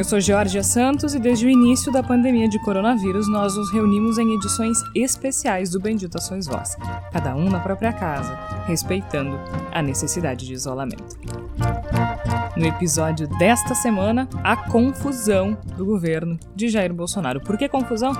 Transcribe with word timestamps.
Eu 0.00 0.04
sou 0.04 0.18
Georgia 0.18 0.62
Santos 0.62 1.14
e 1.14 1.18
desde 1.18 1.44
o 1.44 1.50
início 1.50 1.92
da 1.92 2.02
pandemia 2.02 2.48
de 2.48 2.58
coronavírus 2.60 3.28
nós 3.28 3.54
nos 3.54 3.70
reunimos 3.70 4.16
em 4.16 4.32
edições 4.32 4.78
especiais 4.94 5.68
do 5.68 5.78
Bendito 5.78 6.16
Ações 6.16 6.46
Voz, 6.46 6.74
cada 7.12 7.36
um 7.36 7.50
na 7.50 7.60
própria 7.60 7.92
casa, 7.92 8.34
respeitando 8.66 9.38
a 9.70 9.82
necessidade 9.82 10.46
de 10.46 10.54
isolamento. 10.54 11.18
No 12.56 12.64
episódio 12.64 13.28
desta 13.38 13.74
semana, 13.74 14.26
a 14.42 14.56
confusão 14.56 15.58
do 15.76 15.84
governo 15.84 16.40
de 16.56 16.70
Jair 16.70 16.94
Bolsonaro. 16.94 17.42
Por 17.42 17.58
que 17.58 17.68
confusão? 17.68 18.14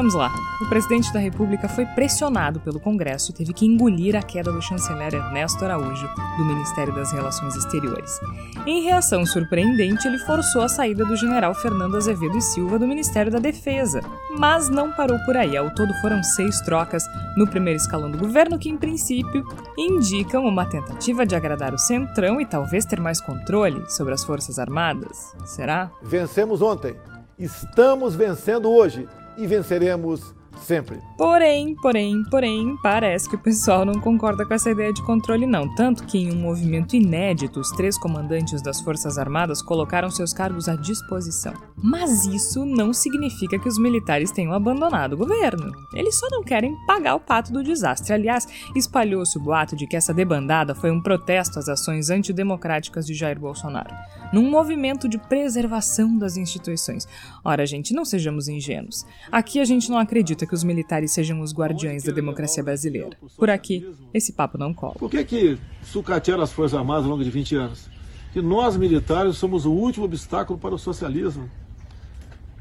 Vamos 0.00 0.14
lá. 0.14 0.32
O 0.62 0.66
presidente 0.66 1.12
da 1.12 1.20
República 1.20 1.68
foi 1.68 1.84
pressionado 1.84 2.58
pelo 2.60 2.80
Congresso 2.80 3.30
e 3.30 3.34
teve 3.34 3.52
que 3.52 3.66
engolir 3.66 4.16
a 4.16 4.22
queda 4.22 4.50
do 4.50 4.62
chanceler 4.62 5.12
Ernesto 5.12 5.62
Araújo 5.62 6.08
do 6.38 6.44
Ministério 6.46 6.94
das 6.94 7.12
Relações 7.12 7.54
Exteriores. 7.54 8.18
Em 8.66 8.82
reação 8.82 9.26
surpreendente, 9.26 10.08
ele 10.08 10.16
forçou 10.20 10.62
a 10.62 10.70
saída 10.70 11.04
do 11.04 11.14
general 11.16 11.54
Fernando 11.54 11.98
Azevedo 11.98 12.38
e 12.38 12.40
Silva 12.40 12.78
do 12.78 12.86
Ministério 12.86 13.30
da 13.30 13.38
Defesa. 13.38 14.00
Mas 14.38 14.70
não 14.70 14.90
parou 14.90 15.18
por 15.26 15.36
aí. 15.36 15.54
Ao 15.54 15.68
todo 15.74 15.92
foram 16.00 16.22
seis 16.22 16.62
trocas 16.62 17.04
no 17.36 17.46
primeiro 17.46 17.76
escalão 17.76 18.10
do 18.10 18.16
governo, 18.16 18.58
que 18.58 18.70
em 18.70 18.78
princípio 18.78 19.44
indicam 19.76 20.46
uma 20.46 20.64
tentativa 20.64 21.26
de 21.26 21.36
agradar 21.36 21.74
o 21.74 21.78
centrão 21.78 22.40
e 22.40 22.46
talvez 22.46 22.86
ter 22.86 22.98
mais 22.98 23.20
controle 23.20 23.84
sobre 23.90 24.14
as 24.14 24.24
Forças 24.24 24.58
Armadas. 24.58 25.34
Será? 25.44 25.90
Vencemos 26.02 26.62
ontem. 26.62 26.96
Estamos 27.38 28.14
vencendo 28.14 28.70
hoje 28.70 29.06
e 29.36 29.46
venceremos 29.46 30.34
sempre. 30.60 31.00
Porém, 31.16 31.74
porém, 31.76 32.22
porém, 32.30 32.76
parece 32.82 33.28
que 33.28 33.36
o 33.36 33.38
pessoal 33.38 33.84
não 33.84 34.00
concorda 34.00 34.44
com 34.44 34.54
essa 34.54 34.70
ideia 34.70 34.92
de 34.92 35.02
controle 35.02 35.46
não, 35.46 35.72
tanto 35.74 36.04
que 36.04 36.18
em 36.18 36.32
um 36.32 36.36
movimento 36.36 36.94
inédito, 36.94 37.60
os 37.60 37.70
três 37.70 37.98
comandantes 37.98 38.62
das 38.62 38.80
Forças 38.80 39.18
Armadas 39.18 39.62
colocaram 39.62 40.10
seus 40.10 40.32
cargos 40.32 40.68
à 40.68 40.76
disposição. 40.76 41.54
Mas 41.82 42.24
isso 42.26 42.64
não 42.64 42.92
significa 42.92 43.58
que 43.58 43.68
os 43.68 43.78
militares 43.78 44.30
tenham 44.30 44.52
abandonado 44.52 45.14
o 45.14 45.16
governo. 45.16 45.72
Eles 45.94 46.18
só 46.18 46.28
não 46.30 46.42
querem 46.42 46.76
pagar 46.86 47.14
o 47.14 47.20
pato 47.20 47.52
do 47.52 47.62
desastre. 47.62 48.12
Aliás, 48.12 48.46
espalhou-se 48.74 49.36
o 49.38 49.40
boato 49.40 49.76
de 49.76 49.86
que 49.86 49.96
essa 49.96 50.12
debandada 50.12 50.74
foi 50.74 50.90
um 50.90 51.00
protesto 51.00 51.58
às 51.58 51.68
ações 51.68 52.10
antidemocráticas 52.10 53.06
de 53.06 53.14
Jair 53.14 53.38
Bolsonaro, 53.38 53.94
num 54.32 54.50
movimento 54.50 55.08
de 55.08 55.18
preservação 55.18 56.16
das 56.16 56.36
instituições. 56.36 57.06
Ora, 57.44 57.66
gente, 57.66 57.94
não 57.94 58.04
sejamos 58.04 58.48
ingênuos. 58.48 59.04
Aqui 59.30 59.60
a 59.60 59.64
gente 59.64 59.90
não 59.90 59.98
acredita 59.98 60.46
que 60.46 60.54
os 60.54 60.64
militares 60.64 61.12
sejam 61.12 61.40
os 61.40 61.52
guardiões 61.52 62.04
da 62.04 62.12
democracia 62.12 62.62
brasileira. 62.62 63.16
Por 63.36 63.50
aqui, 63.50 63.86
esse 64.12 64.32
papo 64.32 64.58
não 64.58 64.72
cola. 64.72 64.94
Por 64.94 65.10
que, 65.10 65.24
que 65.24 65.58
sucatearam 65.82 66.42
as 66.42 66.52
Forças 66.52 66.78
Armadas 66.78 67.04
ao 67.04 67.10
longo 67.10 67.24
de 67.24 67.30
20 67.30 67.56
anos? 67.56 67.88
Que 68.32 68.40
nós, 68.40 68.76
militares, 68.76 69.36
somos 69.36 69.66
o 69.66 69.72
último 69.72 70.04
obstáculo 70.04 70.58
para 70.58 70.74
o 70.74 70.78
socialismo. 70.78 71.50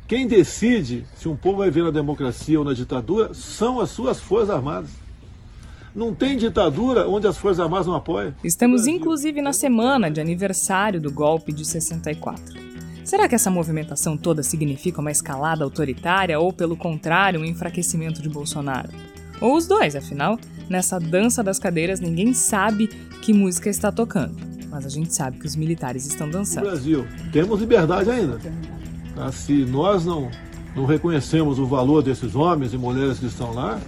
Quem 0.07 0.27
decide 0.27 1.05
se 1.15 1.29
um 1.29 1.35
povo 1.35 1.59
vai 1.59 1.69
ver 1.69 1.83
na 1.83 1.91
democracia 1.91 2.57
ou 2.57 2.65
na 2.65 2.73
ditadura 2.73 3.31
são 3.35 3.79
as 3.79 3.91
suas 3.91 4.19
Forças 4.19 4.49
Armadas. 4.49 5.08
Não 5.99 6.15
tem 6.15 6.37
ditadura 6.37 7.09
onde 7.09 7.27
as 7.27 7.37
Forças 7.37 7.59
Armadas 7.59 7.85
não 7.85 7.93
apoiam. 7.93 8.33
Estamos, 8.41 8.87
inclusive, 8.87 9.41
na 9.41 9.51
semana 9.51 10.09
de 10.09 10.21
aniversário 10.21 11.01
do 11.01 11.11
golpe 11.11 11.51
de 11.51 11.65
64. 11.65 12.57
Será 13.03 13.27
que 13.27 13.35
essa 13.35 13.51
movimentação 13.51 14.15
toda 14.15 14.41
significa 14.41 15.01
uma 15.01 15.11
escalada 15.11 15.61
autoritária 15.65 16.39
ou, 16.39 16.53
pelo 16.53 16.77
contrário, 16.77 17.41
um 17.41 17.43
enfraquecimento 17.43 18.21
de 18.21 18.29
Bolsonaro? 18.29 18.87
Ou 19.41 19.57
os 19.57 19.67
dois, 19.67 19.93
afinal, 19.93 20.39
nessa 20.69 21.01
dança 21.01 21.43
das 21.43 21.59
cadeiras 21.59 21.99
ninguém 21.99 22.33
sabe 22.33 22.87
que 23.21 23.33
música 23.33 23.69
está 23.69 23.91
tocando. 23.91 24.37
Mas 24.69 24.85
a 24.85 24.89
gente 24.89 25.13
sabe 25.13 25.37
que 25.37 25.45
os 25.45 25.57
militares 25.57 26.07
estão 26.07 26.29
dançando. 26.29 26.63
No 26.63 26.71
Brasil, 26.71 27.05
temos 27.33 27.59
liberdade 27.59 28.09
ainda. 28.09 28.39
Tá? 29.17 29.29
Se 29.33 29.65
nós 29.65 30.05
não, 30.05 30.31
não 30.73 30.85
reconhecemos 30.85 31.59
o 31.59 31.65
valor 31.65 32.01
desses 32.01 32.35
homens 32.35 32.73
e 32.73 32.77
mulheres 32.77 33.19
que 33.19 33.25
estão 33.25 33.53
lá, 33.53 33.81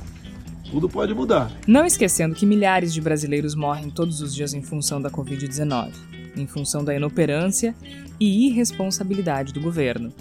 tudo 0.71 0.87
pode 0.87 1.13
mudar. 1.13 1.51
Não 1.67 1.85
esquecendo 1.85 2.33
que 2.33 2.45
milhares 2.45 2.93
de 2.93 3.01
brasileiros 3.01 3.53
morrem 3.53 3.89
todos 3.89 4.21
os 4.21 4.33
dias 4.33 4.53
em 4.53 4.61
função 4.61 5.01
da 5.01 5.11
Covid-19, 5.11 5.91
em 6.37 6.47
função 6.47 6.83
da 6.83 6.95
inoperância 6.95 7.75
e 8.17 8.47
irresponsabilidade 8.47 9.51
do 9.51 9.59
governo. 9.59 10.13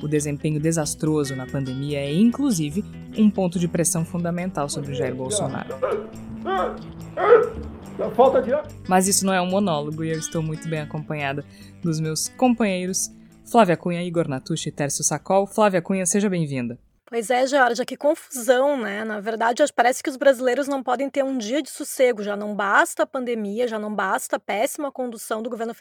O 0.00 0.08
desempenho 0.08 0.60
desastroso 0.60 1.34
na 1.34 1.46
pandemia 1.46 1.98
é, 1.98 2.14
inclusive, 2.14 2.84
um 3.18 3.28
ponto 3.28 3.58
de 3.58 3.66
pressão 3.68 4.04
fundamental 4.04 4.68
sobre 4.68 4.94
Jair 4.94 5.14
Bolsonaro. 5.14 5.74
Mas 8.88 9.08
isso 9.08 9.26
não 9.26 9.34
é 9.34 9.42
um 9.42 9.50
monólogo 9.50 10.04
e 10.04 10.10
eu 10.10 10.18
estou 10.18 10.42
muito 10.42 10.68
bem 10.68 10.80
acompanhada 10.80 11.44
dos 11.82 12.00
meus 12.00 12.28
companheiros 12.28 13.10
Flávia 13.50 13.76
Cunha, 13.76 14.02
Igor 14.02 14.28
Natucci 14.28 14.68
e 14.68 14.72
Tércio 14.72 15.02
Sacol. 15.02 15.44
Flávia 15.44 15.82
Cunha, 15.82 16.06
seja 16.06 16.30
bem-vinda. 16.30 16.78
Pois 17.10 17.28
é, 17.28 17.44
Georgia, 17.44 17.84
que 17.84 17.96
confusão, 17.96 18.76
né? 18.80 19.02
Na 19.02 19.18
verdade, 19.18 19.64
parece 19.74 20.00
que 20.00 20.08
os 20.08 20.16
brasileiros 20.16 20.68
não 20.68 20.80
podem 20.80 21.10
ter 21.10 21.24
um 21.24 21.36
dia 21.36 21.60
de 21.60 21.68
sossego. 21.68 22.22
Já 22.22 22.36
não 22.36 22.54
basta 22.54 23.02
a 23.02 23.06
pandemia, 23.06 23.66
já 23.66 23.80
não 23.80 23.92
basta 23.92 24.36
a 24.36 24.38
péssima 24.38 24.92
condução 24.92 25.42
do 25.42 25.50
governo 25.50 25.74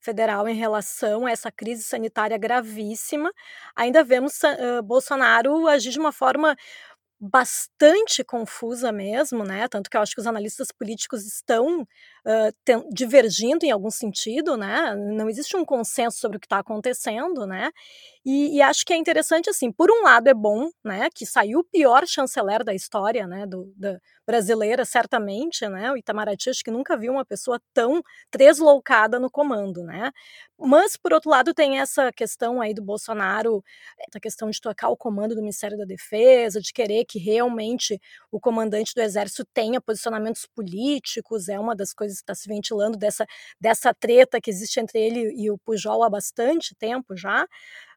federal 0.00 0.48
em 0.48 0.54
relação 0.54 1.26
a 1.26 1.32
essa 1.32 1.50
crise 1.50 1.82
sanitária 1.82 2.38
gravíssima. 2.38 3.32
Ainda 3.74 4.04
vemos 4.04 4.38
uh, 4.44 4.80
Bolsonaro 4.84 5.66
agir 5.66 5.90
de 5.90 5.98
uma 5.98 6.12
forma 6.12 6.56
bastante 7.20 8.24
confusa 8.24 8.92
mesmo, 8.92 9.44
né? 9.44 9.68
Tanto 9.68 9.90
que 9.90 9.96
eu 9.96 10.00
acho 10.02 10.14
que 10.14 10.20
os 10.20 10.26
analistas 10.26 10.72
políticos 10.72 11.24
estão 11.26 11.86
divergindo 12.92 13.64
em 13.64 13.70
algum 13.70 13.90
sentido, 13.90 14.56
né? 14.56 14.94
Não 14.94 15.28
existe 15.28 15.56
um 15.56 15.64
consenso 15.64 16.18
sobre 16.18 16.36
o 16.36 16.40
que 16.40 16.46
está 16.46 16.58
acontecendo, 16.58 17.46
né? 17.46 17.70
E, 18.24 18.56
e, 18.56 18.62
acho 18.62 18.84
que 18.86 18.92
é 18.92 18.96
interessante, 18.96 19.50
assim, 19.50 19.72
por 19.72 19.90
um 19.90 20.04
lado 20.04 20.28
é 20.28 20.34
bom, 20.34 20.70
né, 20.84 21.08
que 21.12 21.26
saiu 21.26 21.58
o 21.58 21.64
pior 21.64 22.06
chanceler 22.06 22.62
da 22.62 22.72
história, 22.72 23.26
né, 23.26 23.44
do, 23.46 23.72
da 23.76 23.98
brasileira, 24.24 24.84
certamente, 24.84 25.66
né, 25.68 25.90
o 25.90 25.96
Itamaraty 25.96 26.50
acho 26.50 26.62
que 26.62 26.70
nunca 26.70 26.96
viu 26.96 27.12
uma 27.12 27.24
pessoa 27.24 27.60
tão 27.74 28.00
tresloucada 28.30 29.18
no 29.18 29.28
comando, 29.28 29.82
né, 29.82 30.12
mas, 30.56 30.96
por 30.96 31.12
outro 31.12 31.28
lado, 31.30 31.52
tem 31.52 31.80
essa 31.80 32.12
questão 32.12 32.60
aí 32.60 32.72
do 32.72 32.82
Bolsonaro, 32.82 33.64
essa 33.98 34.20
questão 34.20 34.48
de 34.48 34.60
tocar 34.60 34.88
o 34.90 34.96
comando 34.96 35.34
do 35.34 35.40
Ministério 35.40 35.76
da 35.76 35.84
Defesa, 35.84 36.60
de 36.60 36.72
querer 36.72 37.04
que 37.04 37.18
realmente 37.18 38.00
o 38.30 38.38
comandante 38.38 38.94
do 38.94 39.00
Exército 39.02 39.44
tenha 39.52 39.80
posicionamentos 39.80 40.46
políticos, 40.54 41.48
é 41.48 41.58
uma 41.58 41.74
das 41.74 41.92
coisas 41.92 42.11
que 42.16 42.22
está 42.22 42.34
se 42.34 42.48
ventilando 42.48 42.96
dessa, 42.96 43.26
dessa 43.60 43.94
treta 43.94 44.40
que 44.40 44.50
existe 44.50 44.80
entre 44.80 44.98
ele 45.00 45.34
e 45.36 45.50
o 45.50 45.58
Pujol 45.58 46.02
há 46.02 46.10
bastante 46.10 46.74
tempo 46.74 47.16
já, 47.16 47.46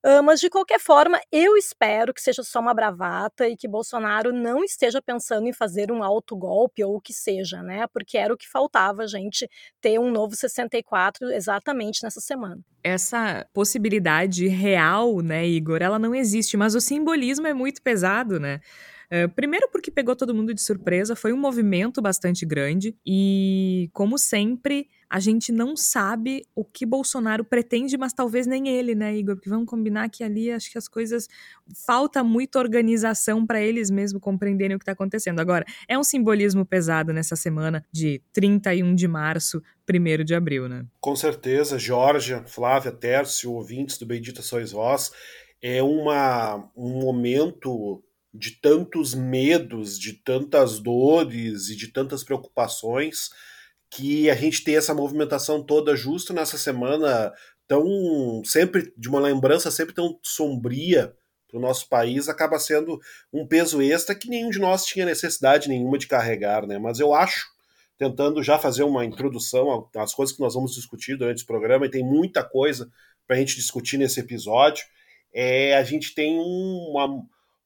Uh, 0.05 0.21
mas, 0.21 0.39
de 0.39 0.51
qualquer 0.51 0.79
forma, 0.79 1.19
eu 1.31 1.57
espero 1.57 2.13
que 2.13 2.21
seja 2.21 2.43
só 2.43 2.59
uma 2.59 2.75
bravata 2.75 3.49
e 3.49 3.57
que 3.57 3.67
Bolsonaro 3.67 4.31
não 4.31 4.63
esteja 4.63 5.01
pensando 5.01 5.47
em 5.47 5.51
fazer 5.51 5.91
um 5.91 6.03
autogolpe 6.03 6.83
ou 6.83 6.97
o 6.97 7.01
que 7.01 7.11
seja, 7.11 7.63
né? 7.63 7.87
Porque 7.91 8.15
era 8.15 8.31
o 8.31 8.37
que 8.37 8.47
faltava 8.47 9.01
a 9.01 9.07
gente 9.07 9.49
ter 9.81 9.99
um 9.99 10.11
novo 10.11 10.35
64 10.35 11.31
exatamente 11.31 12.03
nessa 12.03 12.21
semana. 12.21 12.59
Essa 12.83 13.47
possibilidade 13.51 14.47
real, 14.47 15.21
né, 15.21 15.43
Igor, 15.47 15.81
ela 15.81 15.97
não 15.97 16.13
existe, 16.13 16.55
mas 16.55 16.75
o 16.75 16.81
simbolismo 16.81 17.47
é 17.47 17.53
muito 17.55 17.81
pesado, 17.81 18.39
né? 18.39 18.61
Uh, 19.11 19.29
primeiro 19.29 19.69
porque 19.71 19.91
pegou 19.91 20.15
todo 20.15 20.33
mundo 20.33 20.53
de 20.53 20.61
surpresa, 20.61 21.15
foi 21.15 21.33
um 21.33 21.37
movimento 21.37 22.01
bastante 22.01 22.45
grande 22.45 22.95
e, 23.05 23.89
como 23.93 24.17
sempre, 24.17 24.87
a 25.09 25.19
gente 25.19 25.51
não 25.51 25.77
sabe 25.77 26.45
o 26.55 26.65
que 26.65 26.85
Bolsonaro 26.85 27.45
pretende, 27.45 27.97
mas 27.97 28.13
talvez 28.13 28.47
nem 28.47 28.67
ele, 28.67 28.95
né, 28.95 29.15
Igor? 29.15 29.35
Porque 29.35 29.49
vamos 29.49 29.67
combinar 29.67 30.09
que 30.09 30.23
ali 30.23 30.51
acho 30.51 30.71
que 30.71 30.77
as 30.77 30.87
coisas 30.87 31.27
falta 31.85 32.23
muita 32.23 32.59
organização 32.59 33.45
para 33.45 33.61
eles 33.61 33.89
mesmo 33.89 34.19
compreenderem 34.19 34.75
o 34.75 34.79
que 34.79 34.83
está 34.83 34.91
acontecendo. 34.91 35.39
Agora, 35.39 35.65
é 35.87 35.97
um 35.97 36.03
simbolismo 36.03 36.65
pesado 36.65 37.13
nessa 37.13 37.35
semana 37.35 37.85
de 37.91 38.21
31 38.33 38.95
de 38.95 39.07
março, 39.07 39.61
1 39.87 40.23
de 40.23 40.33
abril, 40.33 40.67
né? 40.67 40.85
Com 40.99 41.15
certeza, 41.15 41.77
Georgia, 41.77 42.43
Flávia, 42.45 42.91
Tércio, 42.91 43.53
ouvintes 43.53 43.97
do 43.97 44.05
Bendita 44.05 44.41
Sois 44.41 44.71
Vós, 44.71 45.11
é 45.61 45.81
uma, 45.81 46.69
um 46.75 46.99
momento 46.99 48.03
de 48.37 48.51
tantos 48.59 49.13
medos, 49.13 49.99
de 49.99 50.13
tantas 50.13 50.79
dores 50.79 51.69
e 51.69 51.75
de 51.75 51.87
tantas 51.87 52.23
preocupações 52.23 53.29
que 53.89 54.29
a 54.29 54.35
gente 54.35 54.63
tem 54.63 54.75
essa 54.75 54.93
movimentação 54.93 55.63
toda 55.63 55.95
justo 55.95 56.33
nessa 56.33 56.57
semana 56.57 57.31
tão 57.67 58.41
sempre 58.43 58.93
de 58.97 59.07
uma 59.07 59.19
lembrança 59.19 59.71
sempre 59.71 59.95
tão 59.95 60.19
sombria 60.21 61.15
para 61.47 61.57
o 61.57 61.61
nosso 61.61 61.87
país 61.87 62.27
acaba 62.27 62.59
sendo 62.59 62.99
um 63.31 63.47
peso 63.47 63.81
extra 63.81 64.15
que 64.15 64.29
nenhum 64.29 64.49
de 64.49 64.59
nós 64.59 64.85
tinha 64.85 65.05
necessidade 65.05 65.69
nenhuma 65.69 65.97
de 65.97 66.07
carregar, 66.07 66.67
né? 66.67 66.77
Mas 66.77 66.99
eu 66.99 67.13
acho, 67.13 67.45
tentando 67.97 68.43
já 68.43 68.59
fazer 68.59 68.83
uma 68.83 69.05
introdução 69.05 69.87
às 69.95 70.13
coisas 70.13 70.35
que 70.35 70.41
nós 70.41 70.53
vamos 70.53 70.73
discutir 70.73 71.17
durante 71.17 71.43
o 71.43 71.47
programa, 71.47 71.85
e 71.85 71.91
tem 71.91 72.03
muita 72.03 72.43
coisa 72.43 72.89
para 73.25 73.37
a 73.37 73.39
gente 73.39 73.55
discutir 73.55 73.97
nesse 73.97 74.19
episódio, 74.19 74.83
é, 75.33 75.75
a 75.77 75.83
gente 75.83 76.13
tem 76.13 76.37
uma, 76.37 77.07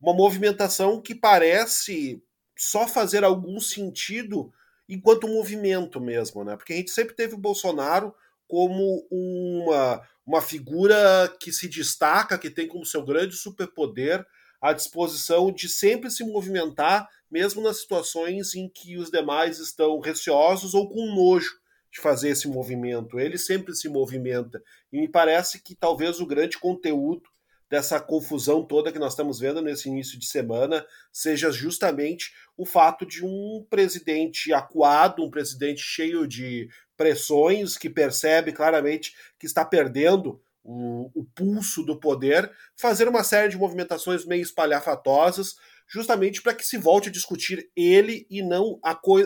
uma 0.01 0.13
movimentação 0.13 1.01
que 1.01 1.13
parece 1.13 2.23
só 2.57 2.87
fazer 2.87 3.23
algum 3.23 3.59
sentido 3.59 4.51
enquanto 4.87 5.27
movimento 5.27 6.01
mesmo, 6.01 6.43
né? 6.43 6.55
Porque 6.55 6.73
a 6.73 6.75
gente 6.75 6.91
sempre 6.91 7.15
teve 7.15 7.35
o 7.35 7.39
Bolsonaro 7.39 8.13
como 8.47 9.05
uma, 9.11 10.01
uma 10.25 10.41
figura 10.41 11.31
que 11.39 11.53
se 11.53 11.67
destaca, 11.67 12.37
que 12.37 12.49
tem 12.49 12.67
como 12.67 12.85
seu 12.85 13.05
grande 13.05 13.35
superpoder 13.35 14.25
a 14.61 14.73
disposição 14.73 15.51
de 15.51 15.69
sempre 15.69 16.11
se 16.11 16.23
movimentar, 16.23 17.07
mesmo 17.31 17.61
nas 17.61 17.81
situações 17.81 18.55
em 18.55 18.67
que 18.67 18.97
os 18.97 19.09
demais 19.09 19.59
estão 19.59 19.99
receosos 19.99 20.73
ou 20.73 20.89
com 20.89 21.13
nojo 21.13 21.59
de 21.91 22.01
fazer 22.01 22.29
esse 22.29 22.47
movimento. 22.47 23.19
Ele 23.19 23.37
sempre 23.37 23.75
se 23.75 23.87
movimenta. 23.87 24.61
E 24.91 24.99
me 24.99 25.07
parece 25.07 25.61
que 25.61 25.75
talvez 25.75 26.19
o 26.19 26.25
grande 26.25 26.57
conteúdo 26.57 27.29
dessa 27.69 27.99
confusão 27.99 28.63
toda 28.63 28.91
que 28.91 28.99
nós 28.99 29.13
estamos 29.13 29.39
vendo 29.39 29.61
nesse 29.61 29.87
início 29.87 30.17
de 30.17 30.25
semana 30.25 30.85
seja 31.11 31.51
justamente 31.51 32.33
o 32.57 32.65
fato 32.65 33.05
de 33.05 33.23
um 33.23 33.65
presidente 33.69 34.51
acuado, 34.51 35.23
um 35.23 35.29
presidente 35.29 35.81
cheio 35.81 36.27
de 36.27 36.67
pressões, 36.97 37.77
que 37.77 37.89
percebe 37.89 38.51
claramente 38.51 39.13
que 39.37 39.45
está 39.45 39.63
perdendo 39.63 40.41
o, 40.63 41.09
o 41.13 41.23
pulso 41.23 41.83
do 41.83 41.97
poder, 41.97 42.51
fazer 42.75 43.07
uma 43.07 43.23
série 43.23 43.49
de 43.49 43.57
movimentações 43.57 44.25
meio 44.25 44.41
espalhafatosas, 44.41 45.55
justamente 45.87 46.41
para 46.41 46.53
que 46.53 46.65
se 46.65 46.77
volte 46.77 47.09
a 47.09 47.11
discutir 47.11 47.69
ele 47.75 48.27
e 48.29 48.41
não 48.41 48.79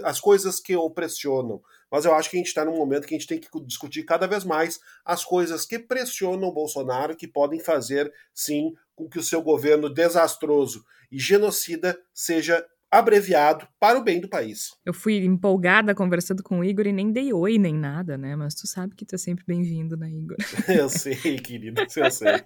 as 0.04 0.20
coisas 0.20 0.60
que 0.60 0.76
o 0.76 0.90
pressionam. 0.90 1.62
Mas 1.94 2.06
eu 2.06 2.16
acho 2.16 2.28
que 2.28 2.38
a 2.38 2.40
gente 2.40 2.48
está 2.48 2.66
num 2.66 2.76
momento 2.76 3.06
que 3.06 3.14
a 3.14 3.18
gente 3.20 3.28
tem 3.28 3.40
que 3.40 3.48
discutir 3.68 4.02
cada 4.02 4.26
vez 4.26 4.44
mais 4.44 4.80
as 5.06 5.24
coisas 5.24 5.64
que 5.64 5.78
pressionam 5.78 6.48
o 6.48 6.52
Bolsonaro, 6.52 7.16
que 7.16 7.28
podem 7.28 7.60
fazer, 7.60 8.12
sim, 8.34 8.74
com 8.96 9.08
que 9.08 9.20
o 9.20 9.24
seu 9.24 9.44
governo 9.44 9.94
desastroso 9.94 10.84
e 11.12 11.20
genocida 11.20 11.96
seja 12.12 12.66
abreviado 12.94 13.68
para 13.80 13.98
o 13.98 14.04
bem 14.04 14.22
do 14.22 14.30
país. 14.30 14.72
Eu 14.86 14.94
fui 14.94 15.18
empolgada 15.26 15.96
conversando 15.96 16.44
com 16.44 16.60
o 16.60 16.64
Igor 16.64 16.86
e 16.86 16.94
nem 16.94 17.12
dei 17.12 17.34
oi 17.34 17.58
nem 17.58 17.74
nada, 17.74 18.18
né? 18.18 18.36
Mas 18.36 18.54
tu 18.54 18.68
sabe 18.68 18.96
que 18.96 19.04
tu 19.04 19.16
é 19.16 19.18
sempre 19.18 19.44
bem-vindo, 19.48 19.98
né, 19.98 20.10
Igor? 20.10 20.38
eu 20.70 20.88
sei, 20.88 21.16
querido, 21.40 21.82
eu 21.82 22.12
sei. 22.12 22.28
a 22.28 22.42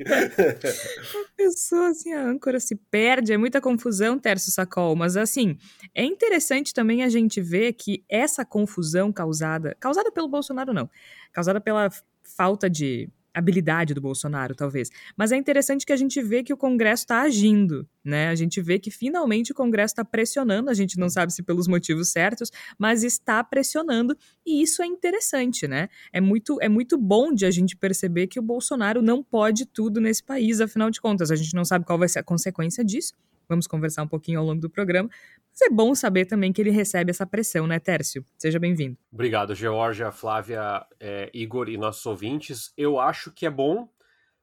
pessoa, 1.35 1.89
assim, 1.89 2.13
a 2.13 2.23
âncora 2.23 2.61
se 2.61 2.75
perde, 2.89 3.33
é 3.33 3.37
muita 3.37 3.59
confusão, 3.59 4.17
Tércio 4.17 4.51
Sacol, 4.51 4.95
mas 4.95 5.17
assim, 5.17 5.57
é 5.93 6.05
interessante 6.05 6.73
também 6.73 7.03
a 7.03 7.09
gente 7.09 7.41
ver 7.41 7.73
que 7.73 8.05
essa 8.07 8.45
confusão 8.45 9.11
causada, 9.11 9.75
causada 9.79 10.11
pelo 10.13 10.29
Bolsonaro 10.29 10.73
não, 10.73 10.89
causada 11.33 11.59
pela 11.59 11.89
falta 12.23 12.69
de 12.69 13.09
habilidade 13.37 13.93
do 13.93 14.01
Bolsonaro, 14.01 14.55
talvez. 14.55 14.89
Mas 15.15 15.31
é 15.31 15.37
interessante 15.37 15.85
que 15.85 15.93
a 15.93 15.97
gente 15.97 16.21
vê 16.21 16.43
que 16.43 16.53
o 16.53 16.57
Congresso 16.57 17.03
está 17.03 17.21
agindo, 17.21 17.87
né? 18.03 18.29
A 18.29 18.35
gente 18.35 18.61
vê 18.61 18.79
que 18.79 18.89
finalmente 18.89 19.51
o 19.51 19.55
Congresso 19.55 19.93
está 19.93 20.03
pressionando, 20.03 20.69
a 20.69 20.73
gente 20.73 20.97
não 20.97 21.09
sabe 21.09 21.33
se 21.33 21.43
pelos 21.43 21.67
motivos 21.67 22.11
certos, 22.11 22.51
mas 22.77 23.03
está 23.03 23.43
pressionando, 23.43 24.17
e 24.45 24.61
isso 24.61 24.81
é 24.81 24.85
interessante, 24.85 25.67
né? 25.67 25.89
É 26.11 26.19
muito, 26.19 26.57
é 26.61 26.69
muito 26.69 26.97
bom 26.97 27.33
de 27.33 27.45
a 27.45 27.51
gente 27.51 27.75
perceber 27.75 28.27
que 28.27 28.39
o 28.39 28.43
Bolsonaro 28.43 29.01
não 29.01 29.23
pode 29.23 29.65
tudo 29.65 30.01
nesse 30.01 30.23
país, 30.23 30.59
afinal 30.59 30.89
de 30.89 30.99
contas, 30.99 31.31
a 31.31 31.35
gente 31.35 31.53
não 31.53 31.63
sabe 31.63 31.85
qual 31.85 31.99
vai 31.99 32.09
ser 32.09 32.19
a 32.19 32.23
consequência 32.23 32.83
disso. 32.83 33.13
Vamos 33.49 33.67
conversar 33.67 34.03
um 34.03 34.07
pouquinho 34.07 34.39
ao 34.39 34.45
longo 34.45 34.61
do 34.61 34.69
programa, 34.69 35.09
mas 35.09 35.61
é 35.61 35.69
bom 35.69 35.95
saber 35.95 36.25
também 36.25 36.53
que 36.53 36.61
ele 36.61 36.69
recebe 36.69 37.09
essa 37.09 37.25
pressão, 37.25 37.65
né, 37.65 37.79
Tércio? 37.79 38.23
Seja 38.37 38.59
bem-vindo. 38.59 38.97
Obrigado, 39.11 39.55
Georgia, 39.55 40.11
Flávia, 40.11 40.85
é, 40.99 41.29
Igor 41.33 41.69
e 41.69 41.77
nossos 41.77 42.05
ouvintes. 42.05 42.71
Eu 42.77 42.99
acho 42.99 43.31
que 43.31 43.45
é 43.45 43.49
bom, 43.49 43.89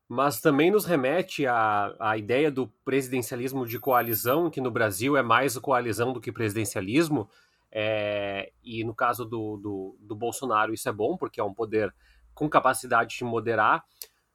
mas 0.08 0.40
também 0.40 0.70
nos 0.70 0.84
remete 0.84 1.46
à, 1.46 1.94
à 2.00 2.18
ideia 2.18 2.50
do 2.50 2.66
presidencialismo 2.84 3.66
de 3.66 3.78
coalizão, 3.78 4.50
que 4.50 4.60
no 4.60 4.70
Brasil 4.70 5.16
é 5.16 5.22
mais 5.22 5.56
coalizão 5.58 6.12
do 6.12 6.20
que 6.20 6.32
presidencialismo. 6.32 7.28
É, 7.70 8.52
e 8.62 8.84
no 8.84 8.94
caso 8.94 9.24
do, 9.24 9.56
do, 9.56 9.96
do 10.00 10.14
Bolsonaro, 10.14 10.72
isso 10.72 10.88
é 10.88 10.92
bom, 10.92 11.16
porque 11.16 11.40
é 11.40 11.44
um 11.44 11.52
poder 11.52 11.94
com 12.34 12.48
capacidade 12.48 13.16
de 13.16 13.24
moderar. 13.24 13.84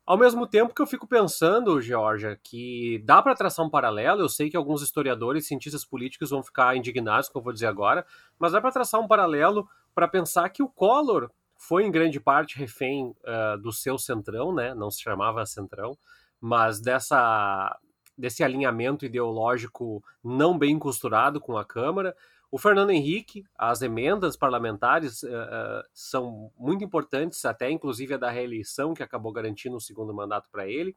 Ao 0.09 0.17
mesmo 0.17 0.47
tempo 0.47 0.73
que 0.73 0.81
eu 0.81 0.88
fico 0.88 1.06
pensando, 1.06 1.79
Georgia, 1.79 2.35
que 2.44 3.00
dá 3.06 3.21
para 3.21 3.35
traçar 3.35 3.63
um 3.63 3.69
paralelo, 3.69 4.21
eu 4.21 4.27
sei 4.27 4.50
que 4.50 4.57
alguns 4.57 4.81
historiadores, 4.81 5.45
cientistas 5.45 5.85
políticos 5.85 6.31
vão 6.31 6.41
ficar 6.41 6.75
indignados 6.75 7.29
com 7.29 7.33
o 7.33 7.33
que 7.33 7.38
eu 7.38 7.44
vou 7.44 7.53
dizer 7.53 7.67
agora, 7.67 8.03
mas 8.39 8.51
dá 8.51 8.59
para 8.59 8.71
traçar 8.71 9.00
um 9.00 9.07
paralelo 9.07 9.69
para 9.94 10.07
pensar 10.07 10.50
que 10.50 10.63
o 10.63 10.67
Collor 10.67 11.29
foi 11.56 11.83
em 11.83 11.91
grande 11.91 12.19
parte 12.19 12.57
refém 12.57 13.06
uh, 13.06 13.61
do 13.61 13.71
seu 13.71 14.00
centrão, 14.00 14.51
né? 14.51 14.73
Não 14.73 14.89
se 14.89 15.00
chamava 15.00 15.45
centrão, 15.45 15.95
mas 16.41 16.81
dessa 16.81 17.77
desse 18.17 18.44
alinhamento 18.44 19.05
ideológico 19.05 20.03
não 20.23 20.57
bem 20.57 20.79
costurado 20.79 21.39
com 21.39 21.55
a 21.55 21.63
Câmara. 21.63 22.15
O 22.51 22.57
Fernando 22.57 22.90
Henrique, 22.90 23.46
as 23.56 23.81
emendas 23.81 24.36
parlamentares 24.36 25.22
uh, 25.22 25.84
são 25.94 26.51
muito 26.57 26.84
importantes, 26.84 27.46
até 27.46 27.69
inclusive 27.69 28.16
a 28.16 28.18
da 28.18 28.30
reeleição, 28.31 28.94
que 28.94 29.04
acabou 29.04 29.31
garantindo 29.31 29.75
um 29.75 29.80
segundo 29.80 30.13
mandato 30.13 30.50
para 30.51 30.68
ele. 30.68 30.96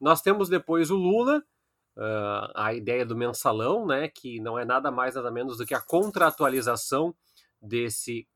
Nós 0.00 0.20
temos 0.20 0.48
depois 0.48 0.90
o 0.90 0.96
Lula, 0.96 1.38
uh, 1.96 2.52
a 2.54 2.74
ideia 2.74 3.06
do 3.06 3.16
mensalão, 3.16 3.86
né, 3.86 4.08
que 4.08 4.40
não 4.40 4.58
é 4.58 4.64
nada 4.64 4.90
mais, 4.90 5.14
nada 5.14 5.30
menos 5.30 5.58
do 5.58 5.66
que 5.66 5.74
a 5.74 5.80
contratualização 5.80 7.14
desse, 7.62 8.26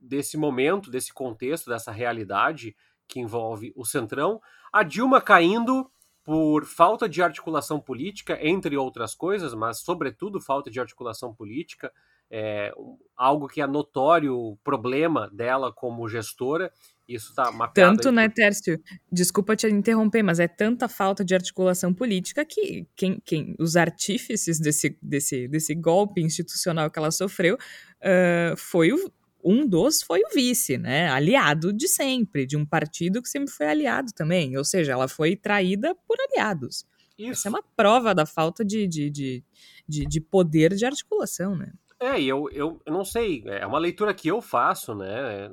desse 0.00 0.38
momento, 0.38 0.90
desse 0.90 1.12
contexto, 1.12 1.68
dessa 1.68 1.92
realidade 1.92 2.74
que 3.06 3.20
envolve 3.20 3.70
o 3.76 3.84
Centrão. 3.84 4.40
A 4.72 4.82
Dilma 4.82 5.20
caindo 5.20 5.90
por 6.28 6.66
falta 6.66 7.08
de 7.08 7.22
articulação 7.22 7.80
política, 7.80 8.38
entre 8.42 8.76
outras 8.76 9.14
coisas, 9.14 9.54
mas 9.54 9.78
sobretudo 9.78 10.42
falta 10.42 10.70
de 10.70 10.78
articulação 10.78 11.34
política, 11.34 11.90
é 12.30 12.70
algo 13.16 13.48
que 13.48 13.62
é 13.62 13.66
notório 13.66 14.58
problema 14.62 15.30
dela 15.32 15.72
como 15.72 16.06
gestora. 16.06 16.70
Isso 17.08 17.30
está 17.30 17.50
mapeado. 17.50 17.96
Tanto, 17.96 18.12
né, 18.12 18.28
Tércio? 18.28 18.78
Desculpa 19.10 19.56
te 19.56 19.66
interromper, 19.68 20.22
mas 20.22 20.38
é 20.38 20.46
tanta 20.46 20.86
falta 20.86 21.24
de 21.24 21.34
articulação 21.34 21.94
política 21.94 22.44
que 22.44 22.86
quem, 22.94 23.18
quem 23.24 23.56
os 23.58 23.74
artífices 23.74 24.60
desse, 24.60 24.98
desse, 25.00 25.48
desse 25.48 25.74
golpe 25.74 26.20
institucional 26.20 26.90
que 26.90 26.98
ela 26.98 27.10
sofreu 27.10 27.54
uh, 27.54 28.54
foi 28.54 28.92
o, 28.92 29.10
um 29.48 29.66
dos 29.66 30.02
foi 30.02 30.20
o 30.20 30.34
vice, 30.34 30.76
né? 30.76 31.08
Aliado 31.10 31.72
de 31.72 31.88
sempre, 31.88 32.44
de 32.44 32.56
um 32.56 32.66
partido 32.66 33.22
que 33.22 33.28
sempre 33.28 33.50
foi 33.50 33.66
aliado 33.66 34.12
também. 34.12 34.56
Ou 34.56 34.64
seja, 34.64 34.92
ela 34.92 35.08
foi 35.08 35.34
traída 35.36 35.94
por 36.06 36.16
aliados. 36.20 36.86
Isso. 37.18 37.30
Essa 37.30 37.48
é 37.48 37.50
uma 37.50 37.62
prova 37.74 38.14
da 38.14 38.26
falta 38.26 38.64
de, 38.64 38.86
de, 38.86 39.10
de, 39.10 39.44
de, 39.88 40.06
de 40.06 40.20
poder 40.20 40.74
de 40.74 40.84
articulação, 40.84 41.56
né? 41.56 41.72
É, 42.00 42.22
eu, 42.22 42.48
eu, 42.52 42.80
eu 42.86 42.92
não 42.92 43.04
sei, 43.04 43.42
é 43.46 43.66
uma 43.66 43.78
leitura 43.78 44.14
que 44.14 44.28
eu 44.28 44.40
faço, 44.40 44.94
né? 44.94 45.50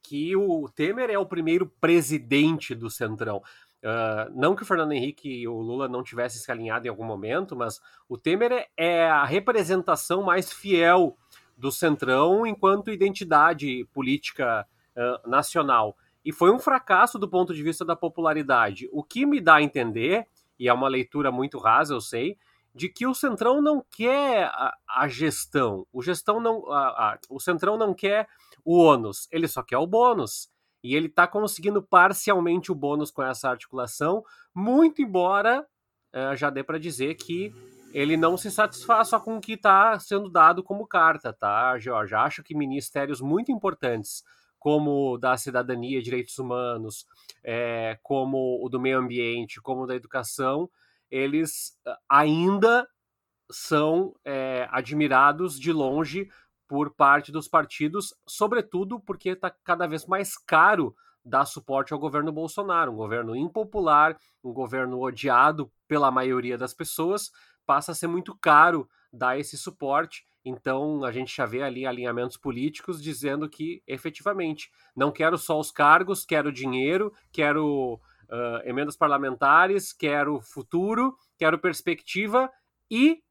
Que 0.00 0.36
o 0.36 0.68
Temer 0.68 1.10
é 1.10 1.18
o 1.18 1.26
primeiro 1.26 1.66
presidente 1.80 2.72
do 2.72 2.88
Centrão. 2.88 3.42
Uh, 3.82 4.30
não 4.34 4.54
que 4.54 4.62
o 4.62 4.66
Fernando 4.66 4.92
Henrique 4.92 5.28
e 5.28 5.48
o 5.48 5.58
Lula 5.58 5.88
não 5.88 6.04
tivessem 6.04 6.40
se 6.40 6.50
alinhado 6.52 6.86
em 6.86 6.90
algum 6.90 7.04
momento, 7.04 7.56
mas 7.56 7.80
o 8.08 8.16
Temer 8.16 8.52
é, 8.52 8.68
é 8.76 9.08
a 9.08 9.24
representação 9.24 10.22
mais 10.22 10.52
fiel 10.52 11.16
do 11.56 11.72
Centrão 11.72 12.46
enquanto 12.46 12.90
identidade 12.90 13.84
política 13.92 14.66
uh, 14.96 15.28
nacional. 15.28 15.96
E 16.24 16.32
foi 16.32 16.50
um 16.50 16.58
fracasso 16.58 17.18
do 17.18 17.28
ponto 17.28 17.54
de 17.54 17.62
vista 17.62 17.84
da 17.84 17.94
popularidade. 17.94 18.88
O 18.92 19.02
que 19.02 19.24
me 19.24 19.40
dá 19.40 19.56
a 19.56 19.62
entender, 19.62 20.26
e 20.58 20.68
é 20.68 20.72
uma 20.72 20.88
leitura 20.88 21.30
muito 21.30 21.58
rasa, 21.58 21.94
eu 21.94 22.00
sei, 22.00 22.36
de 22.74 22.88
que 22.88 23.06
o 23.06 23.14
Centrão 23.14 23.62
não 23.62 23.82
quer 23.90 24.44
a, 24.52 24.76
a 24.86 25.08
gestão. 25.08 25.86
O 25.92 26.02
gestão 26.02 26.40
não, 26.40 26.70
a, 26.70 26.88
a, 26.88 27.18
o 27.30 27.40
Centrão 27.40 27.78
não 27.78 27.94
quer 27.94 28.28
o 28.64 28.76
ônus, 28.76 29.28
ele 29.30 29.48
só 29.48 29.62
quer 29.62 29.78
o 29.78 29.86
bônus. 29.86 30.50
E 30.82 30.94
ele 30.94 31.06
está 31.06 31.26
conseguindo 31.26 31.82
parcialmente 31.82 32.70
o 32.70 32.74
bônus 32.74 33.10
com 33.10 33.22
essa 33.22 33.48
articulação, 33.48 34.22
muito 34.54 35.00
embora 35.00 35.66
uh, 36.12 36.36
já 36.36 36.50
dê 36.50 36.62
para 36.62 36.78
dizer 36.78 37.14
que 37.14 37.54
ele 37.96 38.14
não 38.14 38.36
se 38.36 38.50
satisfaz 38.50 39.08
só 39.08 39.18
com 39.18 39.38
o 39.38 39.40
que 39.40 39.54
está 39.54 39.98
sendo 39.98 40.28
dado 40.28 40.62
como 40.62 40.86
carta, 40.86 41.32
tá, 41.32 41.78
Jorge? 41.78 42.14
Acho 42.14 42.42
que 42.42 42.54
ministérios 42.54 43.22
muito 43.22 43.50
importantes, 43.50 44.22
como 44.58 45.14
o 45.14 45.16
da 45.16 45.34
cidadania 45.38 45.98
e 45.98 46.02
direitos 46.02 46.38
humanos, 46.38 47.06
é, 47.42 47.98
como 48.02 48.62
o 48.62 48.68
do 48.68 48.78
meio 48.78 48.98
ambiente, 48.98 49.62
como 49.62 49.84
o 49.84 49.86
da 49.86 49.96
educação, 49.96 50.68
eles 51.10 51.74
ah, 51.86 51.98
ainda 52.06 52.86
são 53.50 54.14
é, 54.22 54.68
admirados 54.70 55.58
de 55.58 55.72
longe 55.72 56.28
por 56.68 56.94
parte 56.94 57.32
dos 57.32 57.48
partidos, 57.48 58.12
sobretudo 58.28 59.00
porque 59.00 59.30
está 59.30 59.50
cada 59.64 59.86
vez 59.86 60.04
mais 60.04 60.36
caro 60.36 60.94
dar 61.24 61.46
suporte 61.46 61.94
ao 61.94 61.98
governo 61.98 62.30
Bolsonaro, 62.30 62.92
um 62.92 62.96
governo 62.96 63.34
impopular, 63.34 64.18
um 64.44 64.52
governo 64.52 65.00
odiado 65.00 65.72
pela 65.88 66.10
maioria 66.10 66.58
das 66.58 66.74
pessoas, 66.74 67.30
passa 67.66 67.92
a 67.92 67.94
ser 67.94 68.06
muito 68.06 68.34
caro 68.36 68.88
dar 69.12 69.38
esse 69.38 69.58
suporte. 69.58 70.24
Então 70.44 71.04
a 71.04 71.10
gente 71.10 71.34
já 71.34 71.44
vê 71.44 71.62
ali 71.62 71.84
alinhamentos 71.84 72.36
políticos 72.36 73.02
dizendo 73.02 73.48
que 73.48 73.82
efetivamente 73.86 74.70
não 74.94 75.10
quero 75.10 75.36
só 75.36 75.58
os 75.58 75.72
cargos, 75.72 76.24
quero 76.24 76.52
dinheiro, 76.52 77.12
quero 77.32 77.94
uh, 78.30 78.62
emendas 78.64 78.96
parlamentares, 78.96 79.92
quero 79.92 80.40
futuro, 80.40 81.16
quero 81.36 81.58
perspectiva 81.58 82.50
e 82.88 83.22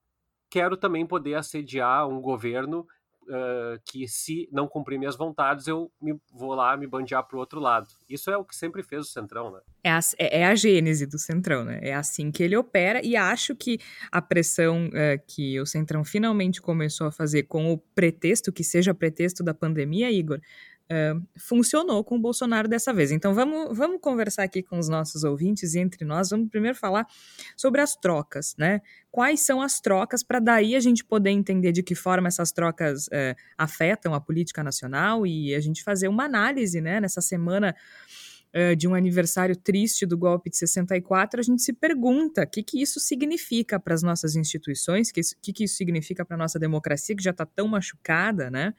quero 0.50 0.76
também 0.76 1.06
poder 1.06 1.36
assediar 1.36 2.08
um 2.08 2.22
governo 2.22 2.86
uh, 3.28 3.80
que, 3.86 4.08
se 4.08 4.48
não 4.52 4.68
cumprir 4.68 4.98
minhas 4.98 5.16
vontades, 5.16 5.68
eu 5.68 5.92
me, 6.02 6.20
vou 6.34 6.54
lá 6.54 6.76
me 6.78 6.88
bandear 6.88 7.24
para 7.28 7.38
o 7.38 7.40
outro 7.40 7.60
lado. 7.60 7.88
Isso 8.10 8.30
é 8.30 8.38
o 8.38 8.44
que 8.44 8.56
sempre 8.56 8.84
fez 8.84 9.02
o 9.04 9.10
Centrão, 9.10 9.52
né? 9.52 9.60
É 9.84 9.92
a, 9.92 10.00
é, 10.18 10.40
é 10.42 10.46
a 10.46 10.56
gênese 10.56 11.06
do 11.06 11.18
Centrão, 11.18 11.64
né? 11.64 11.80
É 11.82 11.94
assim 11.94 12.32
que 12.32 12.44
ele 12.44 12.56
opera 12.56 13.02
e 13.04 13.16
acho 13.16 13.56
que 13.56 13.80
a 14.12 14.22
pressão 14.22 14.88
uh, 14.88 15.22
que 15.28 15.60
o 15.60 15.66
Centrão 15.66 16.04
finalmente 16.04 16.62
começou 16.62 17.08
a 17.08 17.12
fazer 17.12 17.44
com 17.44 17.72
o 17.72 17.78
pretexto, 17.78 18.52
que 18.52 18.64
seja 18.64 18.94
pretexto 18.94 19.44
da 19.44 19.54
pandemia, 19.54 20.12
Igor, 20.12 20.40
Uh, 20.86 21.20
funcionou 21.36 22.04
com 22.04 22.16
o 22.16 22.20
Bolsonaro 22.20 22.68
dessa 22.68 22.94
vez. 22.94 23.12
Então 23.12 23.34
vamos, 23.34 23.76
vamos 23.76 24.00
conversar 24.00 24.44
aqui 24.44 24.62
com 24.62 24.78
os 24.78 24.88
nossos 24.88 25.24
ouvintes 25.24 25.74
e 25.74 25.80
entre 25.80 26.06
nós 26.06 26.30
vamos 26.30 26.48
primeiro 26.48 26.78
falar 26.78 27.08
sobre 27.58 27.82
as 27.82 27.96
trocas, 27.96 28.54
né? 28.56 28.82
Quais 29.10 29.40
são 29.40 29.64
as 29.64 29.80
trocas 29.80 30.22
para 30.22 30.40
daí 30.40 30.76
a 30.76 30.80
gente 30.80 31.04
poder 31.04 31.32
entender 31.32 31.72
de 31.72 31.82
que 31.82 31.96
forma 31.96 32.28
essas 32.28 32.52
trocas 32.52 33.08
uh, 33.08 33.36
afetam 33.58 34.14
a 34.14 34.22
política 34.22 34.64
nacional 34.64 35.26
e 35.26 35.56
a 35.56 35.60
gente 35.60 35.84
fazer 35.84 36.08
uma 36.08 36.26
análise, 36.26 36.80
né? 36.80 37.00
Nessa 37.00 37.20
semana 37.20 37.76
uh, 38.56 38.76
de 38.76 38.88
um 38.88 38.94
aniversário 38.94 39.56
triste 39.56 40.06
do 40.06 40.16
golpe 40.16 40.52
de 40.52 40.58
64, 40.58 41.40
a 41.40 41.44
gente 41.44 41.64
se 41.64 41.74
pergunta 41.74 42.44
o 42.44 42.48
que, 42.48 42.62
que 42.62 42.80
isso 42.80 43.00
significa 43.00 43.80
para 43.80 43.96
as 43.96 44.04
nossas 44.04 44.36
instituições, 44.36 45.10
o 45.10 45.14
que, 45.14 45.22
que, 45.42 45.52
que 45.52 45.64
isso 45.64 45.78
significa 45.78 46.24
para 46.24 46.36
a 46.36 46.40
nossa 46.40 46.60
democracia 46.60 47.16
que 47.16 47.24
já 47.24 47.32
está 47.32 47.44
tão 47.44 47.68
machucada, 47.68 48.52
né? 48.52 48.76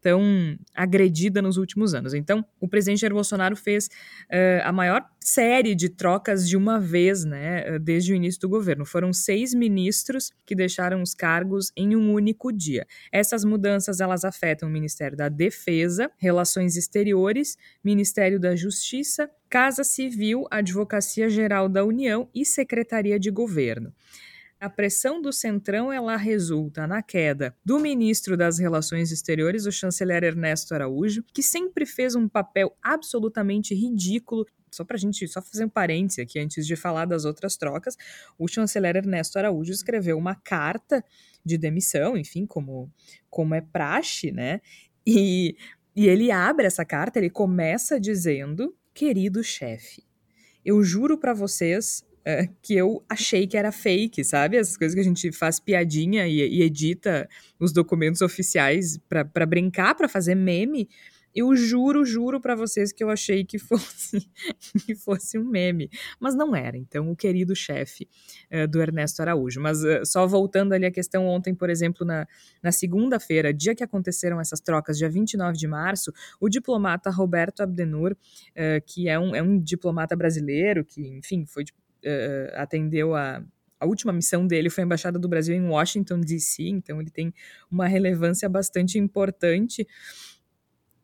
Tão 0.00 0.58
agredida 0.74 1.42
nos 1.42 1.56
últimos 1.56 1.94
anos. 1.94 2.14
Então, 2.14 2.44
o 2.60 2.68
presidente 2.68 3.00
Jair 3.00 3.12
Bolsonaro 3.12 3.56
fez 3.56 3.86
uh, 3.86 4.62
a 4.64 4.72
maior 4.72 5.04
série 5.20 5.74
de 5.74 5.88
trocas 5.88 6.48
de 6.48 6.56
uma 6.56 6.80
vez, 6.80 7.24
né, 7.24 7.78
desde 7.78 8.12
o 8.12 8.16
início 8.16 8.40
do 8.40 8.48
governo. 8.48 8.86
Foram 8.86 9.12
seis 9.12 9.52
ministros 9.52 10.32
que 10.46 10.54
deixaram 10.54 11.02
os 11.02 11.14
cargos 11.14 11.72
em 11.76 11.94
um 11.94 12.12
único 12.12 12.50
dia. 12.50 12.86
Essas 13.12 13.44
mudanças 13.44 14.00
elas 14.00 14.24
afetam 14.24 14.68
o 14.68 14.72
Ministério 14.72 15.16
da 15.16 15.28
Defesa, 15.28 16.10
Relações 16.18 16.76
Exteriores, 16.76 17.56
Ministério 17.84 18.40
da 18.40 18.56
Justiça, 18.56 19.30
Casa 19.48 19.84
Civil, 19.84 20.46
Advocacia 20.50 21.28
Geral 21.28 21.68
da 21.68 21.84
União 21.84 22.28
e 22.34 22.44
Secretaria 22.44 23.18
de 23.18 23.30
Governo. 23.30 23.92
A 24.60 24.68
pressão 24.68 25.22
do 25.22 25.32
Centrão 25.32 25.90
ela 25.90 26.14
resulta 26.16 26.86
na 26.86 27.02
queda 27.02 27.56
do 27.64 27.80
ministro 27.80 28.36
das 28.36 28.58
Relações 28.58 29.10
Exteriores, 29.10 29.64
o 29.64 29.72
chanceler 29.72 30.22
Ernesto 30.22 30.74
Araújo, 30.74 31.24
que 31.32 31.42
sempre 31.42 31.86
fez 31.86 32.14
um 32.14 32.28
papel 32.28 32.76
absolutamente 32.82 33.74
ridículo 33.74 34.44
só 34.70 34.84
para 34.84 34.96
a 34.96 34.98
gente 34.98 35.26
só 35.26 35.40
fazer 35.40 35.64
um 35.64 35.68
parêntese 35.68 36.20
aqui 36.20 36.38
antes 36.38 36.66
de 36.66 36.76
falar 36.76 37.06
das 37.06 37.24
outras 37.24 37.56
trocas, 37.56 37.96
o 38.38 38.46
chanceler 38.46 38.96
Ernesto 38.96 39.38
Araújo 39.38 39.72
escreveu 39.72 40.16
uma 40.16 40.34
carta 40.34 41.02
de 41.44 41.56
demissão, 41.56 42.16
enfim, 42.16 42.46
como, 42.46 42.92
como 43.28 43.54
é 43.54 43.62
praxe, 43.62 44.30
né? 44.30 44.60
E, 45.06 45.56
e 45.96 46.06
ele 46.06 46.30
abre 46.30 46.66
essa 46.66 46.84
carta, 46.84 47.18
ele 47.18 47.30
começa 47.30 47.98
dizendo: 47.98 48.76
querido 48.94 49.42
chefe, 49.42 50.04
eu 50.64 50.82
juro 50.84 51.18
para 51.18 51.32
vocês 51.32 52.04
é, 52.24 52.48
que 52.62 52.74
eu 52.74 53.02
achei 53.08 53.46
que 53.46 53.56
era 53.56 53.72
fake, 53.72 54.22
sabe? 54.24 54.56
Essas 54.56 54.76
coisas 54.76 54.94
que 54.94 55.00
a 55.00 55.04
gente 55.04 55.32
faz 55.32 55.58
piadinha 55.58 56.26
e, 56.26 56.38
e 56.38 56.62
edita 56.62 57.28
os 57.58 57.72
documentos 57.72 58.20
oficiais 58.20 58.98
para 59.08 59.46
brincar, 59.46 59.94
para 59.94 60.08
fazer 60.08 60.34
meme. 60.34 60.88
Eu 61.32 61.54
juro, 61.54 62.04
juro 62.04 62.40
para 62.40 62.56
vocês 62.56 62.92
que 62.92 63.04
eu 63.04 63.08
achei 63.08 63.44
que 63.44 63.56
fosse, 63.56 64.28
que 64.84 64.96
fosse 64.96 65.38
um 65.38 65.44
meme, 65.44 65.88
mas 66.18 66.34
não 66.34 66.56
era. 66.56 66.76
Então, 66.76 67.08
o 67.08 67.14
querido 67.14 67.54
chefe 67.54 68.08
uh, 68.52 68.66
do 68.66 68.82
Ernesto 68.82 69.22
Araújo. 69.22 69.60
Mas 69.60 69.82
uh, 69.84 70.04
só 70.04 70.26
voltando 70.26 70.72
ali 70.72 70.86
a 70.86 70.90
questão 70.90 71.26
ontem, 71.26 71.54
por 71.54 71.70
exemplo, 71.70 72.04
na, 72.04 72.26
na 72.60 72.72
segunda-feira, 72.72 73.54
dia 73.54 73.76
que 73.76 73.84
aconteceram 73.84 74.40
essas 74.40 74.60
trocas, 74.60 74.98
dia 74.98 75.08
29 75.08 75.56
de 75.56 75.68
março, 75.68 76.12
o 76.40 76.48
diplomata 76.48 77.10
Roberto 77.10 77.60
Abdenur, 77.60 78.12
uh, 78.12 78.84
que 78.84 79.08
é 79.08 79.16
um, 79.16 79.34
é 79.34 79.40
um 79.40 79.56
diplomata 79.56 80.16
brasileiro, 80.16 80.84
que, 80.84 81.00
enfim, 81.16 81.46
foi 81.46 81.64
uh, 82.04 82.52
atendeu 82.56 83.14
a, 83.14 83.42
a 83.80 83.86
última 83.86 84.12
missão 84.12 84.46
dele 84.46 84.68
foi 84.68 84.82
a 84.82 84.84
Embaixada 84.84 85.18
do 85.18 85.28
Brasil 85.28 85.54
em 85.54 85.66
Washington, 85.66 86.20
D.C., 86.20 86.64
então 86.64 87.00
ele 87.00 87.10
tem 87.10 87.32
uma 87.70 87.88
relevância 87.88 88.48
bastante 88.48 88.98
importante. 88.98 89.88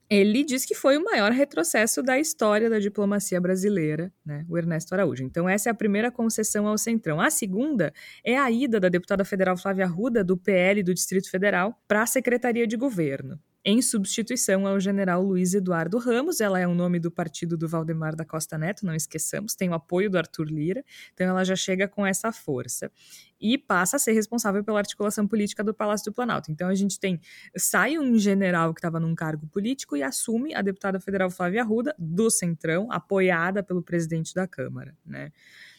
Ele 0.08 0.44
diz 0.44 0.64
que 0.64 0.74
foi 0.74 0.96
o 0.96 1.02
maior 1.02 1.32
retrocesso 1.32 2.00
da 2.00 2.16
história 2.16 2.70
da 2.70 2.78
diplomacia 2.78 3.40
brasileira, 3.40 4.12
né, 4.24 4.46
o 4.48 4.56
Ernesto 4.56 4.94
Araújo. 4.94 5.24
Então, 5.24 5.48
essa 5.48 5.68
é 5.68 5.72
a 5.72 5.74
primeira 5.74 6.12
concessão 6.12 6.68
ao 6.68 6.78
Centrão. 6.78 7.20
A 7.20 7.28
segunda 7.28 7.92
é 8.22 8.38
a 8.38 8.48
ida 8.48 8.78
da 8.78 8.88
deputada 8.88 9.24
federal 9.24 9.56
Flávia 9.56 9.84
Arruda, 9.84 10.22
do 10.22 10.36
PL 10.36 10.82
do 10.82 10.94
Distrito 10.94 11.28
Federal, 11.28 11.76
para 11.88 12.02
a 12.02 12.06
Secretaria 12.06 12.66
de 12.66 12.76
Governo 12.76 13.40
em 13.68 13.82
substituição 13.82 14.64
ao 14.64 14.78
general 14.78 15.20
Luiz 15.20 15.52
Eduardo 15.52 15.98
Ramos. 15.98 16.40
Ela 16.40 16.60
é 16.60 16.68
o 16.68 16.74
nome 16.74 17.00
do 17.00 17.10
partido 17.10 17.56
do 17.56 17.66
Valdemar 17.66 18.14
da 18.14 18.24
Costa 18.24 18.56
Neto, 18.56 18.86
não 18.86 18.94
esqueçamos, 18.94 19.56
tem 19.56 19.68
o 19.68 19.74
apoio 19.74 20.08
do 20.08 20.16
Arthur 20.16 20.46
Lira, 20.46 20.84
então 21.12 21.26
ela 21.26 21.44
já 21.44 21.56
chega 21.56 21.88
com 21.88 22.06
essa 22.06 22.30
força. 22.30 22.92
E 23.40 23.58
passa 23.58 23.96
a 23.96 23.98
ser 23.98 24.12
responsável 24.12 24.62
pela 24.62 24.78
articulação 24.78 25.26
política 25.26 25.64
do 25.64 25.74
Palácio 25.74 26.12
do 26.12 26.14
Planalto. 26.14 26.50
Então 26.50 26.68
a 26.68 26.74
gente 26.76 27.00
tem, 27.00 27.20
sai 27.56 27.98
um 27.98 28.16
general 28.16 28.72
que 28.72 28.78
estava 28.78 29.00
num 29.00 29.16
cargo 29.16 29.48
político 29.48 29.96
e 29.96 30.02
assume 30.02 30.54
a 30.54 30.62
deputada 30.62 31.00
federal 31.00 31.28
Flávia 31.28 31.62
Arruda, 31.62 31.92
do 31.98 32.30
Centrão, 32.30 32.86
apoiada 32.92 33.64
pelo 33.64 33.82
presidente 33.82 34.32
da 34.32 34.46
Câmara. 34.46 34.96
Né? 35.04 35.32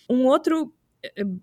Um 0.10 0.25
outro 0.25 0.74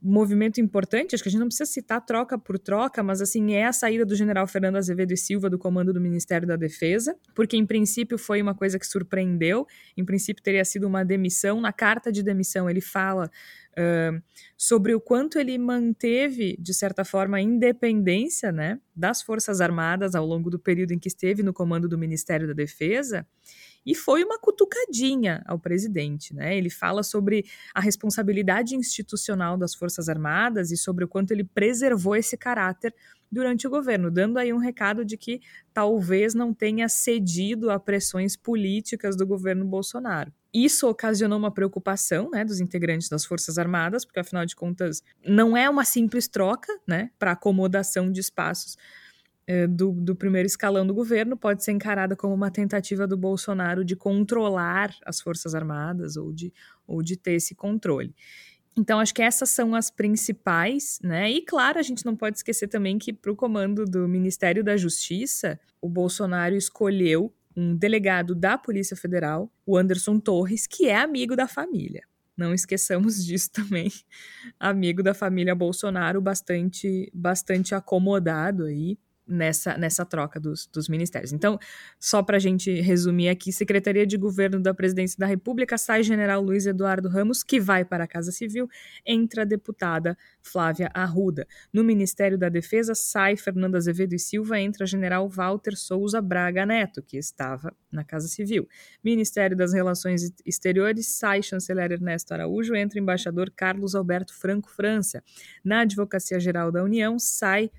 movimento 0.02 0.60
importante, 0.60 1.14
acho 1.14 1.22
que 1.22 1.28
a 1.28 1.32
gente 1.32 1.40
não 1.40 1.46
precisa 1.46 1.70
citar 1.70 2.04
troca 2.04 2.38
por 2.38 2.58
troca, 2.58 3.02
mas 3.02 3.20
assim, 3.20 3.54
é 3.54 3.66
a 3.66 3.72
saída 3.72 4.04
do 4.04 4.14
general 4.14 4.46
Fernando 4.46 4.76
Azevedo 4.76 5.12
e 5.12 5.16
Silva 5.16 5.48
do 5.48 5.58
comando 5.58 5.92
do 5.92 6.00
Ministério 6.00 6.46
da 6.46 6.56
Defesa, 6.56 7.16
porque 7.34 7.56
em 7.56 7.64
princípio 7.64 8.18
foi 8.18 8.42
uma 8.42 8.54
coisa 8.54 8.78
que 8.78 8.86
surpreendeu, 8.86 9.66
em 9.96 10.04
princípio 10.04 10.42
teria 10.42 10.64
sido 10.64 10.86
uma 10.86 11.04
demissão. 11.04 11.60
Na 11.60 11.72
carta 11.72 12.10
de 12.10 12.22
demissão 12.22 12.68
ele 12.68 12.80
fala 12.80 13.30
uh, 13.78 14.22
sobre 14.56 14.94
o 14.94 15.00
quanto 15.00 15.38
ele 15.38 15.56
manteve, 15.56 16.56
de 16.58 16.74
certa 16.74 17.04
forma, 17.04 17.36
a 17.36 17.40
independência 17.40 18.50
né, 18.50 18.80
das 18.94 19.22
Forças 19.22 19.60
Armadas 19.60 20.14
ao 20.14 20.26
longo 20.26 20.50
do 20.50 20.58
período 20.58 20.92
em 20.92 20.98
que 20.98 21.08
esteve 21.08 21.42
no 21.42 21.52
comando 21.52 21.88
do 21.88 21.96
Ministério 21.96 22.46
da 22.48 22.54
Defesa 22.54 23.26
e 23.84 23.94
foi 23.94 24.24
uma 24.24 24.38
cutucadinha 24.38 25.42
ao 25.46 25.58
presidente, 25.58 26.34
né? 26.34 26.56
Ele 26.56 26.70
fala 26.70 27.02
sobre 27.02 27.44
a 27.74 27.80
responsabilidade 27.80 28.74
institucional 28.74 29.56
das 29.56 29.74
Forças 29.74 30.08
Armadas 30.08 30.70
e 30.70 30.76
sobre 30.76 31.04
o 31.04 31.08
quanto 31.08 31.32
ele 31.32 31.44
preservou 31.44 32.16
esse 32.16 32.36
caráter 32.36 32.94
durante 33.30 33.66
o 33.66 33.70
governo, 33.70 34.10
dando 34.10 34.38
aí 34.38 34.52
um 34.52 34.58
recado 34.58 35.04
de 35.04 35.16
que 35.16 35.40
talvez 35.72 36.34
não 36.34 36.54
tenha 36.54 36.88
cedido 36.88 37.70
a 37.70 37.80
pressões 37.80 38.36
políticas 38.36 39.16
do 39.16 39.26
governo 39.26 39.64
Bolsonaro. 39.64 40.32
Isso 40.52 40.88
ocasionou 40.88 41.36
uma 41.36 41.50
preocupação 41.50 42.30
né, 42.30 42.44
dos 42.44 42.60
integrantes 42.60 43.08
das 43.08 43.24
Forças 43.24 43.58
Armadas, 43.58 44.04
porque 44.04 44.20
afinal 44.20 44.46
de 44.46 44.54
contas 44.54 45.02
não 45.26 45.56
é 45.56 45.68
uma 45.68 45.84
simples 45.84 46.28
troca 46.28 46.72
né, 46.86 47.10
para 47.18 47.32
acomodação 47.32 48.10
de 48.10 48.20
espaços 48.20 48.76
do, 49.68 49.92
do, 49.92 50.16
primeiro 50.16 50.46
escalão 50.46 50.86
do 50.86 50.94
governo 50.94 51.36
pode 51.36 51.62
ser 51.62 51.72
encarada 51.72 52.16
como 52.16 52.32
uma 52.32 52.50
tentativa 52.50 53.06
do 53.06 53.16
Bolsonaro 53.16 53.84
de 53.84 53.94
controlar 53.94 54.94
as 55.04 55.20
Forças 55.20 55.54
Armadas 55.54 56.16
ou 56.16 56.32
de, 56.32 56.52
ou 56.86 57.02
de 57.02 57.16
ter 57.16 57.32
esse 57.32 57.54
controle. 57.54 58.14
Então, 58.76 58.98
acho 58.98 59.14
que 59.14 59.22
essas 59.22 59.50
são 59.50 59.74
as 59.74 59.90
principais, 59.90 60.98
né? 61.02 61.30
E 61.30 61.42
claro, 61.42 61.78
a 61.78 61.82
gente 61.82 62.04
não 62.04 62.16
pode 62.16 62.38
esquecer 62.38 62.66
também 62.66 62.98
que 62.98 63.12
para 63.12 63.30
o 63.30 63.36
comando 63.36 63.84
do 63.84 64.08
Ministério 64.08 64.64
da 64.64 64.76
Justiça, 64.76 65.60
o 65.80 65.88
Bolsonaro 65.88 66.56
escolheu 66.56 67.32
um 67.56 67.76
delegado 67.76 68.34
da 68.34 68.58
Polícia 68.58 68.96
Federal, 68.96 69.52
o 69.64 69.76
Anderson 69.76 70.18
Torres, 70.18 70.66
que 70.66 70.86
é 70.86 70.96
amigo 70.96 71.36
da 71.36 71.46
família. 71.46 72.02
Não 72.36 72.52
esqueçamos 72.52 73.22
disso 73.24 73.52
também. 73.52 73.92
Amigo 74.58 75.04
da 75.04 75.14
família 75.14 75.54
Bolsonaro, 75.54 76.20
bastante, 76.20 77.08
bastante 77.14 77.76
acomodado 77.76 78.64
aí 78.64 78.98
nessa, 79.26 79.76
nessa 79.78 80.04
troca 80.04 80.38
dos, 80.38 80.66
dos 80.66 80.88
ministérios. 80.88 81.32
Então, 81.32 81.58
só 81.98 82.22
para 82.22 82.36
a 82.36 82.40
gente 82.40 82.80
resumir 82.80 83.28
aqui, 83.28 83.52
Secretaria 83.52 84.06
de 84.06 84.16
Governo 84.16 84.60
da 84.60 84.74
Presidência 84.74 85.16
da 85.18 85.26
República 85.26 85.78
sai 85.78 86.02
General 86.02 86.42
Luiz 86.42 86.66
Eduardo 86.66 87.08
Ramos, 87.08 87.42
que 87.42 87.58
vai 87.58 87.84
para 87.84 88.04
a 88.04 88.06
Casa 88.06 88.30
Civil, 88.30 88.68
entra 89.04 89.42
a 89.42 89.44
deputada 89.44 90.16
Flávia 90.42 90.90
Arruda. 90.92 91.46
No 91.72 91.82
Ministério 91.82 92.36
da 92.36 92.48
Defesa 92.48 92.94
sai 92.94 93.36
Fernando 93.36 93.76
Azevedo 93.76 94.14
e 94.14 94.18
Silva, 94.18 94.60
entra 94.60 94.86
General 94.86 95.28
Walter 95.28 95.76
Souza 95.76 96.20
Braga 96.20 96.66
Neto, 96.66 97.02
que 97.02 97.16
estava 97.16 97.74
na 97.90 98.04
Casa 98.04 98.28
Civil. 98.28 98.68
Ministério 99.02 99.56
das 99.56 99.72
Relações 99.72 100.32
Exteriores 100.44 101.06
sai 101.06 101.42
Chanceler 101.42 101.92
Ernesto 101.92 102.34
Araújo, 102.34 102.74
entra 102.74 102.98
Embaixador 102.98 103.50
Carlos 103.50 103.94
Alberto 103.94 104.34
Franco 104.34 104.70
França. 104.70 105.22
Na 105.64 105.80
Advocacia 105.80 106.38
Geral 106.38 106.70
da 106.70 106.82
União 106.82 107.18
sai 107.18 107.70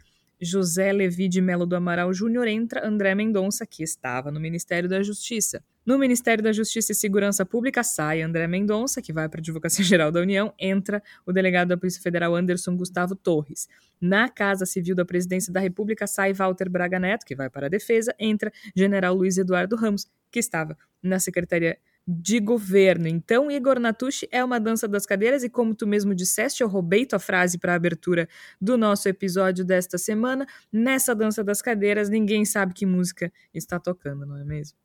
José 0.42 0.92
Levi 0.92 1.28
de 1.28 1.42
Melo 1.42 1.66
do 1.66 1.76
Amaral 1.76 2.14
Júnior 2.14 2.48
entra 2.48 2.86
André 2.86 3.16
Mendonça, 3.16 3.66
que 3.66 3.84
estava 3.84 4.32
no 4.32 4.40
Ministério 4.40 4.90
da 4.90 5.02
Justiça. 5.02 5.64
No 5.86 6.00
Ministério 6.00 6.44
da 6.44 6.52
Justiça 6.52 6.92
e 6.92 6.96
Segurança 6.96 7.46
Pública 7.46 7.84
sai 7.84 8.22
André 8.22 8.48
Mendonça, 8.48 9.02
que 9.02 9.14
vai 9.14 9.30
para 9.30 9.40
a 9.40 9.42
Advocacia 9.42 9.84
Geral 9.86 10.12
da 10.12 10.20
União, 10.20 10.54
entra 10.60 11.02
o 11.26 11.32
delegado 11.32 11.70
da 11.70 11.78
Polícia 11.78 12.02
Federal 12.02 12.36
Anderson 12.36 12.76
Gustavo 12.76 13.16
Torres. 13.16 13.68
Na 14.02 14.28
Casa 14.28 14.66
Civil 14.66 14.96
da 14.96 15.06
Presidência 15.06 15.54
da 15.54 15.60
República 15.60 16.08
sai 16.08 16.34
Walter 16.34 16.70
Braga 16.70 17.00
Neto, 17.00 17.26
que 17.26 17.36
vai 17.36 17.50
para 17.50 17.68
a 17.68 17.70
Defesa, 17.70 18.16
entra 18.20 18.52
General 18.76 19.14
Luiz 19.14 19.38
Eduardo 19.38 19.76
Ramos, 19.76 20.08
que 20.32 20.40
estava 20.40 20.76
na 21.02 21.20
Secretaria 21.20 21.78
de 22.08 22.40
governo. 22.40 23.08
Então, 23.08 23.50
Igor 23.50 23.80
Natucci 23.80 24.28
é 24.32 24.44
uma 24.44 24.60
dança 24.60 24.88
das 24.88 25.06
cadeiras 25.06 25.44
e 25.44 25.50
como 25.50 25.74
tu 25.74 25.88
mesmo 25.88 26.14
disseste, 26.14 26.62
eu 26.62 26.68
roubei 26.68 27.06
tua 27.06 27.20
frase 27.20 27.58
para 27.58 27.74
a 27.74 27.76
abertura 27.76 28.30
do 28.62 28.78
nosso 28.78 29.10
episódio 29.10 29.66
desta 29.66 29.98
semana. 29.98 30.46
Nessa 30.72 31.16
dança 31.16 31.44
das 31.44 31.62
cadeiras, 31.62 32.10
ninguém 32.10 32.46
sabe 32.46 32.74
que 32.74 32.86
música 32.86 33.32
está 33.54 33.80
tocando, 33.80 34.26
não 34.26 34.38
é 34.38 34.44
mesmo? 34.44 34.78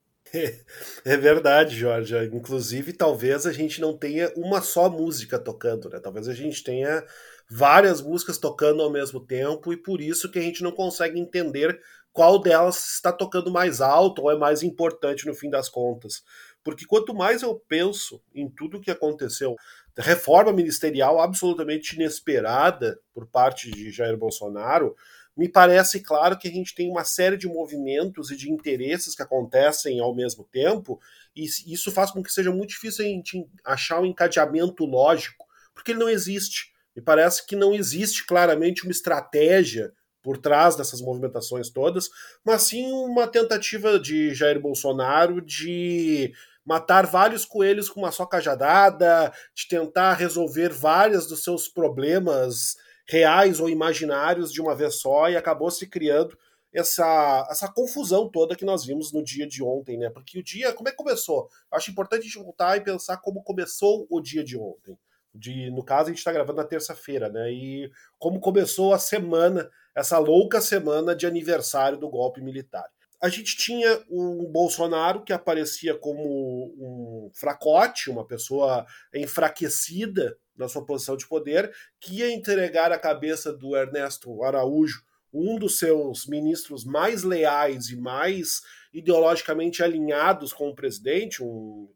É 1.04 1.16
verdade, 1.16 1.76
Jorge. 1.76 2.14
Inclusive, 2.32 2.92
talvez 2.92 3.46
a 3.46 3.52
gente 3.52 3.80
não 3.80 3.96
tenha 3.96 4.32
uma 4.36 4.60
só 4.60 4.88
música 4.88 5.38
tocando, 5.38 5.88
né? 5.88 5.98
Talvez 5.98 6.28
a 6.28 6.34
gente 6.34 6.62
tenha 6.62 7.04
várias 7.50 8.00
músicas 8.00 8.38
tocando 8.38 8.80
ao 8.80 8.90
mesmo 8.90 9.18
tempo 9.18 9.72
e 9.72 9.76
por 9.76 10.00
isso 10.00 10.30
que 10.30 10.38
a 10.38 10.42
gente 10.42 10.62
não 10.62 10.70
consegue 10.70 11.18
entender 11.18 11.80
qual 12.12 12.40
delas 12.40 12.94
está 12.94 13.12
tocando 13.12 13.50
mais 13.50 13.80
alto 13.80 14.22
ou 14.22 14.30
é 14.30 14.36
mais 14.36 14.62
importante 14.62 15.26
no 15.26 15.34
fim 15.34 15.50
das 15.50 15.68
contas. 15.68 16.22
Porque 16.62 16.84
quanto 16.84 17.14
mais 17.14 17.42
eu 17.42 17.54
penso 17.68 18.22
em 18.34 18.48
tudo 18.48 18.76
o 18.76 18.80
que 18.80 18.90
aconteceu, 18.90 19.56
reforma 19.96 20.52
ministerial 20.52 21.20
absolutamente 21.20 21.94
inesperada 21.94 22.98
por 23.12 23.26
parte 23.26 23.70
de 23.70 23.90
Jair 23.90 24.16
Bolsonaro, 24.16 24.94
me 25.36 25.48
parece 25.48 26.00
claro 26.00 26.36
que 26.38 26.48
a 26.48 26.50
gente 26.50 26.74
tem 26.74 26.90
uma 26.90 27.04
série 27.04 27.36
de 27.36 27.46
movimentos 27.46 28.30
e 28.30 28.36
de 28.36 28.50
interesses 28.50 29.14
que 29.14 29.22
acontecem 29.22 30.00
ao 30.00 30.14
mesmo 30.14 30.44
tempo, 30.44 31.00
e 31.34 31.44
isso 31.44 31.90
faz 31.90 32.10
com 32.10 32.22
que 32.22 32.32
seja 32.32 32.50
muito 32.50 32.70
difícil 32.70 33.04
a 33.04 33.08
gente 33.08 33.46
achar 33.64 34.00
um 34.00 34.06
encadeamento 34.06 34.84
lógico, 34.84 35.46
porque 35.72 35.92
ele 35.92 36.00
não 36.00 36.08
existe. 36.08 36.72
Me 36.94 37.00
parece 37.00 37.46
que 37.46 37.54
não 37.54 37.72
existe 37.72 38.26
claramente 38.26 38.82
uma 38.82 38.90
estratégia 38.90 39.92
por 40.22 40.36
trás 40.36 40.76
dessas 40.76 41.00
movimentações 41.00 41.70
todas, 41.70 42.10
mas 42.44 42.62
sim 42.62 42.90
uma 42.92 43.26
tentativa 43.26 43.98
de 43.98 44.34
Jair 44.34 44.60
Bolsonaro 44.60 45.40
de 45.40 46.34
matar 46.70 47.04
vários 47.04 47.44
coelhos 47.44 47.90
com 47.90 47.98
uma 47.98 48.12
só 48.12 48.24
cajadada, 48.24 49.32
de 49.52 49.66
tentar 49.66 50.14
resolver 50.14 50.68
vários 50.68 51.26
dos 51.26 51.42
seus 51.42 51.66
problemas 51.66 52.76
reais 53.08 53.58
ou 53.58 53.68
imaginários 53.68 54.52
de 54.52 54.62
uma 54.62 54.72
vez 54.72 55.00
só 55.00 55.28
e 55.28 55.36
acabou 55.36 55.68
se 55.68 55.88
criando 55.88 56.38
essa, 56.72 57.48
essa 57.50 57.66
confusão 57.66 58.28
toda 58.30 58.54
que 58.54 58.64
nós 58.64 58.84
vimos 58.84 59.12
no 59.12 59.20
dia 59.20 59.48
de 59.48 59.64
ontem, 59.64 59.98
né? 59.98 60.10
Porque 60.10 60.38
o 60.38 60.44
dia, 60.44 60.72
como 60.72 60.88
é 60.88 60.92
que 60.92 60.96
começou? 60.96 61.48
Acho 61.72 61.90
importante 61.90 62.20
a 62.20 62.24
gente 62.26 62.38
voltar 62.38 62.76
e 62.76 62.84
pensar 62.84 63.16
como 63.16 63.42
começou 63.42 64.06
o 64.08 64.20
dia 64.20 64.44
de 64.44 64.56
ontem. 64.56 64.96
De, 65.34 65.72
no 65.72 65.82
caso, 65.82 66.04
a 66.04 66.10
gente 66.10 66.18
está 66.18 66.30
gravando 66.30 66.58
na 66.58 66.68
terça-feira, 66.68 67.28
né? 67.28 67.50
E 67.50 67.90
como 68.16 68.38
começou 68.38 68.94
a 68.94 68.98
semana, 69.00 69.68
essa 69.92 70.18
louca 70.18 70.60
semana 70.60 71.16
de 71.16 71.26
aniversário 71.26 71.98
do 71.98 72.08
golpe 72.08 72.40
militar 72.40 72.88
a 73.20 73.28
gente 73.28 73.56
tinha 73.56 74.02
um 74.08 74.46
Bolsonaro 74.46 75.22
que 75.22 75.32
aparecia 75.32 75.94
como 75.94 76.74
um 76.78 77.30
fracote, 77.34 78.08
uma 78.08 78.26
pessoa 78.26 78.86
enfraquecida 79.14 80.38
na 80.56 80.68
sua 80.68 80.84
posição 80.84 81.16
de 81.16 81.28
poder, 81.28 81.70
que 82.00 82.20
ia 82.20 82.32
entregar 82.32 82.92
a 82.92 82.98
cabeça 82.98 83.52
do 83.52 83.76
Ernesto 83.76 84.42
Araújo, 84.42 85.02
um 85.32 85.58
dos 85.58 85.78
seus 85.78 86.26
ministros 86.26 86.84
mais 86.84 87.22
leais 87.22 87.90
e 87.90 87.96
mais 87.96 88.62
ideologicamente 88.92 89.82
alinhados 89.82 90.52
com 90.52 90.68
o 90.68 90.74
presidente, 90.74 91.42
um 91.42 91.88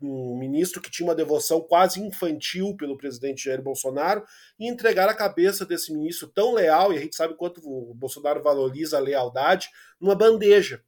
um 0.00 0.38
ministro 0.38 0.80
que 0.80 0.90
tinha 0.90 1.06
uma 1.06 1.14
devoção 1.14 1.60
quase 1.60 2.00
infantil 2.00 2.76
pelo 2.76 2.96
presidente 2.96 3.44
Jair 3.44 3.62
Bolsonaro 3.62 4.24
e 4.58 4.68
entregar 4.68 5.08
a 5.08 5.14
cabeça 5.14 5.66
desse 5.66 5.92
ministro 5.92 6.28
tão 6.28 6.54
leal, 6.54 6.92
e 6.92 6.96
a 6.98 7.00
gente 7.00 7.16
sabe 7.16 7.34
quanto 7.34 7.60
o 7.64 7.94
Bolsonaro 7.94 8.42
valoriza 8.42 8.96
a 8.96 9.00
lealdade, 9.00 9.68
numa 10.00 10.14
bandeja. 10.14 10.82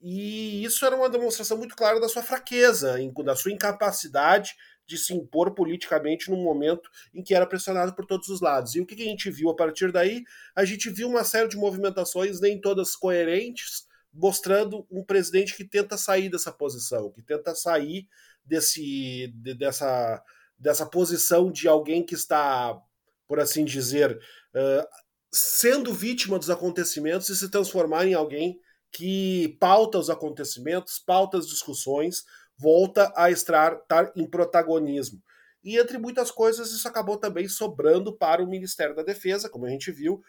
E 0.00 0.64
isso 0.64 0.84
era 0.84 0.96
uma 0.96 1.08
demonstração 1.08 1.56
muito 1.56 1.76
clara 1.76 2.00
da 2.00 2.08
sua 2.08 2.22
fraqueza, 2.22 2.96
da 3.24 3.36
sua 3.36 3.52
incapacidade 3.52 4.52
de 4.84 4.98
se 4.98 5.14
impor 5.14 5.54
politicamente 5.54 6.28
num 6.28 6.42
momento 6.42 6.90
em 7.14 7.22
que 7.22 7.34
era 7.34 7.46
pressionado 7.46 7.94
por 7.94 8.04
todos 8.04 8.28
os 8.28 8.40
lados. 8.40 8.74
E 8.74 8.80
o 8.80 8.86
que 8.86 9.00
a 9.00 9.06
gente 9.06 9.30
viu 9.30 9.48
a 9.48 9.54
partir 9.54 9.92
daí? 9.92 10.24
A 10.56 10.64
gente 10.64 10.90
viu 10.90 11.08
uma 11.08 11.22
série 11.22 11.48
de 11.48 11.56
movimentações, 11.56 12.40
nem 12.40 12.60
todas 12.60 12.96
coerentes, 12.96 13.86
mostrando 14.12 14.86
um 14.90 15.04
presidente 15.04 15.56
que 15.56 15.64
tenta 15.64 15.96
sair 15.96 16.28
dessa 16.28 16.52
posição, 16.52 17.10
que 17.10 17.22
tenta 17.22 17.54
sair 17.54 18.06
desse, 18.44 19.32
de, 19.34 19.54
dessa, 19.54 20.22
dessa 20.58 20.86
posição 20.86 21.50
de 21.50 21.68
alguém 21.68 22.04
que 22.04 22.14
está, 22.14 22.78
por 23.26 23.40
assim 23.40 23.64
dizer, 23.64 24.16
uh, 24.54 24.86
sendo 25.32 25.92
vítima 25.92 26.38
dos 26.38 26.50
acontecimentos 26.50 27.28
e 27.28 27.36
se 27.36 27.50
transformar 27.50 28.06
em 28.06 28.14
alguém 28.14 28.60
que 28.92 29.56
pauta 29.58 29.98
os 29.98 30.10
acontecimentos, 30.10 30.98
pauta 30.98 31.38
as 31.38 31.46
discussões, 31.46 32.24
volta 32.58 33.12
a 33.16 33.30
estar, 33.30 33.80
em 34.14 34.28
protagonismo. 34.28 35.22
E 35.64 35.78
entre 35.78 35.96
muitas 35.96 36.30
coisas, 36.30 36.72
isso 36.72 36.86
acabou 36.86 37.16
também 37.16 37.48
sobrando 37.48 38.16
para 38.16 38.42
o 38.42 38.48
Ministério 38.48 38.94
da 38.94 39.02
Defesa, 39.02 39.48
como 39.48 39.64
a 39.64 39.70
gente 39.70 39.90
viu, 39.90 40.20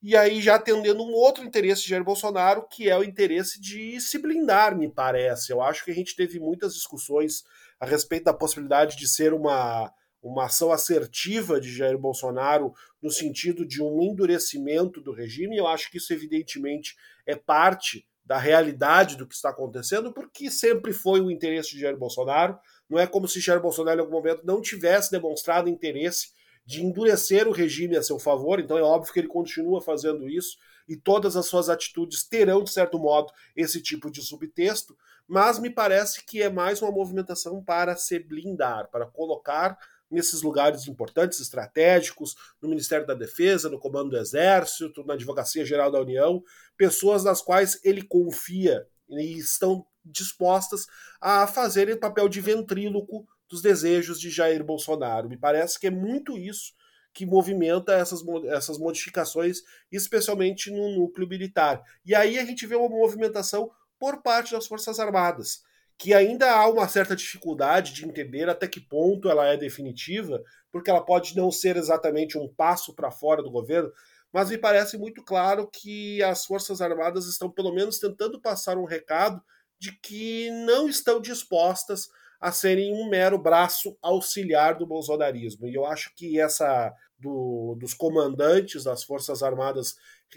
e 0.00 0.16
aí 0.16 0.40
já 0.40 0.54
atendendo 0.54 1.02
um 1.02 1.12
outro 1.12 1.44
interesse 1.44 1.82
de 1.82 1.88
Jair 1.88 2.04
Bolsonaro, 2.04 2.66
que 2.68 2.88
é 2.88 2.96
o 2.96 3.02
interesse 3.02 3.60
de 3.60 4.00
se 4.00 4.18
blindar, 4.18 4.76
me 4.76 4.88
parece. 4.88 5.52
Eu 5.52 5.60
acho 5.60 5.84
que 5.84 5.90
a 5.90 5.94
gente 5.94 6.14
teve 6.14 6.38
muitas 6.38 6.74
discussões 6.74 7.42
a 7.80 7.86
respeito 7.86 8.24
da 8.24 8.32
possibilidade 8.32 8.96
de 8.96 9.08
ser 9.08 9.32
uma, 9.32 9.92
uma 10.22 10.46
ação 10.46 10.70
assertiva 10.70 11.60
de 11.60 11.74
Jair 11.74 11.98
Bolsonaro 11.98 12.72
no 13.02 13.10
sentido 13.10 13.66
de 13.66 13.82
um 13.82 14.00
endurecimento 14.00 15.00
do 15.00 15.12
regime. 15.12 15.56
Eu 15.56 15.66
acho 15.66 15.90
que 15.90 15.98
isso, 15.98 16.12
evidentemente, 16.12 16.96
é 17.26 17.34
parte 17.34 18.06
da 18.24 18.38
realidade 18.38 19.16
do 19.16 19.26
que 19.26 19.34
está 19.34 19.48
acontecendo, 19.48 20.12
porque 20.12 20.50
sempre 20.50 20.92
foi 20.92 21.20
o 21.20 21.30
interesse 21.30 21.70
de 21.70 21.80
Jair 21.80 21.96
Bolsonaro. 21.96 22.58
Não 22.88 22.98
é 22.98 23.06
como 23.06 23.26
se 23.26 23.40
Jair 23.40 23.60
Bolsonaro, 23.60 23.98
em 23.98 24.02
algum 24.02 24.12
momento, 24.12 24.44
não 24.44 24.60
tivesse 24.60 25.10
demonstrado 25.10 25.68
interesse 25.68 26.28
de 26.68 26.84
endurecer 26.84 27.48
o 27.48 27.50
regime 27.50 27.96
a 27.96 28.02
seu 28.02 28.18
favor, 28.18 28.60
então 28.60 28.76
é 28.76 28.82
óbvio 28.82 29.10
que 29.10 29.18
ele 29.18 29.26
continua 29.26 29.80
fazendo 29.80 30.28
isso 30.28 30.58
e 30.86 30.96
todas 30.96 31.34
as 31.34 31.46
suas 31.46 31.70
atitudes 31.70 32.28
terão, 32.28 32.62
de 32.62 32.70
certo 32.70 32.98
modo, 32.98 33.32
esse 33.56 33.80
tipo 33.80 34.10
de 34.10 34.20
subtexto, 34.20 34.94
mas 35.26 35.58
me 35.58 35.70
parece 35.70 36.22
que 36.26 36.42
é 36.42 36.50
mais 36.50 36.82
uma 36.82 36.90
movimentação 36.90 37.64
para 37.64 37.96
se 37.96 38.18
blindar, 38.18 38.90
para 38.90 39.06
colocar 39.06 39.78
nesses 40.10 40.42
lugares 40.42 40.86
importantes, 40.86 41.40
estratégicos, 41.40 42.36
no 42.60 42.68
Ministério 42.68 43.06
da 43.06 43.14
Defesa, 43.14 43.70
no 43.70 43.78
Comando 43.78 44.10
do 44.10 44.18
Exército, 44.18 45.02
na 45.06 45.14
Advocacia 45.14 45.64
Geral 45.64 45.90
da 45.90 46.02
União, 46.02 46.44
pessoas 46.76 47.24
nas 47.24 47.40
quais 47.40 47.80
ele 47.82 48.02
confia 48.02 48.86
e 49.08 49.38
estão 49.38 49.86
dispostas 50.04 50.86
a 51.18 51.46
fazerem 51.46 51.98
papel 51.98 52.28
de 52.28 52.42
ventríloco 52.42 53.26
dos 53.48 53.62
desejos 53.62 54.20
de 54.20 54.30
Jair 54.30 54.62
Bolsonaro. 54.62 55.28
Me 55.28 55.36
parece 55.36 55.78
que 55.78 55.86
é 55.86 55.90
muito 55.90 56.36
isso 56.36 56.72
que 57.12 57.26
movimenta 57.26 57.92
essas, 57.94 58.22
essas 58.46 58.78
modificações, 58.78 59.62
especialmente 59.90 60.70
no 60.70 60.94
núcleo 60.94 61.26
militar. 61.26 61.82
E 62.04 62.14
aí 62.14 62.38
a 62.38 62.44
gente 62.44 62.66
vê 62.66 62.76
uma 62.76 62.88
movimentação 62.88 63.70
por 63.98 64.22
parte 64.22 64.52
das 64.52 64.66
Forças 64.66 65.00
Armadas, 65.00 65.62
que 65.96 66.14
ainda 66.14 66.52
há 66.52 66.68
uma 66.68 66.86
certa 66.86 67.16
dificuldade 67.16 67.92
de 67.92 68.06
entender 68.06 68.48
até 68.48 68.68
que 68.68 68.80
ponto 68.80 69.28
ela 69.28 69.46
é 69.48 69.56
definitiva, 69.56 70.40
porque 70.70 70.90
ela 70.90 71.04
pode 71.04 71.36
não 71.36 71.50
ser 71.50 71.76
exatamente 71.76 72.38
um 72.38 72.46
passo 72.46 72.94
para 72.94 73.10
fora 73.10 73.42
do 73.42 73.50
governo, 73.50 73.90
mas 74.32 74.50
me 74.50 74.58
parece 74.58 74.96
muito 74.96 75.24
claro 75.24 75.68
que 75.68 76.22
as 76.22 76.44
Forças 76.44 76.80
Armadas 76.80 77.26
estão, 77.26 77.50
pelo 77.50 77.72
menos, 77.72 77.98
tentando 77.98 78.40
passar 78.40 78.76
um 78.76 78.84
recado 78.84 79.42
de 79.78 79.92
que 79.92 80.50
não 80.66 80.88
estão 80.88 81.20
dispostas 81.20 82.08
a 82.40 82.52
serem 82.52 82.92
um 82.92 83.08
mero 83.08 83.38
braço 83.38 83.96
auxiliar 84.00 84.76
do 84.76 84.86
bolsonarismo. 84.86 85.66
E 85.66 85.74
eu 85.74 85.84
acho 85.84 86.14
que 86.14 86.40
essa 86.40 86.94
do, 87.18 87.74
dos 87.78 87.94
comandantes 87.94 88.84
das 88.84 89.02
Forças 89.02 89.42
Armadas 89.42 89.96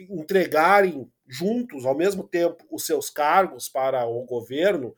entregarem 0.10 1.12
juntos, 1.28 1.86
ao 1.86 1.96
mesmo 1.96 2.24
tempo, 2.24 2.66
os 2.72 2.86
seus 2.86 3.10
cargos 3.10 3.70
para 3.70 4.06
o 4.06 4.24
governo, 4.24 4.96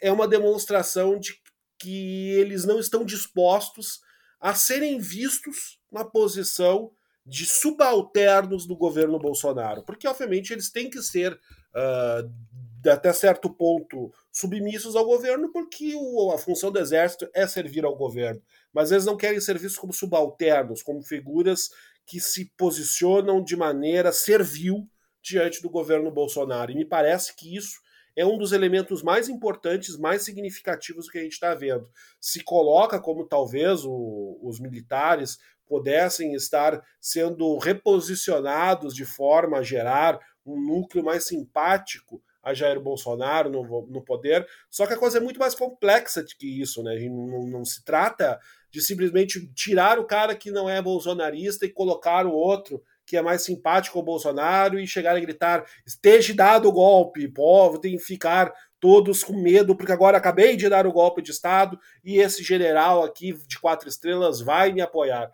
é 0.00 0.10
uma 0.10 0.26
demonstração 0.26 1.18
de 1.18 1.34
que 1.78 2.30
eles 2.30 2.64
não 2.64 2.78
estão 2.78 3.04
dispostos 3.04 4.00
a 4.40 4.54
serem 4.54 4.98
vistos 4.98 5.78
na 5.90 6.04
posição 6.04 6.90
de 7.24 7.44
subalternos 7.44 8.66
do 8.66 8.76
governo 8.76 9.18
Bolsonaro, 9.18 9.82
porque 9.82 10.06
obviamente 10.06 10.52
eles 10.52 10.70
têm 10.70 10.88
que 10.88 11.02
ser 11.02 11.32
uh, 11.32 12.88
até 12.88 13.12
certo 13.12 13.50
ponto 13.50 14.12
submissos 14.36 14.94
ao 14.94 15.06
governo, 15.06 15.50
porque 15.50 15.94
o, 15.94 16.30
a 16.30 16.36
função 16.36 16.70
do 16.70 16.78
exército 16.78 17.26
é 17.34 17.46
servir 17.46 17.86
ao 17.86 17.96
governo, 17.96 18.42
mas 18.70 18.92
eles 18.92 19.06
não 19.06 19.16
querem 19.16 19.40
ser 19.40 19.58
vistos 19.58 19.78
como 19.78 19.94
subalternos, 19.94 20.82
como 20.82 21.02
figuras 21.02 21.70
que 22.04 22.20
se 22.20 22.52
posicionam 22.54 23.42
de 23.42 23.56
maneira 23.56 24.12
servil 24.12 24.86
diante 25.22 25.62
do 25.62 25.70
governo 25.70 26.10
Bolsonaro. 26.10 26.70
E 26.70 26.74
me 26.74 26.84
parece 26.84 27.34
que 27.34 27.56
isso 27.56 27.80
é 28.14 28.26
um 28.26 28.36
dos 28.36 28.52
elementos 28.52 29.02
mais 29.02 29.26
importantes, 29.30 29.96
mais 29.96 30.22
significativos 30.22 31.08
que 31.08 31.16
a 31.16 31.22
gente 31.22 31.32
está 31.32 31.54
vendo. 31.54 31.90
Se 32.20 32.44
coloca 32.44 33.00
como 33.00 33.26
talvez 33.26 33.86
o, 33.86 34.38
os 34.42 34.60
militares 34.60 35.38
pudessem 35.66 36.34
estar 36.34 36.84
sendo 37.00 37.56
reposicionados 37.56 38.94
de 38.94 39.06
forma 39.06 39.58
a 39.58 39.62
gerar 39.62 40.20
um 40.44 40.60
núcleo 40.60 41.02
mais 41.02 41.26
simpático 41.26 42.22
a 42.46 42.54
Jair 42.54 42.80
Bolsonaro 42.80 43.50
no, 43.50 43.86
no 43.88 44.00
poder. 44.00 44.46
Só 44.70 44.86
que 44.86 44.94
a 44.94 44.96
coisa 44.96 45.18
é 45.18 45.20
muito 45.20 45.40
mais 45.40 45.52
complexa 45.52 46.22
do 46.22 46.28
que 46.28 46.60
isso, 46.62 46.80
né? 46.80 46.96
Não, 47.08 47.44
não 47.44 47.64
se 47.64 47.84
trata 47.84 48.38
de 48.70 48.80
simplesmente 48.80 49.52
tirar 49.52 49.98
o 49.98 50.04
cara 50.04 50.32
que 50.36 50.52
não 50.52 50.70
é 50.70 50.80
bolsonarista 50.80 51.66
e 51.66 51.72
colocar 51.72 52.24
o 52.24 52.32
outro 52.32 52.80
que 53.04 53.16
é 53.16 53.22
mais 53.22 53.42
simpático 53.42 53.98
ao 53.98 54.04
Bolsonaro 54.04 54.78
e 54.78 54.86
chegar 54.86 55.16
a 55.16 55.20
gritar: 55.20 55.66
esteja 55.84 56.32
dado 56.34 56.68
o 56.68 56.72
golpe, 56.72 57.26
povo, 57.26 57.80
tem 57.80 57.96
que 57.96 58.04
ficar 58.04 58.52
todos 58.78 59.24
com 59.24 59.32
medo, 59.32 59.74
porque 59.74 59.90
agora 59.90 60.16
acabei 60.16 60.56
de 60.56 60.68
dar 60.68 60.86
o 60.86 60.92
golpe 60.92 61.22
de 61.22 61.32
Estado 61.32 61.76
e 62.04 62.18
esse 62.18 62.44
general 62.44 63.02
aqui 63.02 63.32
de 63.48 63.58
quatro 63.58 63.88
estrelas 63.88 64.40
vai 64.40 64.72
me 64.72 64.80
apoiar. 64.80 65.32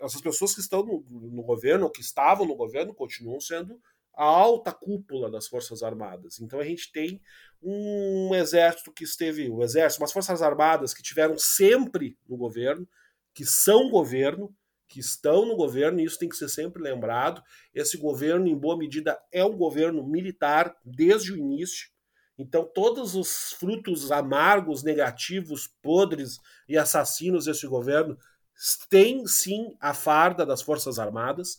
Essas 0.00 0.22
pessoas 0.22 0.54
que 0.54 0.60
estão 0.60 0.82
no, 0.82 1.04
no 1.10 1.42
governo, 1.42 1.84
ou 1.84 1.90
que 1.90 2.00
estavam 2.00 2.46
no 2.46 2.56
governo, 2.56 2.94
continuam 2.94 3.38
sendo 3.38 3.78
a 4.18 4.24
alta 4.24 4.72
cúpula 4.72 5.30
das 5.30 5.46
Forças 5.46 5.80
Armadas. 5.80 6.40
Então 6.40 6.58
a 6.58 6.64
gente 6.64 6.90
tem 6.90 7.20
um 7.62 8.34
exército 8.34 8.92
que 8.92 9.04
esteve, 9.04 9.48
o 9.48 9.62
exército, 9.62 10.02
umas 10.02 10.12
Forças 10.12 10.42
Armadas 10.42 10.92
que 10.92 11.04
tiveram 11.04 11.38
sempre 11.38 12.18
no 12.28 12.36
governo, 12.36 12.86
que 13.32 13.44
são 13.44 13.88
governo, 13.88 14.52
que 14.88 14.98
estão 14.98 15.46
no 15.46 15.54
governo, 15.54 16.00
e 16.00 16.04
isso 16.04 16.18
tem 16.18 16.28
que 16.28 16.36
ser 16.36 16.48
sempre 16.48 16.82
lembrado. 16.82 17.40
Esse 17.72 17.96
governo, 17.96 18.48
em 18.48 18.58
boa 18.58 18.76
medida, 18.76 19.16
é 19.30 19.44
um 19.44 19.56
governo 19.56 20.04
militar 20.04 20.74
desde 20.84 21.32
o 21.32 21.36
início. 21.36 21.88
Então, 22.36 22.68
todos 22.74 23.14
os 23.14 23.52
frutos 23.52 24.10
amargos, 24.10 24.82
negativos, 24.82 25.68
podres 25.80 26.38
e 26.68 26.76
assassinos 26.76 27.44
desse 27.44 27.68
governo 27.68 28.18
têm 28.88 29.24
sim 29.28 29.76
a 29.78 29.94
farda 29.94 30.44
das 30.44 30.62
Forças 30.62 30.98
Armadas, 30.98 31.56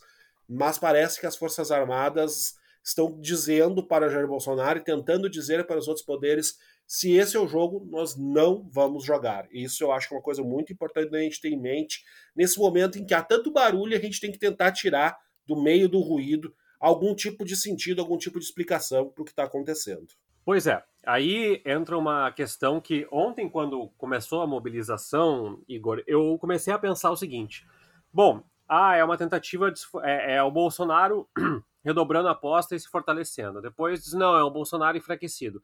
mas 0.50 0.78
parece 0.78 1.20
que 1.20 1.26
as 1.26 1.36
Forças 1.36 1.70
Armadas 1.70 2.56
estão 2.82 3.20
dizendo 3.20 3.86
para 3.86 4.08
Jair 4.08 4.26
Bolsonaro 4.26 4.78
e 4.78 4.84
tentando 4.84 5.30
dizer 5.30 5.66
para 5.66 5.78
os 5.78 5.86
outros 5.86 6.04
poderes 6.04 6.56
se 6.86 7.12
esse 7.12 7.36
é 7.36 7.40
o 7.40 7.46
jogo, 7.46 7.86
nós 7.88 8.16
não 8.16 8.68
vamos 8.68 9.04
jogar. 9.04 9.46
Isso 9.52 9.84
eu 9.84 9.92
acho 9.92 10.08
que 10.08 10.14
é 10.14 10.16
uma 10.16 10.22
coisa 10.22 10.42
muito 10.42 10.72
importante 10.72 11.14
a 11.14 11.20
gente 11.20 11.40
ter 11.40 11.50
em 11.50 11.60
mente. 11.60 12.02
Nesse 12.34 12.58
momento 12.58 12.98
em 12.98 13.06
que 13.06 13.14
há 13.14 13.22
tanto 13.22 13.52
barulho, 13.52 13.96
a 13.96 14.00
gente 14.00 14.20
tem 14.20 14.32
que 14.32 14.40
tentar 14.40 14.72
tirar 14.72 15.16
do 15.46 15.54
meio 15.54 15.88
do 15.88 16.00
ruído 16.00 16.52
algum 16.80 17.14
tipo 17.14 17.44
de 17.44 17.54
sentido, 17.54 18.00
algum 18.00 18.18
tipo 18.18 18.40
de 18.40 18.44
explicação 18.44 19.08
para 19.08 19.22
o 19.22 19.24
que 19.24 19.30
está 19.30 19.44
acontecendo. 19.44 20.08
Pois 20.44 20.66
é, 20.66 20.82
aí 21.06 21.62
entra 21.64 21.96
uma 21.96 22.32
questão 22.32 22.80
que 22.80 23.06
ontem, 23.12 23.48
quando 23.48 23.90
começou 23.96 24.42
a 24.42 24.46
mobilização, 24.46 25.62
Igor, 25.68 26.02
eu 26.08 26.36
comecei 26.40 26.72
a 26.72 26.78
pensar 26.78 27.12
o 27.12 27.16
seguinte: 27.16 27.64
bom, 28.12 28.42
ah, 28.72 28.94
é 28.94 29.02
uma 29.02 29.18
tentativa, 29.18 29.68
de, 29.68 29.80
é, 30.04 30.36
é 30.36 30.42
o 30.44 30.50
Bolsonaro 30.50 31.28
redobrando 31.84 32.28
a 32.28 32.32
aposta 32.32 32.76
e 32.76 32.78
se 32.78 32.88
fortalecendo. 32.88 33.60
Depois 33.60 34.04
diz, 34.04 34.12
não, 34.12 34.36
é 34.36 34.44
o 34.44 34.50
Bolsonaro 34.50 34.96
enfraquecido. 34.96 35.60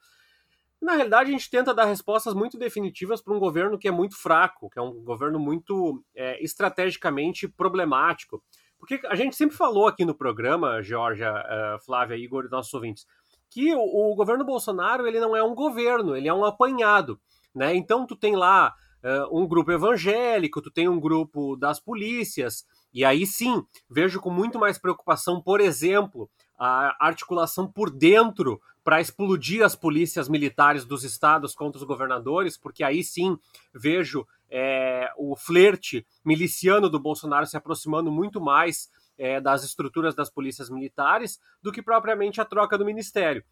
Na 0.82 0.94
realidade, 0.94 1.30
a 1.30 1.32
gente 1.32 1.48
tenta 1.48 1.72
dar 1.72 1.84
respostas 1.84 2.34
muito 2.34 2.58
definitivas 2.58 3.22
para 3.22 3.32
um 3.32 3.38
governo 3.38 3.78
que 3.78 3.86
é 3.86 3.92
muito 3.92 4.20
fraco, 4.20 4.68
que 4.68 4.78
é 4.78 4.82
um 4.82 5.04
governo 5.04 5.38
muito 5.38 6.02
é, 6.16 6.42
estrategicamente 6.42 7.46
problemático. 7.46 8.42
Porque 8.76 9.00
a 9.06 9.14
gente 9.14 9.36
sempre 9.36 9.56
falou 9.56 9.86
aqui 9.86 10.04
no 10.04 10.14
programa, 10.14 10.82
Georgia, 10.82 11.32
uh, 11.32 11.84
Flávia, 11.84 12.16
Igor 12.16 12.44
e 12.44 12.50
nossos 12.50 12.74
ouvintes, 12.74 13.06
que 13.48 13.72
o, 13.72 13.80
o, 13.80 14.14
governo 14.16 14.44
Bolsonaro 14.44 15.06
ele 15.06 15.20
não 15.20 15.36
é 15.36 15.42
um 15.44 15.54
governo, 15.54 16.16
ele 16.16 16.28
é 16.28 16.34
um 16.34 16.44
apanhado. 16.44 17.20
Né? 17.54 17.74
Então, 17.76 18.04
tu 18.04 18.16
tem 18.16 18.34
lá 18.34 18.74
uh, 19.02 19.38
um 19.40 19.46
grupo 19.46 19.70
evangélico, 19.70 20.60
tu 20.60 20.72
tem 20.72 20.88
um 20.88 21.00
grupo 21.00 21.56
das 21.56 21.80
polícias, 21.80 22.66
e 22.96 23.04
aí 23.04 23.26
sim, 23.26 23.62
vejo 23.90 24.18
com 24.18 24.30
muito 24.30 24.58
mais 24.58 24.78
preocupação, 24.78 25.38
por 25.38 25.60
exemplo, 25.60 26.30
a 26.58 26.96
articulação 26.98 27.70
por 27.70 27.90
dentro 27.90 28.58
para 28.82 29.02
explodir 29.02 29.62
as 29.62 29.76
polícias 29.76 30.30
militares 30.30 30.86
dos 30.86 31.04
estados 31.04 31.54
contra 31.54 31.76
os 31.78 31.86
governadores, 31.86 32.56
porque 32.56 32.82
aí 32.82 33.04
sim 33.04 33.36
vejo 33.74 34.26
é, 34.50 35.10
o 35.18 35.36
flerte 35.36 36.06
miliciano 36.24 36.88
do 36.88 36.98
Bolsonaro 36.98 37.44
se 37.44 37.54
aproximando 37.54 38.10
muito 38.10 38.40
mais 38.40 38.88
é, 39.18 39.42
das 39.42 39.62
estruturas 39.62 40.14
das 40.14 40.30
polícias 40.30 40.70
militares 40.70 41.38
do 41.62 41.70
que 41.70 41.82
propriamente 41.82 42.40
a 42.40 42.46
troca 42.46 42.78
do 42.78 42.86
ministério. 42.86 43.44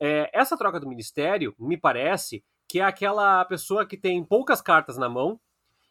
É, 0.00 0.28
essa 0.36 0.58
troca 0.58 0.80
do 0.80 0.88
ministério, 0.88 1.54
me 1.56 1.76
parece, 1.76 2.44
que 2.68 2.80
é 2.80 2.82
aquela 2.82 3.44
pessoa 3.44 3.86
que 3.86 3.96
tem 3.96 4.24
poucas 4.24 4.60
cartas 4.60 4.98
na 4.98 5.08
mão 5.08 5.38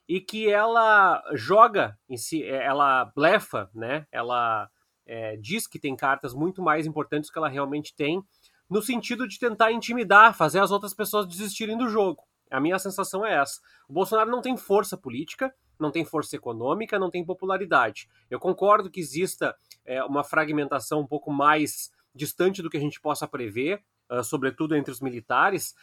e 0.08 0.20
que 0.20 0.50
ela 0.50 1.24
joga 1.34 1.98
em 2.10 2.18
si, 2.18 2.44
é, 2.44 2.66
ela 2.66 3.06
blefa, 3.16 3.70
né? 3.74 4.06
Ela 4.12 4.70
é, 5.06 5.38
diz 5.38 5.68
que 5.68 5.80
tem 5.80 5.96
cartas 5.96 6.34
muito 6.34 6.62
mais 6.62 6.86
importantes 6.86 7.30
que 7.30 7.38
ela 7.38 7.50
realmente 7.50 7.96
tem 7.96 8.24
no 8.70 8.82
sentido 8.82 9.28
de 9.28 9.38
tentar 9.38 9.72
intimidar, 9.72 10.34
fazer 10.34 10.60
as 10.60 10.72
outras 10.72 10.94
pessoas 10.94 11.28
desistirem 11.28 11.78
do 11.78 11.90
jogo. 11.90 12.24
A 12.50 12.60
minha 12.60 12.80
sensação 12.80 13.26
é 13.26 13.36
essa. 13.36 13.60
O 13.88 13.94
Bolsonaro 13.94 14.32
não 14.32 14.42
tem 14.42 14.56
força 14.56 14.98
política, 14.98 15.54
não 15.80 15.92
tem 15.92 16.06
força 16.06 16.36
econômica, 16.36 17.00
não 17.00 17.10
tem 17.10 17.26
popularidade. 17.26 18.08
Eu 18.30 18.40
concordo 18.40 18.90
que 18.90 19.00
exista 19.00 19.56
é, 19.86 20.04
uma 20.04 20.24
fragmentação 20.24 21.02
um 21.02 21.08
pouco 21.08 21.32
mais 21.32 21.92
distante 22.14 22.62
do 22.62 22.70
que 22.70 22.78
a 22.78 22.82
gente 22.82 23.00
possa 23.00 23.28
prever, 23.28 23.82
uh, 24.10 24.24
sobretudo 24.24 24.76
entre 24.76 24.92
os 24.92 25.02
militares. 25.02 25.74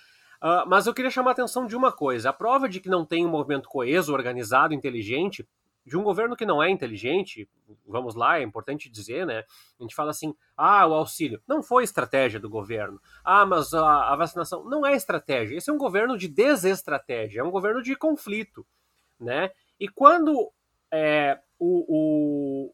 Uh, 0.42 0.68
mas 0.68 0.86
eu 0.86 0.94
queria 0.94 1.10
chamar 1.10 1.30
a 1.30 1.32
atenção 1.32 1.66
de 1.66 1.76
uma 1.76 1.92
coisa: 1.92 2.30
a 2.30 2.32
prova 2.32 2.68
de 2.68 2.80
que 2.80 2.88
não 2.88 3.04
tem 3.04 3.26
um 3.26 3.30
movimento 3.30 3.68
coeso, 3.68 4.12
organizado, 4.12 4.74
inteligente 4.74 5.46
de 5.88 5.96
um 5.96 6.02
governo 6.02 6.36
que 6.36 6.44
não 6.44 6.62
é 6.62 6.70
inteligente, 6.70 7.48
vamos 7.86 8.14
lá, 8.14 8.38
é 8.38 8.42
importante 8.42 8.90
dizer, 8.90 9.26
né? 9.26 9.44
A 9.80 9.82
gente 9.82 9.94
fala 9.94 10.10
assim, 10.10 10.34
ah, 10.56 10.86
o 10.86 10.92
auxílio. 10.92 11.42
Não 11.48 11.62
foi 11.62 11.82
estratégia 11.82 12.38
do 12.38 12.48
governo. 12.48 13.00
Ah, 13.24 13.46
mas 13.46 13.72
a, 13.72 14.12
a 14.12 14.16
vacinação. 14.16 14.62
Não 14.64 14.86
é 14.86 14.94
estratégia. 14.94 15.56
Esse 15.56 15.70
é 15.70 15.72
um 15.72 15.78
governo 15.78 16.16
de 16.16 16.28
desestratégia, 16.28 17.40
é 17.40 17.44
um 17.44 17.50
governo 17.50 17.82
de 17.82 17.96
conflito, 17.96 18.66
né? 19.18 19.50
E 19.80 19.88
quando 19.88 20.52
é, 20.92 21.38
o, 21.58 21.84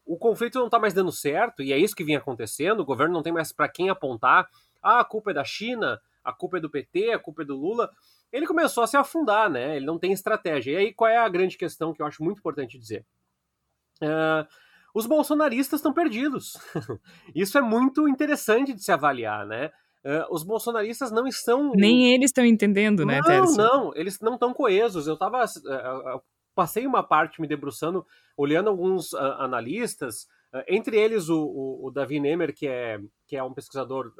o, 0.05 0.13
o 0.13 0.17
conflito 0.17 0.59
não 0.59 0.65
está 0.65 0.77
mais 0.77 0.93
dando 0.93 1.11
certo, 1.11 1.63
e 1.63 1.71
é 1.71 1.77
isso 1.77 1.95
que 1.95 2.03
vinha 2.03 2.17
acontecendo, 2.17 2.81
o 2.81 2.85
governo 2.85 3.13
não 3.13 3.23
tem 3.23 3.33
mais 3.33 3.51
para 3.51 3.69
quem 3.69 3.89
apontar, 3.89 4.49
ah, 4.83 4.99
a 4.99 5.05
culpa 5.05 5.31
é 5.31 5.33
da 5.33 5.43
China, 5.43 6.01
a 6.25 6.33
culpa 6.33 6.57
é 6.57 6.59
do 6.59 6.69
PT, 6.69 7.11
a 7.11 7.19
culpa 7.19 7.43
é 7.43 7.45
do 7.45 7.55
Lula 7.55 7.89
ele 8.35 8.45
começou 8.45 8.83
a 8.83 8.87
se 8.87 8.97
afundar, 8.97 9.49
né? 9.49 9.77
Ele 9.77 9.85
não 9.85 9.97
tem 9.97 10.11
estratégia. 10.11 10.73
E 10.73 10.75
aí, 10.75 10.93
qual 10.93 11.09
é 11.09 11.17
a 11.17 11.29
grande 11.29 11.57
questão 11.57 11.93
que 11.93 12.01
eu 12.01 12.05
acho 12.05 12.21
muito 12.21 12.39
importante 12.39 12.77
dizer? 12.77 13.05
Uh, 14.01 14.45
os 14.93 15.05
bolsonaristas 15.05 15.79
estão 15.79 15.93
perdidos. 15.93 16.57
Isso 17.33 17.57
é 17.57 17.61
muito 17.61 18.09
interessante 18.09 18.73
de 18.73 18.83
se 18.83 18.91
avaliar, 18.91 19.45
né? 19.45 19.71
Uh, 20.03 20.27
os 20.29 20.43
bolsonaristas 20.43 21.11
não 21.11 21.25
estão. 21.25 21.71
Nem 21.75 22.13
eles 22.13 22.29
estão 22.29 22.43
entendendo, 22.43 23.05
né? 23.05 23.21
Não, 23.25 23.53
não, 23.53 23.95
eles 23.95 24.19
não 24.19 24.33
estão 24.33 24.53
coesos. 24.53 25.07
Eu 25.07 25.17
tava. 25.17 25.45
Uh, 25.45 26.21
passei 26.53 26.85
uma 26.85 27.03
parte 27.03 27.39
me 27.39 27.47
debruçando, 27.47 28.05
olhando 28.37 28.69
alguns 28.69 29.13
analistas, 29.13 30.25
entre 30.69 30.97
eles 30.97 31.27
o, 31.27 31.37
o, 31.37 31.87
o, 31.87 31.91
Davi 31.91 32.17
Nemer, 32.17 32.55
que 32.55 32.65
é, 32.65 32.97
que 33.27 33.35
é 33.35 33.43
um 33.43 33.53
pesquisador 33.53 34.13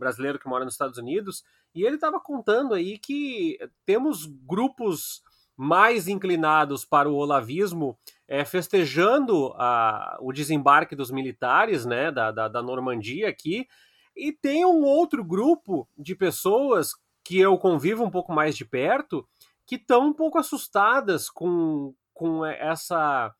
brasileiro 0.00 0.38
que 0.38 0.48
mora 0.48 0.64
nos 0.64 0.74
Estados 0.74 0.98
Unidos, 0.98 1.44
e 1.72 1.84
ele 1.84 1.94
estava 1.94 2.18
contando 2.18 2.74
aí 2.74 2.98
que 2.98 3.56
temos 3.86 4.26
grupos 4.26 5.22
mais 5.56 6.08
inclinados 6.08 6.84
para 6.84 7.08
o 7.08 7.14
olavismo 7.14 7.96
é, 8.26 8.44
festejando 8.44 9.52
a, 9.56 10.18
o 10.20 10.32
desembarque 10.32 10.96
dos 10.96 11.10
militares 11.10 11.84
né, 11.84 12.10
da, 12.10 12.32
da, 12.32 12.48
da 12.48 12.62
Normandia 12.62 13.28
aqui, 13.28 13.68
e 14.16 14.32
tem 14.32 14.64
um 14.64 14.82
outro 14.82 15.22
grupo 15.22 15.86
de 15.96 16.16
pessoas 16.16 16.94
que 17.22 17.38
eu 17.38 17.56
convivo 17.58 18.02
um 18.02 18.10
pouco 18.10 18.32
mais 18.32 18.56
de 18.56 18.64
perto 18.64 19.24
que 19.64 19.76
estão 19.76 20.08
um 20.08 20.12
pouco 20.12 20.36
assustadas 20.36 21.30
com, 21.30 21.94
com 22.12 22.44
essa 22.44 23.32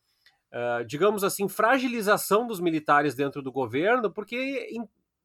uh, 0.50 0.84
digamos 0.84 1.24
assim, 1.24 1.48
fragilização 1.48 2.46
dos 2.46 2.60
militares 2.60 3.14
dentro 3.14 3.42
do 3.42 3.52
governo, 3.52 4.10
porque 4.10 4.68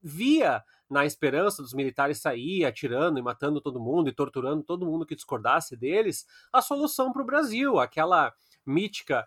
via 0.02 0.63
na 0.89 1.06
esperança 1.06 1.62
dos 1.62 1.74
militares 1.74 2.21
sair 2.21 2.65
atirando 2.65 3.17
e 3.19 3.21
matando 3.21 3.60
todo 3.60 3.80
mundo 3.80 4.10
e 4.10 4.13
torturando 4.13 4.63
todo 4.63 4.86
mundo 4.86 5.06
que 5.06 5.15
discordasse 5.15 5.76
deles, 5.76 6.26
a 6.52 6.62
solução 6.62 7.12
para 7.12 7.21
o 7.21 7.26
Brasil, 7.26 7.80
aquela 7.80 8.34
mítica 8.65 9.26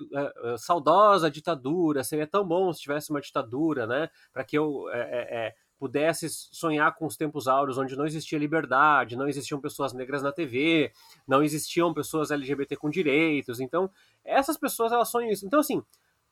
uh, 0.00 0.54
uh, 0.54 0.58
saudosa 0.58 1.30
ditadura, 1.30 2.04
seria 2.04 2.26
tão 2.26 2.46
bom 2.46 2.72
se 2.72 2.80
tivesse 2.80 3.10
uma 3.10 3.20
ditadura, 3.20 3.86
né? 3.86 4.08
Para 4.32 4.44
que 4.44 4.56
eu 4.56 4.88
é, 4.90 5.46
é, 5.48 5.54
pudesse 5.78 6.28
sonhar 6.30 6.94
com 6.94 7.06
os 7.06 7.16
tempos 7.16 7.48
áureos 7.48 7.76
onde 7.76 7.96
não 7.96 8.06
existia 8.06 8.38
liberdade, 8.38 9.16
não 9.16 9.26
existiam 9.26 9.60
pessoas 9.60 9.92
negras 9.92 10.22
na 10.22 10.30
TV, 10.30 10.92
não 11.26 11.42
existiam 11.42 11.92
pessoas 11.92 12.30
LGBT 12.30 12.76
com 12.76 12.88
direitos. 12.88 13.58
Então, 13.58 13.90
essas 14.24 14.56
pessoas 14.56 14.92
elas 14.92 15.08
sonham 15.08 15.30
isso. 15.30 15.44
Então, 15.44 15.58
assim, 15.58 15.82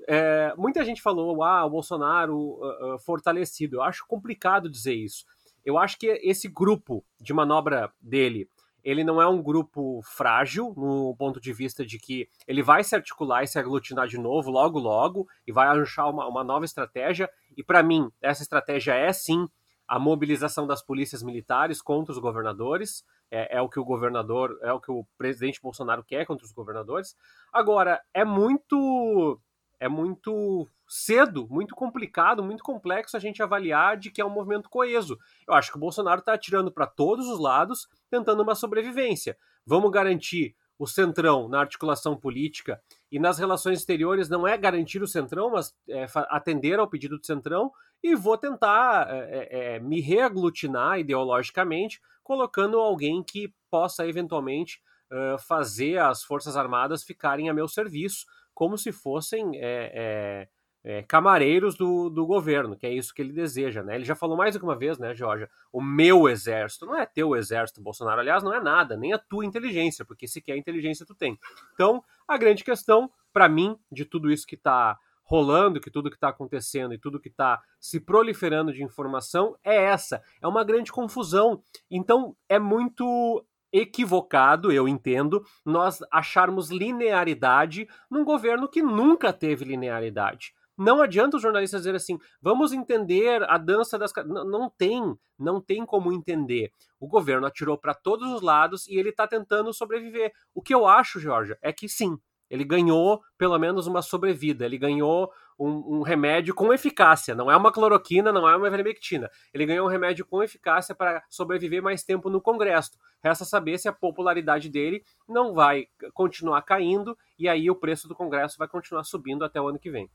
é, 0.06 0.54
muita 0.56 0.84
gente 0.84 1.02
falou, 1.02 1.42
ah, 1.42 1.64
o 1.64 1.70
Bolsonaro 1.70 2.36
uh, 2.36 2.94
uh, 2.94 2.98
fortalecido. 2.98 3.76
Eu 3.76 3.82
acho 3.82 4.06
complicado 4.06 4.70
dizer 4.70 4.94
isso. 4.94 5.24
Eu 5.64 5.78
acho 5.78 5.98
que 5.98 6.06
esse 6.22 6.48
grupo 6.48 7.04
de 7.20 7.32
manobra 7.32 7.92
dele, 8.00 8.48
ele 8.82 9.04
não 9.04 9.20
é 9.20 9.28
um 9.28 9.42
grupo 9.42 10.00
frágil, 10.02 10.72
no 10.76 11.14
ponto 11.16 11.40
de 11.40 11.52
vista 11.52 11.84
de 11.84 11.98
que 11.98 12.28
ele 12.46 12.62
vai 12.62 12.82
se 12.82 12.94
articular 12.94 13.42
e 13.42 13.46
se 13.46 13.58
aglutinar 13.58 14.08
de 14.08 14.18
novo, 14.18 14.50
logo, 14.50 14.78
logo, 14.78 15.28
e 15.46 15.52
vai 15.52 15.68
achar 15.68 16.08
uma, 16.08 16.26
uma 16.26 16.42
nova 16.42 16.64
estratégia. 16.64 17.28
E 17.56 17.62
para 17.62 17.82
mim, 17.82 18.10
essa 18.22 18.42
estratégia 18.42 18.94
é 18.94 19.12
sim 19.12 19.46
a 19.86 19.98
mobilização 19.98 20.68
das 20.68 20.80
polícias 20.80 21.20
militares 21.20 21.82
contra 21.82 22.12
os 22.12 22.18
governadores. 22.18 23.04
É, 23.28 23.58
é, 23.58 23.60
o 23.60 23.68
que 23.68 23.78
o 23.78 23.84
governador, 23.84 24.58
é 24.62 24.72
o 24.72 24.80
que 24.80 24.90
o 24.90 25.04
presidente 25.18 25.60
Bolsonaro 25.60 26.02
quer 26.02 26.24
contra 26.26 26.44
os 26.44 26.52
governadores. 26.52 27.16
Agora, 27.52 28.00
é 28.14 28.24
muito. 28.24 29.40
É 29.80 29.88
muito 29.88 30.68
cedo, 30.86 31.48
muito 31.50 31.74
complicado, 31.74 32.44
muito 32.44 32.62
complexo 32.62 33.16
a 33.16 33.20
gente 33.20 33.42
avaliar 33.42 33.96
de 33.96 34.10
que 34.10 34.20
é 34.20 34.24
um 34.24 34.30
movimento 34.30 34.68
coeso. 34.68 35.18
Eu 35.48 35.54
acho 35.54 35.70
que 35.70 35.76
o 35.78 35.80
Bolsonaro 35.80 36.20
está 36.20 36.34
atirando 36.34 36.70
para 36.70 36.86
todos 36.86 37.26
os 37.26 37.40
lados, 37.40 37.88
tentando 38.10 38.42
uma 38.42 38.54
sobrevivência. 38.54 39.36
Vamos 39.64 39.90
garantir 39.90 40.54
o 40.78 40.86
centrão 40.86 41.48
na 41.48 41.60
articulação 41.60 42.16
política 42.16 42.80
e 43.12 43.18
nas 43.18 43.38
relações 43.38 43.80
exteriores 43.80 44.28
não 44.28 44.48
é 44.48 44.56
garantir 44.56 45.02
o 45.02 45.06
centrão, 45.06 45.50
mas 45.50 45.74
é 45.88 46.06
atender 46.28 46.78
ao 46.78 46.88
pedido 46.88 47.18
do 47.18 47.26
centrão 47.26 47.70
e 48.02 48.14
vou 48.14 48.38
tentar 48.38 49.06
é, 49.10 49.18
é, 49.18 49.74
é, 49.76 49.80
me 49.80 50.00
reaglutinar 50.00 50.98
ideologicamente, 50.98 52.00
colocando 52.22 52.78
alguém 52.78 53.22
que 53.22 53.52
possa 53.70 54.06
eventualmente 54.06 54.80
uh, 55.10 55.38
fazer 55.38 55.98
as 55.98 56.24
Forças 56.24 56.56
Armadas 56.56 57.04
ficarem 57.04 57.50
a 57.50 57.54
meu 57.54 57.68
serviço, 57.68 58.24
como 58.60 58.76
se 58.76 58.92
fossem 58.92 59.52
é, 59.54 60.46
é, 60.84 61.02
camareiros 61.04 61.78
do, 61.78 62.10
do 62.10 62.26
governo, 62.26 62.76
que 62.76 62.86
é 62.86 62.92
isso 62.92 63.14
que 63.14 63.22
ele 63.22 63.32
deseja, 63.32 63.82
né? 63.82 63.94
Ele 63.94 64.04
já 64.04 64.14
falou 64.14 64.36
mais 64.36 64.52
do 64.52 64.58
que 64.58 64.66
uma 64.66 64.76
vez, 64.76 64.98
né, 64.98 65.14
Georgia? 65.14 65.48
O 65.72 65.80
meu 65.80 66.28
exército 66.28 66.84
não 66.84 66.94
é 66.94 67.06
teu 67.06 67.34
exército, 67.34 67.80
Bolsonaro. 67.80 68.20
Aliás, 68.20 68.42
não 68.42 68.52
é 68.52 68.60
nada, 68.60 68.98
nem 68.98 69.14
a 69.14 69.18
tua 69.18 69.46
inteligência, 69.46 70.04
porque 70.04 70.28
sequer 70.28 70.58
inteligência 70.58 71.06
tu 71.06 71.14
tem. 71.14 71.38
Então, 71.72 72.04
a 72.28 72.36
grande 72.36 72.62
questão, 72.62 73.10
para 73.32 73.48
mim, 73.48 73.78
de 73.90 74.04
tudo 74.04 74.30
isso 74.30 74.46
que 74.46 74.56
está 74.56 74.98
rolando, 75.24 75.80
que 75.80 75.90
tudo 75.90 76.10
que 76.10 76.16
está 76.16 76.28
acontecendo 76.28 76.92
e 76.92 76.98
tudo 76.98 77.18
que 77.18 77.30
está 77.30 77.62
se 77.80 77.98
proliferando 77.98 78.74
de 78.74 78.84
informação 78.84 79.56
é 79.64 79.84
essa. 79.84 80.22
É 80.42 80.46
uma 80.46 80.62
grande 80.64 80.92
confusão. 80.92 81.62
Então, 81.90 82.36
é 82.46 82.58
muito 82.58 83.42
equivocado, 83.72 84.72
eu 84.72 84.88
entendo, 84.88 85.44
nós 85.64 86.00
acharmos 86.10 86.70
linearidade 86.70 87.88
num 88.10 88.24
governo 88.24 88.68
que 88.68 88.82
nunca 88.82 89.32
teve 89.32 89.64
linearidade. 89.64 90.52
Não 90.76 91.02
adianta 91.02 91.36
os 91.36 91.42
jornalistas 91.42 91.82
dizer 91.82 91.94
assim, 91.94 92.18
vamos 92.40 92.72
entender 92.72 93.42
a 93.42 93.58
dança 93.58 93.98
das. 93.98 94.12
Não, 94.26 94.44
não 94.44 94.70
tem, 94.70 95.14
não 95.38 95.60
tem 95.60 95.84
como 95.84 96.10
entender. 96.10 96.72
O 96.98 97.06
governo 97.06 97.46
atirou 97.46 97.76
para 97.76 97.92
todos 97.92 98.32
os 98.32 98.40
lados 98.40 98.86
e 98.88 98.96
ele 98.96 99.10
está 99.10 99.28
tentando 99.28 99.74
sobreviver. 99.74 100.32
O 100.54 100.62
que 100.62 100.74
eu 100.74 100.86
acho, 100.86 101.20
Georgia, 101.20 101.58
é 101.60 101.70
que 101.70 101.86
sim, 101.86 102.18
ele 102.50 102.64
ganhou 102.64 103.22
pelo 103.38 103.58
menos 103.58 103.86
uma 103.86 104.02
sobrevida, 104.02 104.66
ele 104.66 104.76
ganhou 104.76 105.32
um, 105.58 105.98
um, 105.98 106.02
remédio 106.02 106.54
com 106.54 106.72
eficácia, 106.72 107.34
não 107.34 107.50
é 107.50 107.56
uma 107.56 107.70
cloroquina, 107.70 108.32
não 108.32 108.48
é 108.48 108.56
uma 108.56 108.66
ivermectina. 108.66 109.30
Ele 109.54 109.66
ganhou 109.66 109.86
um 109.86 109.90
remédio 109.90 110.26
com 110.26 110.42
eficácia 110.42 110.94
para 110.94 111.22
sobreviver 111.28 111.82
mais 111.82 112.02
tempo 112.02 112.28
no 112.28 112.40
Congresso. 112.40 112.98
Resta 113.22 113.44
saber 113.44 113.78
se 113.78 113.88
a 113.88 113.92
popularidade 113.92 114.68
dele 114.68 115.04
não 115.28 115.54
vai 115.54 115.86
continuar 116.12 116.62
caindo 116.62 117.16
e 117.38 117.48
aí 117.48 117.70
o 117.70 117.76
preço 117.76 118.08
do 118.08 118.14
Congresso 118.14 118.56
vai 118.58 118.66
continuar 118.66 119.04
subindo 119.04 119.44
até 119.44 119.60
o 119.60 119.68
ano 119.68 119.78
que 119.78 119.90
vem. 119.90 120.10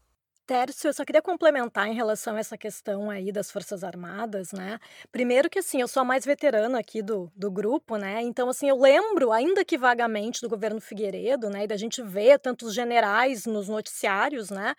Tércio, 0.48 0.88
eu 0.90 0.94
só 0.94 1.04
queria 1.04 1.24
complementar 1.24 1.88
em 1.88 1.96
relação 1.96 2.36
a 2.36 2.40
essa 2.40 2.56
questão 2.56 3.10
aí 3.10 3.32
das 3.32 3.50
Forças 3.50 3.84
Armadas, 3.84 4.52
né? 4.52 4.80
Primeiro 5.12 5.50
que, 5.50 5.58
assim, 5.58 5.82
eu 5.82 5.88
sou 5.88 6.02
a 6.02 6.06
mais 6.06 6.24
veterana 6.24 6.78
aqui 6.80 7.02
do, 7.02 7.32
do 7.36 7.50
grupo, 7.50 7.98
né? 7.98 8.22
Então, 8.22 8.48
assim, 8.48 8.70
eu 8.70 8.80
lembro, 8.80 9.32
ainda 9.32 9.66
que 9.66 9.76
vagamente, 9.76 10.42
do 10.42 10.50
governo 10.50 10.80
Figueiredo, 10.80 11.50
né? 11.50 11.64
E 11.64 11.68
da 11.68 11.76
gente 11.78 12.00
ver 12.04 12.38
tantos 12.38 12.76
generais 12.76 13.48
nos 13.48 13.68
noticiários, 13.68 14.52
né? 14.52 14.76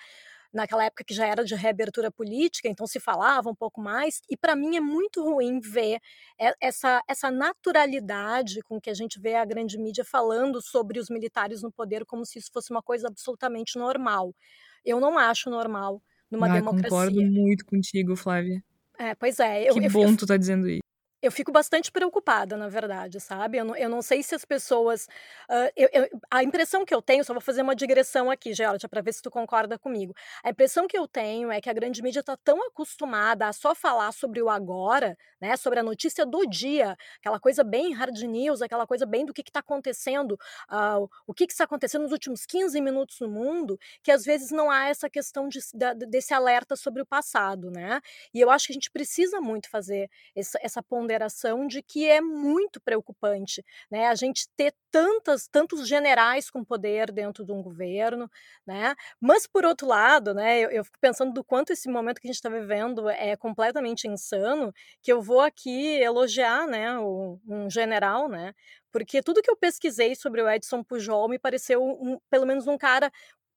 naquela 0.53 0.85
época 0.85 1.05
que 1.05 1.13
já 1.15 1.27
era 1.27 1.45
de 1.45 1.55
reabertura 1.55 2.11
política, 2.11 2.69
então 2.69 2.87
se 2.87 2.99
falava 2.99 3.51
um 3.51 3.55
pouco 3.55 3.81
mais, 3.81 4.23
e 4.31 4.37
para 4.37 4.57
mim 4.57 4.77
é 4.77 4.81
muito 4.81 5.23
ruim 5.23 5.61
ver 5.61 6.01
essa, 6.61 7.03
essa 7.07 7.31
naturalidade 7.31 8.63
com 8.63 8.81
que 8.81 8.89
a 8.89 8.95
gente 8.95 9.21
vê 9.21 9.35
a 9.35 9.45
grande 9.45 9.79
mídia 9.79 10.05
falando 10.05 10.63
sobre 10.63 10.99
os 10.99 11.11
militares 11.11 11.63
no 11.63 11.71
poder 11.71 12.07
como 12.07 12.25
se 12.25 12.39
isso 12.39 12.51
fosse 12.53 12.71
uma 12.71 12.83
coisa 12.83 13.09
absolutamente 13.09 13.79
normal. 13.79 14.35
Eu 14.87 15.01
não 15.01 15.19
acho 15.19 15.51
normal 15.51 16.01
numa 16.31 16.47
ah, 16.47 16.55
democracia. 16.55 16.89
Concordo 16.89 17.23
muito 17.23 17.67
contigo, 17.67 18.17
Flávia. 18.17 18.63
É, 18.99 19.15
pois 19.15 19.39
é. 19.41 19.69
Eu, 19.69 19.75
que 19.75 19.85
eu, 19.85 19.91
bom 19.91 20.05
eu, 20.05 20.17
tu 20.17 20.27
tá 20.27 20.37
dizendo 20.37 20.69
isso 20.69 20.86
eu 21.23 21.33
fico 21.33 21.51
bastante 21.51 21.91
preocupada, 21.91 22.57
na 22.57 22.69
verdade, 22.69 23.21
sabe? 23.21 23.59
Eu 23.59 23.65
não, 23.65 23.77
eu 23.77 23.89
não 23.89 24.03
sei 24.03 24.23
se 24.23 24.35
as 24.35 24.45
pessoas. 24.45 25.07
Uh, 25.49 25.73
eu, 25.75 25.89
eu, 25.93 26.21
a 26.31 26.43
impressão 26.43 26.85
que 26.85 26.95
eu 26.95 27.01
tenho, 27.01 27.25
só 27.25 27.33
vou 27.33 27.41
fazer 27.41 27.63
uma 27.63 27.75
digressão 27.75 28.31
aqui, 28.31 28.53
Georgia, 28.53 28.89
para 28.89 29.01
ver 29.01 29.13
se 29.15 29.23
tu 29.23 29.31
concorda 29.31 29.79
comigo. 29.79 30.15
A 30.45 30.51
impressão 30.51 30.87
que 30.87 30.97
eu 30.97 31.09
tenho 31.09 31.51
é 31.51 31.61
que 31.61 31.71
a 31.71 31.73
grande 31.73 32.03
mídia 32.03 32.21
está 32.21 32.37
tão 32.37 32.63
acostumada 32.67 33.47
a 33.47 33.53
só 33.53 33.75
falar 33.75 34.13
sobre 34.13 34.43
o 34.43 34.51
agora, 34.51 35.17
né? 35.41 35.57
Sobre 35.57 35.81
a 35.81 35.83
notícia 35.83 36.27
do 36.27 36.47
dia, 36.47 36.97
aquela 37.19 37.41
coisa 37.41 37.65
bem 37.65 37.95
hard 37.95 38.19
news, 38.23 38.61
aquela 38.61 38.87
coisa 38.87 39.07
bem 39.07 39.25
do 39.25 39.33
que 39.33 39.41
está 39.41 39.61
acontecendo, 39.61 40.33
uh, 40.71 41.09
o 41.27 41.33
que, 41.33 41.45
está 41.45 41.65
acontecendo 41.65 42.03
nos 42.03 42.13
últimos 42.13 42.45
15 42.45 42.79
minutos 42.81 43.21
no 43.21 43.29
mundo, 43.29 43.79
que 44.03 44.11
às 44.13 44.25
vezes 44.25 44.51
não 44.51 44.71
há 44.71 44.89
essa 44.89 45.09
questão 45.09 45.49
de, 45.49 45.61
de, 45.73 46.07
desse 46.07 46.35
alerta 46.35 46.77
sobre 46.77 47.01
o 47.01 47.07
passado, 47.07 47.71
né? 47.71 48.01
E 48.35 48.41
eu 48.41 48.51
acho 48.51 48.67
que 48.67 48.73
a 48.73 48.75
gente 48.75 48.91
precisa 48.91 49.41
muito 49.41 49.71
fazer 49.71 50.11
essa, 50.35 50.59
essa 50.63 50.83
ponderação 50.83 51.06
ponderação 51.07 51.69
de 51.69 51.81
que 51.83 52.09
é 52.09 52.21
muito 52.21 52.81
preocupante, 52.81 53.65
né? 53.89 54.09
A 54.09 54.15
gente 54.17 54.49
ter 54.57 54.75
tantas, 54.91 55.47
tantos 55.47 55.87
generais 55.87 56.51
com 56.51 56.65
poder 56.65 57.13
dentro 57.13 57.45
de 57.45 57.53
um 57.53 57.63
governo, 57.63 58.29
né? 58.67 58.95
Mas 59.21 59.47
por 59.47 59.65
outro 59.65 59.87
lado, 59.87 60.35
né? 60.35 60.59
Eu, 60.59 60.71
eu 60.71 60.85
fico 60.85 60.99
pensando 61.01 61.33
do 61.33 61.45
quanto 61.45 61.73
esse 61.73 61.89
momento 61.89 62.21
que 62.21 62.27
a 62.27 62.31
gente 62.31 62.37
está 62.37 62.49
vivendo 62.49 63.09
é 63.09 63.37
completamente 63.37 64.09
insano, 64.09 64.73
que 65.01 65.13
eu 65.13 65.23
vou 65.23 65.41
aqui 65.41 66.01
elogiar, 66.01 66.67
né? 66.67 66.99
O, 66.99 67.39
um 67.47 67.71
general, 67.71 68.29
né? 68.29 68.53
Porque 68.91 69.23
tudo 69.23 69.43
que 69.43 69.51
eu 69.51 69.57
pesquisei 69.57 70.15
sobre 70.17 70.43
o 70.43 70.51
Edson 70.51 70.83
Pujol 70.83 71.29
me 71.29 71.39
pareceu 71.39 71.83
um, 71.85 72.19
pelo 72.31 72.47
menos 72.47 72.67
um 72.67 72.77
cara 72.79 73.13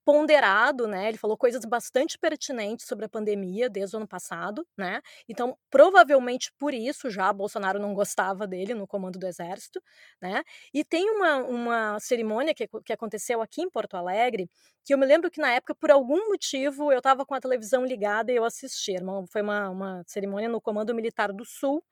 ponderado, 0.10 0.88
né? 0.88 1.08
Ele 1.08 1.20
falou 1.20 1.38
coisas 1.38 1.64
bastante 1.66 2.18
pertinentes 2.18 2.88
sobre 2.88 3.06
a 3.06 3.10
pandemia 3.10 3.70
desde 3.70 3.96
o 3.96 4.00
ano 4.00 4.08
passado, 4.08 4.66
né? 4.76 5.02
Então, 5.30 5.56
provavelmente 5.70 6.52
por 6.58 6.74
isso 6.74 7.12
já 7.12 7.32
Bolsonaro 7.32 7.78
não 7.78 7.94
gostava 7.94 8.48
dele 8.48 8.74
no 8.74 8.88
comando 8.88 9.20
do 9.20 9.28
exército, 9.28 9.80
né? 10.20 10.44
E 10.74 10.84
tem 10.84 11.08
uma, 11.12 11.38
uma 11.44 12.00
cerimônia 12.00 12.56
que, 12.56 12.68
que 12.84 12.92
aconteceu 12.92 13.40
aqui 13.40 13.62
em 13.62 13.70
Porto 13.70 13.96
Alegre, 13.98 14.50
que 14.84 14.96
eu 14.96 14.98
me 14.98 15.06
lembro 15.06 15.30
que 15.30 15.40
na 15.40 15.52
época, 15.52 15.76
por 15.76 15.92
algum 15.92 16.30
motivo, 16.30 16.92
eu 16.92 16.98
estava 16.98 17.24
com 17.24 17.36
a 17.36 17.40
televisão 17.40 17.86
ligada 17.86 18.32
e 18.32 18.36
eu 18.36 18.44
assisti. 18.44 18.96
Foi 19.32 19.44
uma, 19.44 19.70
uma 19.70 20.04
cerimônia 20.08 20.50
no 20.50 20.60
Comando 20.60 20.96
Militar 20.96 21.32
do 21.32 21.46
Sul, 21.46 21.84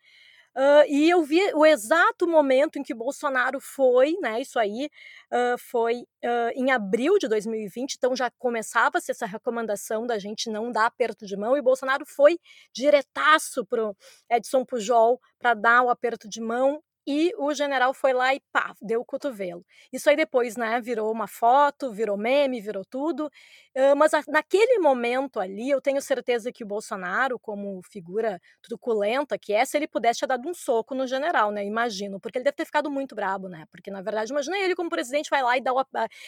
Uh, 0.57 0.83
e 0.89 1.07
eu 1.07 1.23
vi 1.23 1.39
o 1.53 1.63
exato 1.63 2.27
momento 2.27 2.79
em 2.79 2.83
que 2.83 2.91
Bolsonaro 2.91 3.59
foi, 3.61 4.17
né? 4.19 4.41
Isso 4.41 4.57
aí 4.57 4.89
uh, 5.31 5.55
foi 5.59 5.97
uh, 6.25 6.49
em 6.55 6.71
abril 6.71 7.19
de 7.19 7.27
2020, 7.27 7.93
então 7.93 8.15
já 8.15 8.31
começava-se 8.39 9.11
essa 9.11 9.27
recomendação 9.27 10.07
da 10.07 10.17
gente 10.17 10.49
não 10.49 10.71
dar 10.71 10.87
aperto 10.87 11.27
de 11.27 11.37
mão, 11.37 11.55
e 11.55 11.61
Bolsonaro 11.61 12.05
foi 12.07 12.39
diretaço 12.73 13.63
para 13.67 13.91
Edson 14.31 14.65
Pujol 14.65 15.21
para 15.37 15.53
dar 15.53 15.83
o 15.83 15.89
aperto 15.91 16.27
de 16.27 16.41
mão 16.41 16.81
e 17.07 17.33
o 17.37 17.53
general 17.53 17.93
foi 17.93 18.13
lá 18.13 18.35
e 18.35 18.41
pá, 18.51 18.75
deu 18.81 19.01
o 19.01 19.05
cotovelo. 19.05 19.65
Isso 19.93 20.09
aí 20.09 20.15
depois, 20.17 20.57
né, 20.57 20.81
virou 20.81 21.11
uma 21.11 21.27
foto, 21.27 21.91
virou 21.91 22.17
meme, 22.17 22.59
virou 22.61 22.83
tudo. 22.85 23.29
Mas 23.95 24.11
naquele 24.27 24.79
momento 24.79 25.39
ali, 25.39 25.69
eu 25.69 25.79
tenho 25.79 26.01
certeza 26.01 26.51
que 26.51 26.63
o 26.63 26.67
Bolsonaro, 26.67 27.37
como 27.39 27.79
figura 27.83 28.41
truculenta 28.61 29.37
que 29.37 29.53
é, 29.53 29.63
se 29.65 29.77
ele 29.77 29.87
pudesse 29.87 30.21
ter 30.21 30.27
dado 30.27 30.49
um 30.49 30.53
soco 30.53 30.95
no 30.95 31.05
general, 31.05 31.51
né? 31.51 31.63
Imagino, 31.63 32.19
porque 32.19 32.39
ele 32.39 32.43
deve 32.45 32.55
ter 32.57 32.65
ficado 32.65 32.89
muito 32.89 33.13
brabo, 33.15 33.47
né? 33.47 33.65
Porque 33.71 33.91
na 33.91 34.01
verdade, 34.01 34.31
imagina 34.31 34.57
ele 34.57 34.75
como 34.75 34.89
presidente 34.89 35.29
vai 35.29 35.43
lá 35.43 35.55
e 35.57 35.61
dá 35.61 35.71
o, 35.73 35.79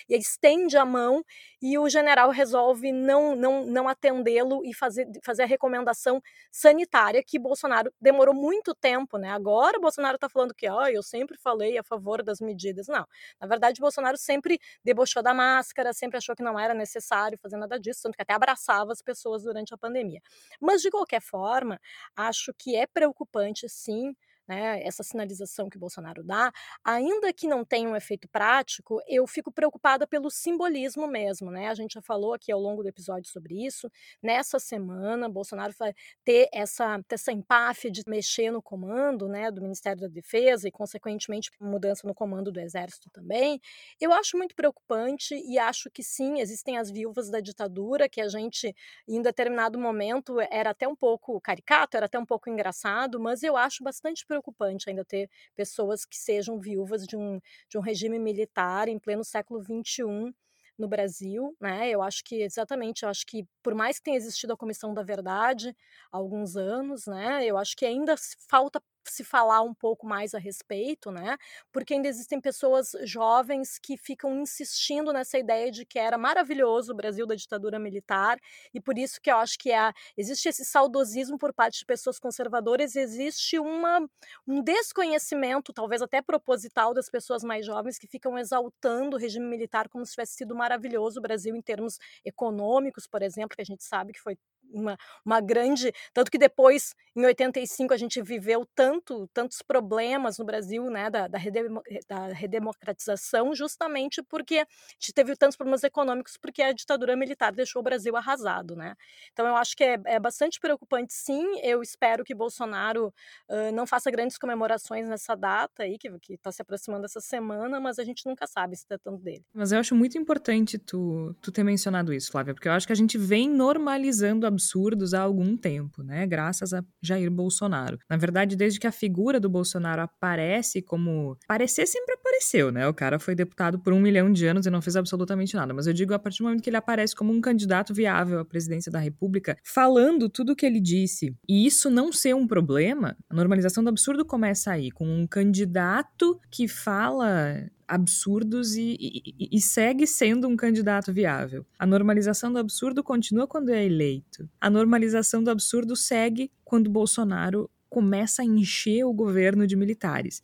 e 0.07 0.15
estende 0.15 0.77
a 0.77 0.85
mão 0.85 1.23
e 1.61 1.77
o 1.77 1.89
general 1.89 2.29
resolve 2.29 2.91
não 2.91 3.35
não 3.35 3.65
não 3.65 3.87
atendê-lo 3.87 4.63
e 4.63 4.73
fazer 4.73 5.07
fazer 5.23 5.43
a 5.43 5.45
recomendação 5.47 6.21
sanitária 6.51 7.23
que 7.25 7.39
Bolsonaro 7.39 7.91
demorou 7.99 8.33
muito 8.35 8.75
tempo, 8.75 9.17
né? 9.17 9.31
Agora 9.31 9.77
o 9.77 9.81
Bolsonaro 9.81 10.15
está 10.15 10.29
falando 10.29 10.53
que, 10.53 10.67
eu 10.91 11.01
sempre 11.03 11.37
falei 11.37 11.77
a 11.77 11.83
favor 11.83 12.23
das 12.23 12.39
medidas. 12.39 12.87
Não. 12.87 13.05
Na 13.39 13.47
verdade, 13.47 13.79
Bolsonaro 13.81 14.17
sempre 14.17 14.59
debochou 14.83 15.23
da 15.23 15.33
máscara, 15.33 15.93
sempre 15.93 16.17
achou 16.17 16.35
que 16.35 16.43
não 16.43 16.59
era 16.59 16.73
necessário 16.73 17.37
fazer 17.37 17.57
nada 17.57 17.79
disso, 17.79 18.01
tanto 18.03 18.15
que 18.15 18.21
até 18.21 18.33
abraçava 18.33 18.91
as 18.91 19.01
pessoas 19.01 19.43
durante 19.43 19.73
a 19.73 19.77
pandemia. 19.77 20.21
Mas 20.59 20.81
de 20.81 20.89
qualquer 20.89 21.21
forma, 21.21 21.79
acho 22.15 22.53
que 22.57 22.75
é 22.75 22.85
preocupante 22.87 23.67
sim 23.69 24.13
né, 24.49 24.81
essa 24.83 25.03
sinalização 25.03 25.69
que 25.69 25.77
Bolsonaro 25.77 26.23
dá, 26.23 26.51
ainda 26.83 27.31
que 27.31 27.47
não 27.47 27.63
tenha 27.63 27.87
um 27.87 27.95
efeito 27.95 28.27
prático, 28.27 28.99
eu 29.07 29.27
fico 29.27 29.51
preocupada 29.51 30.07
pelo 30.07 30.29
simbolismo 30.31 31.07
mesmo, 31.07 31.51
né? 31.51 31.67
A 31.69 31.75
gente 31.75 31.93
já 31.93 32.01
falou 32.01 32.33
aqui 32.33 32.51
ao 32.51 32.59
longo 32.59 32.81
do 32.81 32.89
episódio 32.89 33.29
sobre 33.31 33.63
isso. 33.63 33.89
Nessa 34.23 34.59
semana, 34.59 35.29
Bolsonaro 35.29 35.73
vai 35.77 35.93
ter 36.25 36.49
essa, 36.51 36.99
essa 37.11 37.31
empáfia 37.31 37.91
de 37.91 38.01
mexer 38.07 38.49
no 38.51 38.61
comando, 38.61 39.27
né, 39.27 39.51
do 39.51 39.61
Ministério 39.61 40.01
da 40.01 40.07
Defesa 40.07 40.67
e, 40.67 40.71
consequentemente, 40.71 41.51
mudança 41.61 42.07
no 42.07 42.15
comando 42.15 42.51
do 42.51 42.59
Exército 42.59 43.09
também. 43.11 43.59
Eu 44.01 44.11
acho 44.13 44.37
muito 44.37 44.55
preocupante 44.55 45.35
e 45.35 45.59
acho 45.59 45.89
que 45.91 46.03
sim, 46.03 46.39
existem 46.39 46.77
as 46.77 46.89
viúvas 46.91 47.29
da 47.29 47.39
ditadura 47.39 48.09
que 48.09 48.19
a 48.21 48.27
gente, 48.27 48.75
em 49.07 49.21
determinado 49.21 49.77
momento, 49.77 50.37
era 50.49 50.71
até 50.71 50.87
um 50.87 50.95
pouco 50.95 51.39
caricato, 51.39 51.95
era 51.97 52.07
até 52.07 52.17
um 52.17 52.25
pouco 52.25 52.49
engraçado, 52.49 53.19
mas 53.19 53.43
eu 53.43 53.55
acho 53.55 53.83
bastante 53.83 54.25
preocupante 54.25 54.38
preocupante 54.41 54.89
ainda 54.89 55.05
ter 55.05 55.29
pessoas 55.55 56.05
que 56.05 56.17
sejam 56.17 56.59
viúvas 56.59 57.05
de 57.05 57.15
um, 57.17 57.39
de 57.69 57.77
um 57.77 57.81
regime 57.81 58.19
militar 58.19 58.87
em 58.87 58.99
pleno 58.99 59.23
século 59.23 59.61
XXI 59.61 60.33
no 60.77 60.87
Brasil, 60.87 61.55
né? 61.59 61.89
Eu 61.89 62.01
acho 62.01 62.23
que 62.23 62.41
exatamente, 62.41 63.03
eu 63.03 63.09
acho 63.09 63.25
que 63.25 63.45
por 63.61 63.75
mais 63.75 63.97
que 63.97 64.03
tenha 64.05 64.17
existido 64.17 64.53
a 64.53 64.57
Comissão 64.57 64.93
da 64.93 65.03
Verdade 65.03 65.75
há 66.11 66.17
alguns 66.17 66.55
anos, 66.55 67.05
né? 67.05 67.45
Eu 67.45 67.57
acho 67.57 67.75
que 67.75 67.85
ainda 67.85 68.15
falta 68.49 68.81
se 69.11 69.23
falar 69.23 69.61
um 69.61 69.73
pouco 69.73 70.05
mais 70.07 70.33
a 70.33 70.39
respeito, 70.39 71.11
né? 71.11 71.37
Porque 71.71 71.93
ainda 71.93 72.07
existem 72.07 72.39
pessoas 72.39 72.95
jovens 73.03 73.79
que 73.79 73.97
ficam 73.97 74.41
insistindo 74.41 75.11
nessa 75.13 75.37
ideia 75.37 75.71
de 75.71 75.85
que 75.85 75.99
era 75.99 76.17
maravilhoso 76.17 76.93
o 76.93 76.95
Brasil 76.95 77.25
da 77.25 77.35
ditadura 77.35 77.79
militar 77.79 78.39
e 78.73 78.79
por 78.81 78.97
isso 78.97 79.19
que 79.21 79.31
eu 79.31 79.37
acho 79.37 79.57
que 79.57 79.71
é, 79.71 79.91
existe 80.17 80.49
esse 80.49 80.65
saudosismo 80.65 81.37
por 81.37 81.53
parte 81.53 81.79
de 81.79 81.85
pessoas 81.85 82.19
conservadoras, 82.19 82.95
existe 82.95 83.59
uma, 83.59 83.99
um 84.47 84.61
desconhecimento, 84.61 85.73
talvez 85.73 86.01
até 86.01 86.21
proposital, 86.21 86.93
das 86.93 87.09
pessoas 87.09 87.43
mais 87.43 87.65
jovens 87.65 87.97
que 87.97 88.07
ficam 88.07 88.37
exaltando 88.37 89.15
o 89.15 89.19
regime 89.19 89.45
militar 89.45 89.89
como 89.89 90.05
se 90.05 90.11
tivesse 90.11 90.33
sido 90.35 90.55
maravilhoso 90.55 91.19
o 91.19 91.21
Brasil 91.21 91.55
em 91.55 91.61
termos 91.61 91.97
econômicos, 92.25 93.07
por 93.07 93.21
exemplo, 93.21 93.55
que 93.55 93.61
a 93.61 93.65
gente 93.65 93.83
sabe 93.83 94.13
que 94.13 94.19
foi 94.19 94.37
uma, 94.71 94.97
uma 95.25 95.41
grande. 95.41 95.91
Tanto 96.13 96.31
que 96.31 96.37
depois, 96.37 96.95
em 97.15 97.25
85, 97.25 97.93
a 97.93 97.97
gente 97.97 98.21
viveu 98.21 98.65
tanto, 98.75 99.27
tantos 99.33 99.61
problemas 99.61 100.37
no 100.37 100.45
Brasil, 100.45 100.89
né, 100.89 101.09
da, 101.09 101.27
da, 101.27 101.37
redemo, 101.37 101.81
da 102.07 102.27
redemocratização, 102.27 103.53
justamente 103.53 104.21
porque 104.23 104.59
a 104.59 104.67
gente 104.99 105.13
teve 105.13 105.35
tantos 105.35 105.57
problemas 105.57 105.83
econômicos, 105.83 106.37
porque 106.37 106.61
a 106.61 106.71
ditadura 106.71 107.15
militar 107.15 107.51
deixou 107.51 107.81
o 107.81 107.83
Brasil 107.83 108.15
arrasado, 108.15 108.75
né. 108.75 108.95
Então, 109.31 109.47
eu 109.47 109.55
acho 109.55 109.75
que 109.75 109.83
é, 109.83 109.97
é 110.05 110.19
bastante 110.19 110.59
preocupante, 110.59 111.13
sim. 111.13 111.59
Eu 111.61 111.81
espero 111.81 112.23
que 112.23 112.35
Bolsonaro 112.35 113.13
uh, 113.49 113.71
não 113.73 113.85
faça 113.85 114.11
grandes 114.11 114.37
comemorações 114.37 115.07
nessa 115.07 115.35
data 115.35 115.83
aí, 115.83 115.97
que 115.97 116.33
está 116.33 116.51
se 116.51 116.61
aproximando 116.61 117.05
essa 117.05 117.19
semana, 117.19 117.79
mas 117.79 117.99
a 117.99 118.03
gente 118.03 118.25
nunca 118.25 118.47
sabe 118.47 118.75
se 118.75 118.85
tratando 118.85 119.17
dele. 119.17 119.43
Mas 119.53 119.71
eu 119.71 119.79
acho 119.79 119.95
muito 119.95 120.17
importante 120.17 120.77
tu, 120.77 121.35
tu 121.41 121.51
ter 121.51 121.63
mencionado 121.63 122.13
isso, 122.13 122.31
Flávia, 122.31 122.53
porque 122.53 122.67
eu 122.67 122.73
acho 122.73 122.87
que 122.87 122.93
a 122.93 122.95
gente 122.95 123.17
vem 123.17 123.49
normalizando 123.49 124.45
a 124.45 124.51
absurdos 124.59 125.13
há 125.13 125.21
algum 125.21 125.55
tempo, 125.55 126.03
né? 126.03 126.27
Graças 126.27 126.73
a 126.73 126.83
Jair 127.01 127.31
Bolsonaro. 127.31 127.97
Na 128.09 128.17
verdade, 128.17 128.57
desde 128.57 128.79
que 128.79 128.85
a 128.85 128.91
figura 128.91 129.39
do 129.39 129.49
Bolsonaro 129.49 130.01
aparece 130.01 130.81
como. 130.81 131.37
Parecer 131.47 131.87
sempre 131.87 132.15
apareceu, 132.15 132.71
né? 132.71 132.87
O 132.87 132.93
cara 132.93 133.17
foi 133.17 133.33
deputado 133.33 133.79
por 133.79 133.93
um 133.93 134.01
milhão 134.01 134.31
de 134.31 134.45
anos 134.45 134.65
e 134.65 134.69
não 134.69 134.81
fez 134.81 134.97
absolutamente 134.97 135.55
nada. 135.55 135.73
Mas 135.73 135.87
eu 135.87 135.93
digo 135.93 136.13
a 136.13 136.19
partir 136.19 136.39
do 136.39 136.45
momento 136.45 136.61
que 136.61 136.69
ele 136.69 136.77
aparece 136.77 137.15
como 137.15 137.31
um 137.31 137.39
candidato 137.39 137.93
viável 137.93 138.39
à 138.39 138.45
presidência 138.45 138.91
da 138.91 138.99
República, 138.99 139.57
falando 139.63 140.29
tudo 140.29 140.51
o 140.51 140.55
que 140.55 140.65
ele 140.65 140.81
disse, 140.81 141.33
e 141.47 141.65
isso 141.65 141.89
não 141.89 142.11
ser 142.11 142.35
um 142.35 142.45
problema, 142.45 143.15
a 143.29 143.33
normalização 143.33 143.83
do 143.83 143.89
absurdo 143.89 144.25
começa 144.25 144.71
aí, 144.71 144.91
com 144.91 145.07
um 145.07 145.25
candidato 145.25 146.39
que 146.51 146.67
fala 146.67 147.69
absurdos 147.89 148.75
e, 148.75 148.95
e, 148.99 149.49
e, 149.51 149.59
segue 149.59 150.05
sendo 150.05 150.47
um 150.47 150.55
candidato 150.55 151.11
viável. 151.11 151.65
A 151.77 151.87
normalização 151.87 152.53
do 152.53 152.59
absurdo 152.59 153.03
continua 153.03 153.47
quando 153.47 153.69
é 153.69 153.83
eleito. 153.83 154.47
A 154.61 154.69
normalização 154.69 155.43
do 155.43 155.49
absurdo 155.49 155.95
segue 155.95 156.51
quando 156.63 156.89
Bolsonaro 156.89 157.69
começa 157.89 158.43
a 158.43 158.45
encher 158.45 159.03
o 159.03 159.11
governo 159.11 159.65
de 159.65 159.75
militares. 159.75 160.43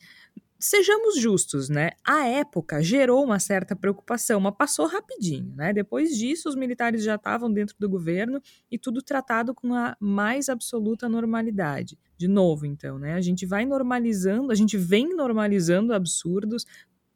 Sejamos 0.58 1.20
justos, 1.20 1.70
né? 1.70 1.92
A 2.04 2.26
época 2.26 2.82
gerou 2.82 3.24
uma 3.24 3.40
certa 3.40 3.76
preocupação, 3.76 4.40
mas 4.40 4.56
passou 4.58 4.88
rapidinho, 4.88 5.54
né? 5.56 5.72
Depois 5.72 6.18
disso, 6.18 6.50
os 6.50 6.56
militares 6.56 7.04
já 7.04 7.16
estavam 7.16 7.54
dentro 7.54 7.76
do 7.78 7.88
governo 7.88 8.42
e 8.72 8.80
tudo 8.80 9.04
tratado 9.04 9.54
com 9.54 9.76
a 9.76 9.96
mais 10.00 10.50
absoluta 10.50 11.08
normalidade. 11.08 12.00
De 12.18 12.28
novo, 12.28 12.66
então, 12.66 12.98
né? 12.98 13.14
A 13.14 13.22
gente 13.22 13.46
vai 13.46 13.66
normalizando, 13.66 14.52
a 14.52 14.56
gente 14.56 14.78
vem 14.78 15.14
normalizando 15.14 15.94
absurdos, 15.94 16.66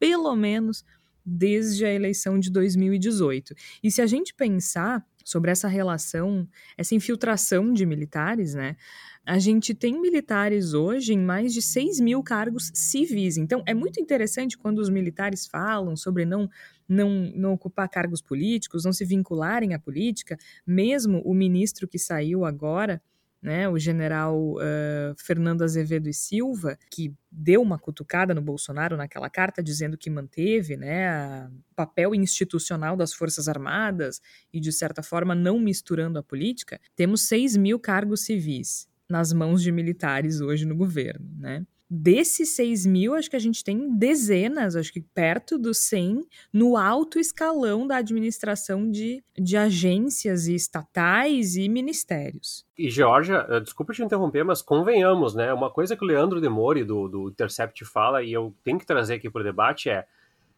pelo 0.00 0.34
menos 0.34 0.84
desde 1.24 1.84
a 1.84 1.92
eleição 1.92 2.40
de 2.40 2.50
2018. 2.50 3.54
E 3.82 3.90
se 3.90 4.02
a 4.02 4.06
gente 4.06 4.34
pensar 4.34 5.06
sobre 5.24 5.50
essa 5.50 5.68
relação, 5.68 6.48
essa 6.76 6.94
infiltração 6.94 7.72
de 7.72 7.86
militares, 7.86 8.54
né? 8.54 8.76
A 9.24 9.38
gente 9.38 9.74
tem 9.74 10.00
militares 10.00 10.72
hoje 10.72 11.12
em 11.12 11.18
mais 11.18 11.52
de 11.52 11.60
6 11.60 12.00
mil 12.00 12.22
cargos 12.22 12.72
civis. 12.74 13.36
Então, 13.36 13.62
é 13.66 13.74
muito 13.74 14.00
interessante 14.00 14.56
quando 14.56 14.78
os 14.78 14.88
militares 14.88 15.46
falam 15.46 15.94
sobre 15.94 16.24
não, 16.24 16.48
não, 16.88 17.30
não 17.36 17.52
ocupar 17.52 17.88
cargos 17.88 18.22
políticos, 18.22 18.84
não 18.84 18.92
se 18.92 19.04
vincularem 19.04 19.74
à 19.74 19.78
política. 19.78 20.38
Mesmo 20.66 21.20
o 21.24 21.34
ministro 21.34 21.86
que 21.86 21.98
saiu 21.98 22.44
agora, 22.44 23.00
né, 23.42 23.68
o 23.68 23.78
general 23.78 24.36
uh, 24.54 25.14
Fernando 25.16 25.62
Azevedo 25.62 26.08
e 26.08 26.14
Silva, 26.14 26.78
que 26.90 27.14
deu 27.30 27.62
uma 27.62 27.78
cutucada 27.78 28.34
no 28.34 28.42
Bolsonaro 28.42 28.96
naquela 28.96 29.30
carta 29.30 29.62
dizendo 29.62 29.96
que 29.96 30.10
manteve 30.10 30.76
né, 30.76 31.46
o 31.46 31.74
papel 31.74 32.14
institucional 32.14 32.96
das 32.96 33.14
Forças 33.14 33.48
Armadas 33.48 34.20
e, 34.52 34.60
de 34.60 34.72
certa 34.72 35.02
forma, 35.02 35.34
não 35.34 35.58
misturando 35.58 36.18
a 36.18 36.22
política, 36.22 36.78
temos 36.94 37.22
6 37.22 37.56
mil 37.56 37.78
cargos 37.78 38.22
civis 38.22 38.88
nas 39.08 39.32
mãos 39.32 39.62
de 39.62 39.72
militares 39.72 40.40
hoje 40.40 40.64
no 40.64 40.76
governo, 40.76 41.28
né? 41.38 41.64
Desses 41.92 42.54
6 42.54 42.86
mil, 42.86 43.16
acho 43.16 43.28
que 43.28 43.34
a 43.34 43.40
gente 43.40 43.64
tem 43.64 43.90
dezenas, 43.96 44.76
acho 44.76 44.92
que 44.92 45.00
perto 45.00 45.58
dos 45.58 45.78
100, 45.78 46.24
no 46.52 46.76
alto 46.76 47.18
escalão 47.18 47.84
da 47.84 47.96
administração 47.96 48.88
de, 48.88 49.24
de 49.36 49.56
agências 49.56 50.46
e 50.46 50.54
estatais 50.54 51.56
e 51.56 51.68
ministérios. 51.68 52.64
E, 52.78 52.88
Georgia, 52.88 53.44
eh, 53.48 53.58
desculpa 53.58 53.92
te 53.92 54.04
interromper, 54.04 54.44
mas 54.44 54.62
convenhamos, 54.62 55.34
né? 55.34 55.52
Uma 55.52 55.68
coisa 55.68 55.96
que 55.96 56.04
o 56.04 56.06
Leandro 56.06 56.40
Demore, 56.40 56.84
do, 56.84 57.08
do 57.08 57.28
Intercept, 57.28 57.84
fala, 57.84 58.22
e 58.22 58.32
eu 58.32 58.54
tenho 58.62 58.78
que 58.78 58.86
trazer 58.86 59.14
aqui 59.14 59.28
para 59.28 59.40
o 59.40 59.44
debate, 59.44 59.90
é 59.90 60.06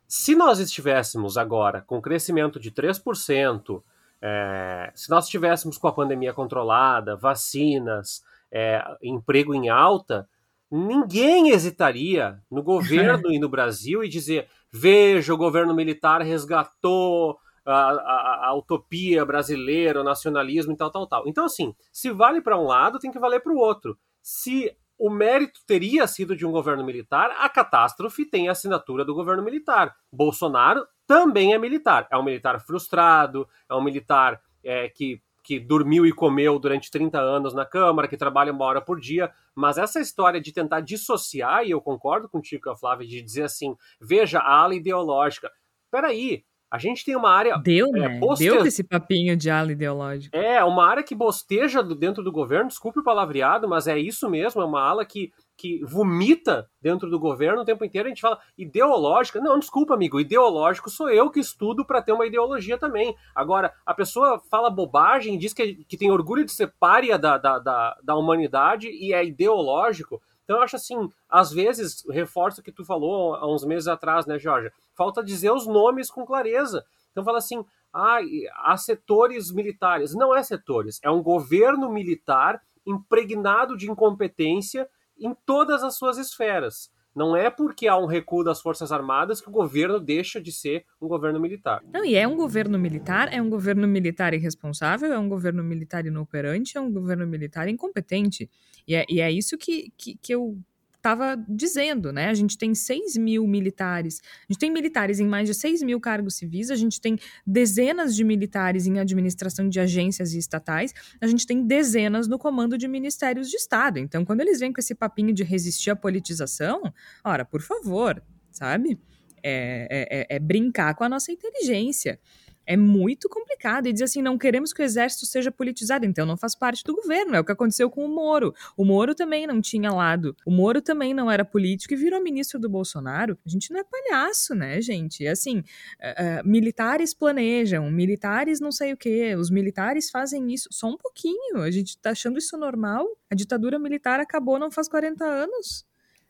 se 0.06 0.34
nós 0.34 0.58
estivéssemos 0.58 1.38
agora 1.38 1.80
com 1.80 1.98
crescimento 1.98 2.60
de 2.60 2.70
3%, 2.70 3.82
é, 4.20 4.92
se 4.94 5.08
nós 5.08 5.24
estivéssemos 5.24 5.78
com 5.78 5.88
a 5.88 5.92
pandemia 5.92 6.34
controlada, 6.34 7.16
vacinas, 7.16 8.22
é, 8.50 8.84
emprego 9.02 9.54
em 9.54 9.70
alta, 9.70 10.28
ninguém 10.72 11.50
hesitaria 11.50 12.40
no 12.50 12.62
governo 12.62 13.30
e 13.30 13.38
no 13.38 13.48
Brasil 13.48 14.02
e 14.02 14.08
dizer: 14.08 14.48
veja, 14.72 15.34
o 15.34 15.36
governo 15.36 15.74
militar 15.74 16.22
resgatou 16.22 17.38
a, 17.64 17.90
a, 17.90 18.46
a, 18.48 18.54
utopia 18.54 19.24
brasileira, 19.24 20.00
o 20.00 20.04
nacionalismo 20.04 20.72
e 20.72 20.76
tal, 20.76 20.90
tal, 20.90 21.06
tal. 21.06 21.28
Então, 21.28 21.44
assim, 21.44 21.74
se 21.92 22.10
vale 22.10 22.40
para 22.40 22.58
um 22.58 22.64
lado, 22.64 22.98
tem 22.98 23.12
que 23.12 23.18
valer 23.18 23.40
para 23.40 23.52
o 23.52 23.58
outro. 23.58 23.98
Se 24.22 24.74
o 24.98 25.10
mérito 25.10 25.60
teria 25.66 26.06
sido 26.06 26.34
de 26.34 26.46
um 26.46 26.50
governo 26.50 26.84
militar, 26.84 27.30
a 27.38 27.48
catástrofe 27.48 28.24
tem 28.24 28.48
a 28.48 28.52
assinatura 28.52 29.04
do 29.04 29.14
governo 29.14 29.42
militar. 29.42 29.94
Bolsonaro 30.10 30.86
também 31.06 31.52
é 31.52 31.58
militar. 31.58 32.08
É 32.10 32.16
um 32.16 32.22
militar 32.22 32.60
frustrado, 32.60 33.46
é 33.68 33.74
um 33.74 33.82
militar 33.82 34.40
é, 34.64 34.88
que 34.88 35.20
que 35.42 35.58
dormiu 35.58 36.06
e 36.06 36.12
comeu 36.12 36.58
durante 36.58 36.90
30 36.90 37.18
anos 37.18 37.54
na 37.54 37.64
Câmara, 37.64 38.06
que 38.06 38.16
trabalha 38.16 38.52
uma 38.52 38.64
hora 38.64 38.80
por 38.80 39.00
dia, 39.00 39.30
mas 39.54 39.76
essa 39.76 40.00
história 40.00 40.40
de 40.40 40.52
tentar 40.52 40.80
dissociar, 40.80 41.64
e 41.64 41.70
eu 41.70 41.80
concordo 41.80 42.28
contigo, 42.28 42.70
a 42.70 42.76
Flávia, 42.76 43.06
de 43.06 43.20
dizer 43.20 43.44
assim, 43.44 43.74
veja 44.00 44.38
a 44.38 44.62
ala 44.62 44.74
ideológica. 44.74 45.50
Peraí, 45.90 46.44
a 46.70 46.78
gente 46.78 47.04
tem 47.04 47.14
uma 47.14 47.28
área. 47.28 47.58
Deu, 47.58 47.88
é, 47.88 48.08
né? 48.08 48.18
Boste... 48.18 48.44
Deu 48.44 48.64
esse 48.64 48.82
papinho 48.82 49.36
de 49.36 49.50
ala 49.50 49.72
ideológica. 49.72 50.38
É, 50.38 50.64
uma 50.64 50.88
área 50.88 51.02
que 51.02 51.14
bosteja 51.14 51.82
dentro 51.82 52.22
do 52.22 52.32
governo, 52.32 52.68
desculpe 52.68 53.00
o 53.00 53.04
palavreado, 53.04 53.68
mas 53.68 53.86
é 53.86 53.98
isso 53.98 54.30
mesmo, 54.30 54.62
é 54.62 54.64
uma 54.64 54.80
ala 54.80 55.04
que, 55.04 55.30
que 55.62 55.78
vomita 55.84 56.68
dentro 56.80 57.08
do 57.08 57.20
governo 57.20 57.62
o 57.62 57.64
tempo 57.64 57.84
inteiro. 57.84 58.08
A 58.08 58.10
gente 58.10 58.20
fala 58.20 58.40
ideológica. 58.58 59.40
Não, 59.40 59.60
desculpa, 59.60 59.94
amigo, 59.94 60.18
ideológico 60.18 60.90
sou 60.90 61.08
eu 61.08 61.30
que 61.30 61.38
estudo 61.38 61.86
para 61.86 62.02
ter 62.02 62.10
uma 62.10 62.26
ideologia 62.26 62.76
também. 62.76 63.14
Agora, 63.32 63.72
a 63.86 63.94
pessoa 63.94 64.42
fala 64.50 64.68
bobagem, 64.68 65.38
diz 65.38 65.54
que, 65.54 65.84
que 65.84 65.96
tem 65.96 66.10
orgulho 66.10 66.44
de 66.44 66.50
ser 66.50 66.74
párea 66.80 67.16
da, 67.16 67.38
da, 67.38 67.60
da, 67.60 67.96
da 68.02 68.16
humanidade 68.16 68.88
e 68.88 69.14
é 69.14 69.24
ideológico. 69.24 70.20
Então 70.42 70.56
eu 70.56 70.62
acho 70.64 70.74
assim, 70.74 71.08
às 71.30 71.52
vezes, 71.52 72.04
reforço 72.10 72.60
o 72.60 72.64
que 72.64 72.72
tu 72.72 72.84
falou 72.84 73.36
há 73.36 73.48
uns 73.48 73.64
meses 73.64 73.86
atrás, 73.86 74.26
né, 74.26 74.40
Jorge? 74.40 74.72
Falta 74.96 75.22
dizer 75.22 75.52
os 75.52 75.64
nomes 75.64 76.10
com 76.10 76.26
clareza. 76.26 76.84
Então 77.12 77.22
fala 77.22 77.38
assim, 77.38 77.64
ah, 77.94 78.18
há 78.64 78.76
setores 78.76 79.52
militares. 79.52 80.12
Não 80.12 80.34
é 80.34 80.42
setores, 80.42 80.98
é 81.04 81.10
um 81.10 81.22
governo 81.22 81.88
militar 81.88 82.60
impregnado 82.84 83.76
de 83.76 83.88
incompetência 83.88 84.88
em 85.26 85.34
todas 85.46 85.82
as 85.82 85.96
suas 85.96 86.18
esferas. 86.18 86.90
Não 87.14 87.36
é 87.36 87.50
porque 87.50 87.86
há 87.86 87.96
um 87.96 88.06
recuo 88.06 88.42
das 88.42 88.60
Forças 88.62 88.90
Armadas 88.90 89.40
que 89.40 89.48
o 89.48 89.52
governo 89.52 90.00
deixa 90.00 90.40
de 90.40 90.50
ser 90.50 90.86
um 91.00 91.06
governo 91.06 91.38
militar. 91.38 91.82
Não, 91.92 92.04
e 92.04 92.14
é 92.14 92.26
um 92.26 92.36
governo 92.36 92.78
militar, 92.78 93.32
é 93.32 93.40
um 93.40 93.50
governo 93.50 93.86
militar 93.86 94.32
irresponsável, 94.32 95.12
é 95.12 95.18
um 95.18 95.28
governo 95.28 95.62
militar 95.62 96.06
inoperante, 96.06 96.78
é 96.78 96.80
um 96.80 96.90
governo 96.90 97.26
militar 97.26 97.68
incompetente. 97.68 98.50
E 98.88 98.94
é, 98.94 99.04
e 99.08 99.20
é 99.20 99.30
isso 99.30 99.58
que, 99.58 99.92
que, 99.96 100.16
que 100.16 100.34
eu 100.34 100.58
estava 101.02 101.36
dizendo, 101.48 102.12
né? 102.12 102.28
A 102.28 102.34
gente 102.34 102.56
tem 102.56 102.76
6 102.76 103.16
mil 103.16 103.44
militares, 103.44 104.22
a 104.48 104.52
gente 104.52 104.60
tem 104.60 104.70
militares 104.70 105.18
em 105.18 105.26
mais 105.26 105.48
de 105.48 105.54
6 105.54 105.82
mil 105.82 106.00
cargos 106.00 106.36
civis, 106.36 106.70
a 106.70 106.76
gente 106.76 107.00
tem 107.00 107.18
dezenas 107.44 108.14
de 108.14 108.22
militares 108.22 108.86
em 108.86 109.00
administração 109.00 109.68
de 109.68 109.80
agências 109.80 110.32
e 110.32 110.38
estatais, 110.38 110.94
a 111.20 111.26
gente 111.26 111.44
tem 111.44 111.66
dezenas 111.66 112.28
no 112.28 112.38
comando 112.38 112.78
de 112.78 112.86
ministérios 112.86 113.50
de 113.50 113.56
Estado. 113.56 113.98
Então, 113.98 114.24
quando 114.24 114.42
eles 114.42 114.60
vêm 114.60 114.72
com 114.72 114.80
esse 114.80 114.94
papinho 114.94 115.34
de 115.34 115.42
resistir 115.42 115.90
à 115.90 115.96
politização, 115.96 116.80
ora, 117.24 117.44
por 117.44 117.60
favor, 117.60 118.22
sabe? 118.52 118.96
É, 119.42 119.88
é, 119.90 120.20
é, 120.20 120.36
é 120.36 120.38
brincar 120.38 120.94
com 120.94 121.02
a 121.02 121.08
nossa 121.08 121.32
inteligência 121.32 122.20
é 122.66 122.76
muito 122.76 123.28
complicado. 123.28 123.86
E 123.86 123.92
diz 123.92 124.02
assim: 124.02 124.22
não 124.22 124.38
queremos 124.38 124.72
que 124.72 124.82
o 124.82 124.84
exército 124.84 125.26
seja 125.26 125.50
politizado, 125.50 126.04
então 126.04 126.26
não 126.26 126.36
faz 126.36 126.54
parte 126.54 126.84
do 126.84 126.94
governo. 126.94 127.34
É 127.34 127.40
o 127.40 127.44
que 127.44 127.52
aconteceu 127.52 127.90
com 127.90 128.04
o 128.04 128.08
Moro. 128.08 128.54
O 128.76 128.84
Moro 128.84 129.14
também 129.14 129.46
não 129.46 129.60
tinha 129.60 129.92
lado. 129.92 130.36
O 130.46 130.50
Moro 130.50 130.80
também 130.80 131.14
não 131.14 131.30
era 131.30 131.44
político 131.44 131.94
e 131.94 131.96
virou 131.96 132.22
ministro 132.22 132.58
do 132.58 132.68
Bolsonaro. 132.68 133.38
A 133.44 133.48
gente 133.48 133.72
não 133.72 133.80
é 133.80 133.84
palhaço, 133.84 134.54
né, 134.54 134.80
gente? 134.80 135.26
Assim, 135.26 135.58
uh, 135.58 135.62
uh, 135.62 136.48
militares 136.48 137.14
planejam, 137.14 137.90
militares 137.90 138.60
não 138.60 138.72
sei 138.72 138.92
o 138.92 138.96
quê, 138.96 139.34
os 139.36 139.50
militares 139.50 140.10
fazem 140.10 140.52
isso 140.52 140.68
só 140.70 140.88
um 140.88 140.96
pouquinho. 140.96 141.62
A 141.62 141.70
gente 141.70 141.98
tá 141.98 142.10
achando 142.10 142.38
isso 142.38 142.56
normal. 142.56 143.06
A 143.30 143.34
ditadura 143.34 143.78
militar 143.78 144.20
acabou 144.20 144.58
não 144.58 144.70
faz 144.70 144.88
40 144.88 145.24
anos. 145.24 145.84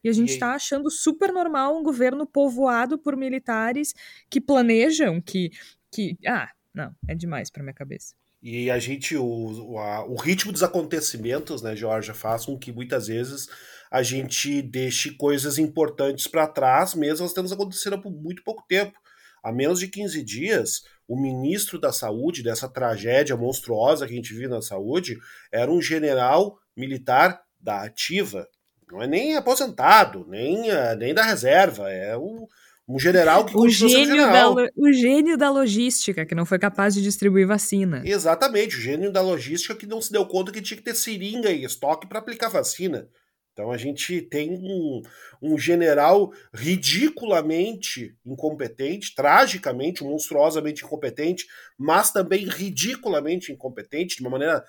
E 0.04 0.08
a 0.08 0.12
gente 0.12 0.32
está 0.32 0.54
achando 0.54 0.90
super 0.90 1.32
normal 1.32 1.78
um 1.78 1.82
governo 1.82 2.26
povoado 2.26 2.98
por 2.98 3.16
militares 3.16 3.94
que 4.28 4.40
planejam, 4.40 5.20
que 5.20 5.52
que. 5.92 6.16
Ah, 6.26 6.48
não, 6.74 6.94
é 7.06 7.14
demais 7.14 7.50
para 7.50 7.62
minha 7.62 7.74
cabeça. 7.74 8.14
E 8.42 8.70
a 8.70 8.78
gente, 8.78 9.16
o, 9.16 9.78
a, 9.78 10.04
o, 10.04 10.16
ritmo 10.16 10.50
dos 10.50 10.64
acontecimentos, 10.64 11.62
né, 11.62 11.76
Georgia, 11.76 12.12
faz 12.12 12.44
com 12.44 12.58
que 12.58 12.72
muitas 12.72 13.06
vezes 13.06 13.46
a 13.88 14.02
gente 14.02 14.60
deixe 14.60 15.12
coisas 15.12 15.58
importantes 15.58 16.26
para 16.26 16.48
trás, 16.48 16.94
mesmo 16.94 17.22
elas 17.22 17.32
tendo 17.32 17.52
acontecido 17.52 18.00
por 18.00 18.10
muito 18.10 18.42
pouco 18.42 18.64
tempo. 18.66 18.98
Há 19.44 19.52
menos 19.52 19.78
de 19.78 19.86
15 19.86 20.24
dias, 20.24 20.82
o 21.06 21.20
ministro 21.20 21.78
da 21.78 21.92
Saúde, 21.92 22.42
dessa 22.42 22.68
tragédia 22.68 23.36
monstruosa 23.36 24.06
que 24.06 24.12
a 24.12 24.16
gente 24.16 24.34
viu 24.34 24.48
na 24.48 24.62
saúde, 24.62 25.18
era 25.52 25.70
um 25.70 25.82
general 25.82 26.58
militar 26.76 27.42
da 27.60 27.82
ativa. 27.82 28.48
Não 28.90 29.02
é 29.02 29.06
nem 29.06 29.36
aposentado, 29.36 30.26
nem, 30.28 30.70
eh, 30.70 30.96
nem 30.96 31.14
da 31.14 31.22
reserva, 31.22 31.90
é 31.90 32.16
o, 32.16 32.48
um 32.88 32.98
general 32.98 33.44
que 33.46 33.56
o 33.56 33.68
gênio 33.68 34.06
general. 34.06 34.54
Da, 34.54 34.68
o 34.76 34.92
gênio 34.92 35.36
da 35.36 35.50
logística, 35.50 36.26
que 36.26 36.34
não 36.34 36.44
foi 36.44 36.58
capaz 36.58 36.94
de 36.94 37.02
distribuir 37.02 37.46
vacina. 37.46 38.02
Exatamente, 38.04 38.76
o 38.76 38.80
gênio 38.80 39.12
da 39.12 39.20
logística 39.20 39.74
que 39.74 39.86
não 39.86 40.00
se 40.00 40.12
deu 40.12 40.26
conta 40.26 40.52
que 40.52 40.60
tinha 40.60 40.76
que 40.76 40.82
ter 40.82 40.94
seringa 40.94 41.50
e 41.50 41.64
estoque 41.64 42.06
para 42.06 42.18
aplicar 42.18 42.48
vacina. 42.48 43.08
Então 43.52 43.70
a 43.70 43.76
gente 43.76 44.22
tem 44.22 44.50
um, 44.50 45.02
um, 45.42 45.58
general 45.58 46.32
ridiculamente 46.54 48.16
incompetente, 48.24 49.14
tragicamente, 49.14 50.02
monstruosamente 50.02 50.84
incompetente, 50.84 51.46
mas 51.78 52.10
também 52.10 52.48
ridiculamente 52.48 53.52
incompetente, 53.52 54.16
de 54.16 54.22
uma 54.22 54.30
maneira 54.30 54.64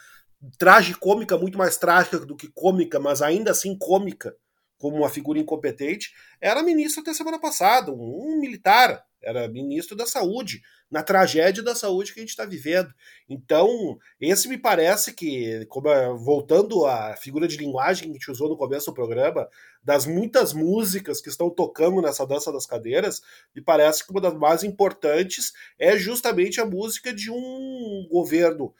tragicômica, 0.57 1.37
muito 1.37 1.57
mais 1.57 1.77
trágica 1.77 2.19
do 2.19 2.35
que 2.35 2.49
cômica, 2.53 2.99
mas 2.99 3.21
ainda 3.21 3.51
assim 3.51 3.77
cômica, 3.77 4.35
como 4.83 4.97
uma 4.97 5.07
figura 5.07 5.39
incompetente, 5.39 6.13
era 6.41 6.61
ministro 6.61 7.01
até 7.01 7.13
semana 7.13 7.39
passada, 7.39 7.89
um, 7.89 8.37
militar, 8.37 9.05
era 9.21 9.47
ministro 9.47 9.95
da 9.95 10.05
saúde, 10.05 10.61
na 10.91 11.01
tragédia 11.01 11.63
da 11.63 11.73
saúde 11.73 12.13
que 12.13 12.19
a 12.19 12.21
gente 12.21 12.31
está 12.31 12.43
vivendo. 12.43 12.93
Então, 13.29 13.97
esse 14.19 14.49
me 14.49 14.57
parece 14.57 15.13
que, 15.13 15.65
como, 15.67 15.87
é, 15.87 16.13
voltando 16.13 16.85
à 16.85 17.15
figura 17.15 17.47
de 17.47 17.55
linguagem 17.55 18.03
que 18.03 18.09
a 18.09 18.13
gente 18.15 18.29
usou 18.29 18.49
no 18.49 18.57
começo 18.57 18.87
do 18.87 18.93
programa, 18.93 19.47
das 19.81 20.05
muitas 20.05 20.51
músicas 20.51 21.21
que 21.21 21.29
estão 21.29 21.49
tocando 21.49 22.01
nessa 22.01 22.27
dança 22.27 22.51
das 22.51 22.65
cadeiras, 22.65 23.21
me 23.55 23.61
parece 23.61 24.05
que 24.05 24.11
uma 24.11 24.19
das 24.19 24.33
mais 24.33 24.65
importantes 24.65 25.53
é 25.79 25.97
justamente 25.97 26.59
a 26.59 26.65
música 26.65 27.13
de 27.13 27.31
um 27.31 28.05
governo 28.11 28.75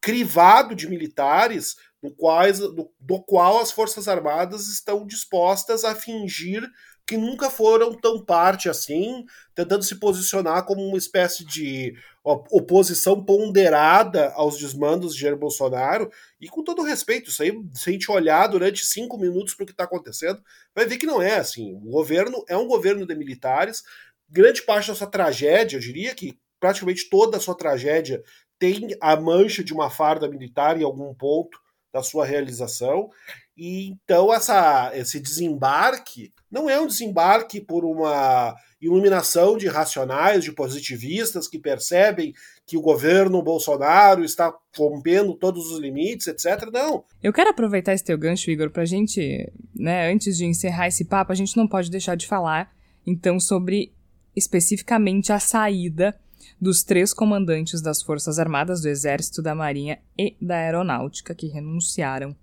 crivado 0.00 0.76
de 0.76 0.88
militares, 0.88 1.76
no 2.02 2.10
quais, 2.10 2.58
do, 2.58 2.90
do 2.98 3.22
qual 3.22 3.60
as 3.60 3.70
Forças 3.70 4.08
Armadas 4.08 4.66
estão 4.68 5.06
dispostas 5.06 5.84
a 5.84 5.94
fingir 5.94 6.68
que 7.06 7.16
nunca 7.16 7.50
foram 7.50 7.92
tão 7.92 8.24
parte 8.24 8.68
assim, 8.68 9.24
tentando 9.54 9.82
se 9.82 9.96
posicionar 9.96 10.64
como 10.64 10.82
uma 10.82 10.96
espécie 10.96 11.44
de 11.44 11.94
oposição 12.24 13.22
ponderada 13.24 14.32
aos 14.34 14.56
desmandos 14.56 15.14
de 15.14 15.22
Jair 15.22 15.36
Bolsonaro. 15.36 16.10
E 16.40 16.48
com 16.48 16.62
todo 16.62 16.82
respeito, 16.82 17.28
isso 17.28 17.42
aí, 17.42 17.52
se 17.74 17.90
a 17.90 17.92
gente 17.92 18.10
olhar 18.10 18.46
durante 18.46 18.86
cinco 18.86 19.18
minutos 19.18 19.54
para 19.54 19.64
o 19.64 19.66
que 19.66 19.72
está 19.72 19.84
acontecendo, 19.84 20.40
vai 20.74 20.86
ver 20.86 20.96
que 20.96 21.06
não 21.06 21.20
é 21.20 21.36
assim. 21.36 21.74
O 21.74 21.90
governo 21.90 22.44
é 22.48 22.56
um 22.56 22.68
governo 22.68 23.04
de 23.04 23.14
militares. 23.14 23.82
Grande 24.30 24.62
parte 24.62 24.88
da 24.88 24.94
sua 24.94 25.08
tragédia, 25.08 25.76
eu 25.76 25.80
diria 25.80 26.14
que 26.14 26.38
praticamente 26.60 27.10
toda 27.10 27.36
a 27.36 27.40
sua 27.40 27.56
tragédia 27.56 28.22
tem 28.58 28.96
a 29.00 29.16
mancha 29.16 29.64
de 29.64 29.74
uma 29.74 29.90
farda 29.90 30.28
militar 30.28 30.80
em 30.80 30.84
algum 30.84 31.12
ponto 31.12 31.60
da 31.92 32.02
sua 32.02 32.24
realização. 32.24 33.10
E 33.56 33.88
então 33.88 34.32
essa, 34.32 34.90
esse 34.94 35.20
desembarque 35.20 36.32
não 36.50 36.68
é 36.68 36.80
um 36.80 36.86
desembarque 36.86 37.60
por 37.60 37.84
uma 37.84 38.54
iluminação 38.80 39.56
de 39.56 39.68
racionais, 39.68 40.42
de 40.42 40.52
positivistas 40.52 41.46
que 41.46 41.58
percebem 41.58 42.34
que 42.66 42.76
o 42.76 42.82
governo 42.82 43.42
Bolsonaro 43.42 44.24
está 44.24 44.52
rompendo 44.76 45.34
todos 45.34 45.70
os 45.70 45.78
limites, 45.78 46.26
etc. 46.26 46.68
Não. 46.72 47.04
Eu 47.22 47.32
quero 47.32 47.50
aproveitar 47.50 47.94
esse 47.94 48.04
teu 48.04 48.18
gancho, 48.18 48.50
Igor, 48.50 48.70
para 48.70 48.82
a 48.82 48.86
gente, 48.86 49.50
né, 49.74 50.12
antes 50.12 50.36
de 50.36 50.44
encerrar 50.44 50.88
esse 50.88 51.04
papo, 51.04 51.30
a 51.30 51.34
gente 51.34 51.56
não 51.56 51.68
pode 51.68 51.90
deixar 51.90 52.16
de 52.16 52.26
falar, 52.26 52.74
então, 53.06 53.38
sobre 53.38 53.92
especificamente 54.34 55.32
a 55.32 55.38
saída 55.38 56.18
dos 56.62 56.84
três 56.84 57.12
comandantes 57.12 57.82
das 57.82 58.00
Forças 58.00 58.38
Armadas, 58.38 58.80
do 58.80 58.88
Exército, 58.88 59.42
da 59.42 59.52
Marinha 59.52 59.98
e 60.16 60.36
da 60.40 60.58
Aeronáutica, 60.58 61.34
que 61.34 61.48
renunciaram 61.48 62.36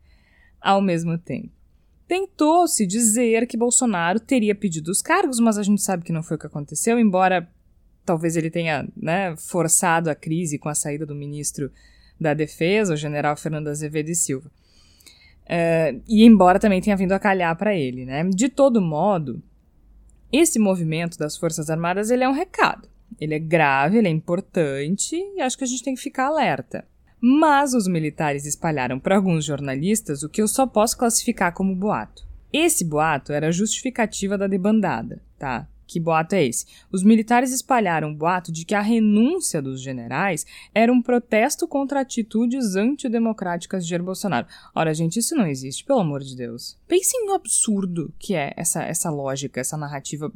ao 0.60 0.82
mesmo 0.82 1.18
tempo. 1.18 1.50
Tentou-se 2.06 2.86
dizer 2.86 3.48
que 3.48 3.56
Bolsonaro 3.56 4.20
teria 4.20 4.54
pedido 4.54 4.92
os 4.92 5.02
cargos, 5.02 5.40
mas 5.40 5.58
a 5.58 5.64
gente 5.64 5.82
sabe 5.82 6.04
que 6.04 6.12
não 6.12 6.22
foi 6.22 6.36
o 6.36 6.40
que 6.40 6.48
aconteceu, 6.48 7.00
embora 7.00 7.50
talvez 8.04 8.36
ele 8.36 8.50
tenha 8.50 8.86
né, 8.98 9.38
forçado 9.38 10.10
a 10.10 10.16
crise 10.16 10.60
com 10.60 10.68
a 10.68 10.76
saída 10.76 11.06
do 11.06 11.16
ministro 11.16 11.72
da 12.20 12.34
Defesa, 12.34 12.96
o 12.96 12.98
general 12.98 13.38
Fernando 13.38 13.70
Azevedo 13.70 14.10
e 14.10 14.16
Silva. 14.16 14.52
Uh, 15.46 16.04
e 16.10 16.26
embora 16.26 16.60
também 16.60 16.82
tenha 16.82 16.98
vindo 16.98 17.14
a 17.14 17.20
calhar 17.20 17.56
para 17.56 17.74
ele. 17.74 18.04
Né? 18.04 18.26
De 18.26 18.50
todo 18.50 18.82
modo, 18.82 19.42
esse 20.30 20.60
movimento 20.60 21.18
das 21.18 21.38
Forças 21.38 21.70
Armadas 21.70 22.10
ele 22.10 22.26
é 22.26 22.28
um 22.28 22.34
recado. 22.34 22.90
Ele 23.20 23.34
é 23.34 23.40
grave, 23.40 23.98
ele 23.98 24.08
é 24.08 24.12
importante 24.12 25.16
e 25.16 25.42
acho 25.42 25.58
que 25.58 25.64
a 25.64 25.68
gente 25.68 25.84
tem 25.84 25.96
que 25.96 26.02
ficar 26.02 26.28
alerta. 26.28 26.86
Mas 27.22 27.74
os 27.74 27.88
militares 27.88 28.46
espalharam 28.46 29.00
para 29.00 29.16
alguns 29.16 29.44
jornalistas 29.44 30.24
o 30.24 30.30
que 30.30 30.42
eu 30.42 30.48
só 30.48 30.66
posso 30.66 30.98
classificar 30.98 31.54
como 31.54 31.76
boato. 31.76 32.26
Esse 32.52 32.86
boato 32.86 33.34
era 33.34 33.48
a 33.48 33.52
justificativa 33.52 34.38
da 34.38 34.48
debandada, 34.48 35.22
tá? 35.38 35.68
Que 35.90 36.00
boato 36.00 36.36
é 36.36 36.46
esse? 36.46 36.68
Os 36.92 37.04
militares 37.04 37.52
espalharam 37.52 38.12
o 38.12 38.16
boato 38.16 38.52
de 38.52 38.64
que 38.64 38.76
a 38.76 38.82
renúncia 38.82 39.60
dos 39.60 39.82
generais 39.82 40.46
era 40.74 40.94
um 40.94 41.02
protesto 41.02 41.68
contra 41.68 42.02
atitudes 42.02 42.76
antidemocráticas 42.76 43.84
de 43.84 43.90
Jair 43.90 44.04
Bolsonaro. 44.04 44.46
Ora, 44.76 44.94
gente, 44.94 45.18
isso 45.18 45.36
não 45.36 45.48
existe, 45.48 45.84
pelo 45.84 46.00
amor 46.00 46.22
de 46.22 46.36
Deus. 46.36 46.78
Pensem 46.88 47.26
no 47.26 47.34
absurdo 47.34 48.14
que 48.20 48.36
é 48.36 48.54
essa, 48.56 48.84
essa 48.84 49.10
lógica, 49.10 49.60
essa 49.60 49.76
narrativa. 49.76 50.32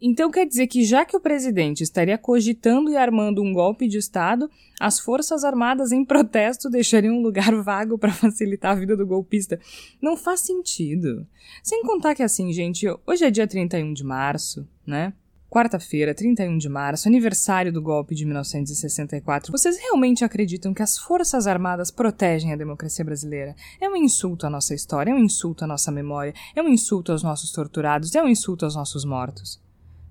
Então 0.00 0.30
quer 0.30 0.46
dizer 0.46 0.66
que 0.66 0.84
já 0.84 1.04
que 1.04 1.16
o 1.16 1.20
presidente 1.20 1.82
estaria 1.82 2.16
cogitando 2.16 2.90
e 2.90 2.96
armando 2.96 3.42
um 3.42 3.52
golpe 3.52 3.88
de 3.88 3.98
Estado, 3.98 4.50
as 4.78 4.98
Forças 4.98 5.44
Armadas 5.44 5.92
em 5.92 6.04
protesto 6.04 6.70
deixariam 6.70 7.16
um 7.16 7.22
lugar 7.22 7.54
vago 7.62 7.98
para 7.98 8.12
facilitar 8.12 8.72
a 8.72 8.80
vida 8.80 8.96
do 8.96 9.06
golpista. 9.06 9.58
Não 10.00 10.16
faz 10.16 10.40
sentido. 10.40 11.26
Sem 11.62 11.82
contar 11.82 12.14
que 12.14 12.22
assim, 12.22 12.52
gente, 12.52 12.86
hoje 13.06 13.24
é 13.24 13.30
dia 13.30 13.46
31 13.46 13.92
de 13.92 14.04
março, 14.04 14.66
né? 14.86 15.12
Quarta-feira, 15.50 16.14
31 16.14 16.58
de 16.58 16.68
março, 16.68 17.08
aniversário 17.08 17.72
do 17.72 17.80
golpe 17.80 18.14
de 18.14 18.26
1964. 18.26 19.50
Vocês 19.50 19.78
realmente 19.78 20.22
acreditam 20.22 20.74
que 20.74 20.82
as 20.82 20.98
Forças 20.98 21.46
Armadas 21.46 21.90
protegem 21.90 22.52
a 22.52 22.56
democracia 22.56 23.02
brasileira? 23.02 23.56
É 23.80 23.88
um 23.88 23.96
insulto 23.96 24.46
à 24.46 24.50
nossa 24.50 24.74
história, 24.74 25.10
é 25.10 25.14
um 25.14 25.18
insulto 25.18 25.64
à 25.64 25.66
nossa 25.66 25.90
memória, 25.90 26.34
é 26.54 26.60
um 26.60 26.68
insulto 26.68 27.12
aos 27.12 27.22
nossos 27.22 27.50
torturados, 27.50 28.14
é 28.14 28.22
um 28.22 28.28
insulto 28.28 28.66
aos 28.66 28.76
nossos 28.76 29.06
mortos. 29.06 29.58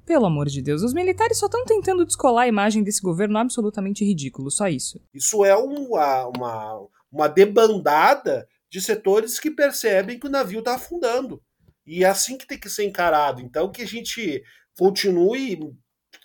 Pelo 0.07 0.25
amor 0.25 0.47
de 0.47 0.59
Deus, 0.59 0.81
os 0.81 0.91
militares 0.91 1.37
só 1.37 1.45
estão 1.45 1.63
tentando 1.65 2.03
descolar 2.03 2.45
a 2.45 2.47
imagem 2.47 2.81
desse 2.81 3.03
governo 3.03 3.37
absolutamente 3.37 4.03
ridículo, 4.03 4.49
só 4.49 4.67
isso. 4.67 4.99
Isso 5.13 5.45
é 5.45 5.55
uma, 5.55 6.31
uma, 6.35 6.87
uma 7.11 7.29
debandada 7.29 8.47
de 8.71 8.81
setores 8.81 9.39
que 9.39 9.51
percebem 9.51 10.19
que 10.19 10.25
o 10.25 10.31
navio 10.31 10.59
está 10.59 10.73
afundando. 10.73 11.39
E 11.85 12.03
é 12.03 12.07
assim 12.07 12.39
que 12.39 12.47
tem 12.47 12.59
que 12.59 12.71
ser 12.71 12.85
encarado. 12.85 13.39
Então, 13.39 13.71
que 13.71 13.83
a 13.83 13.87
gente 13.87 14.43
continue 14.77 15.75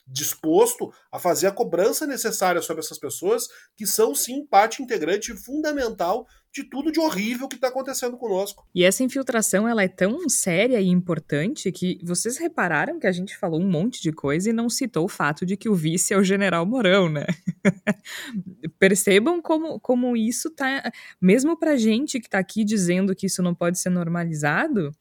disposto 0.06 0.92
a 1.10 1.18
fazer 1.18 1.46
a 1.46 1.52
cobrança 1.52 2.06
necessária 2.06 2.60
sobre 2.60 2.80
essas 2.80 2.98
pessoas 2.98 3.48
que 3.76 3.86
são 3.86 4.14
sim 4.14 4.44
parte 4.46 4.82
integrante 4.82 5.34
fundamental 5.34 6.26
de 6.52 6.64
tudo 6.64 6.92
de 6.92 7.00
horrível 7.00 7.48
que 7.48 7.54
está 7.54 7.68
acontecendo 7.68 8.18
conosco. 8.18 8.68
E 8.74 8.84
essa 8.84 9.02
infiltração 9.02 9.66
ela 9.66 9.82
é 9.82 9.88
tão 9.88 10.28
séria 10.28 10.78
e 10.80 10.88
importante 10.88 11.72
que 11.72 11.98
vocês 12.04 12.36
repararam 12.36 12.98
que 12.98 13.06
a 13.06 13.12
gente 13.12 13.36
falou 13.38 13.58
um 13.58 13.70
monte 13.70 14.02
de 14.02 14.12
coisa 14.12 14.50
e 14.50 14.52
não 14.52 14.68
citou 14.68 15.06
o 15.06 15.08
fato 15.08 15.46
de 15.46 15.56
que 15.56 15.68
o 15.68 15.74
vice 15.74 16.12
é 16.12 16.16
o 16.18 16.22
General 16.22 16.66
Mourão, 16.66 17.08
né? 17.08 17.24
Percebam 18.78 19.40
como, 19.40 19.80
como 19.80 20.14
isso 20.14 20.50
tá, 20.50 20.92
mesmo 21.20 21.56
para 21.56 21.76
gente 21.76 22.20
que 22.20 22.26
está 22.26 22.38
aqui 22.38 22.64
dizendo 22.64 23.14
que 23.14 23.26
isso 23.26 23.42
não 23.42 23.54
pode 23.54 23.78
ser 23.78 23.88
normalizado, 23.88 24.92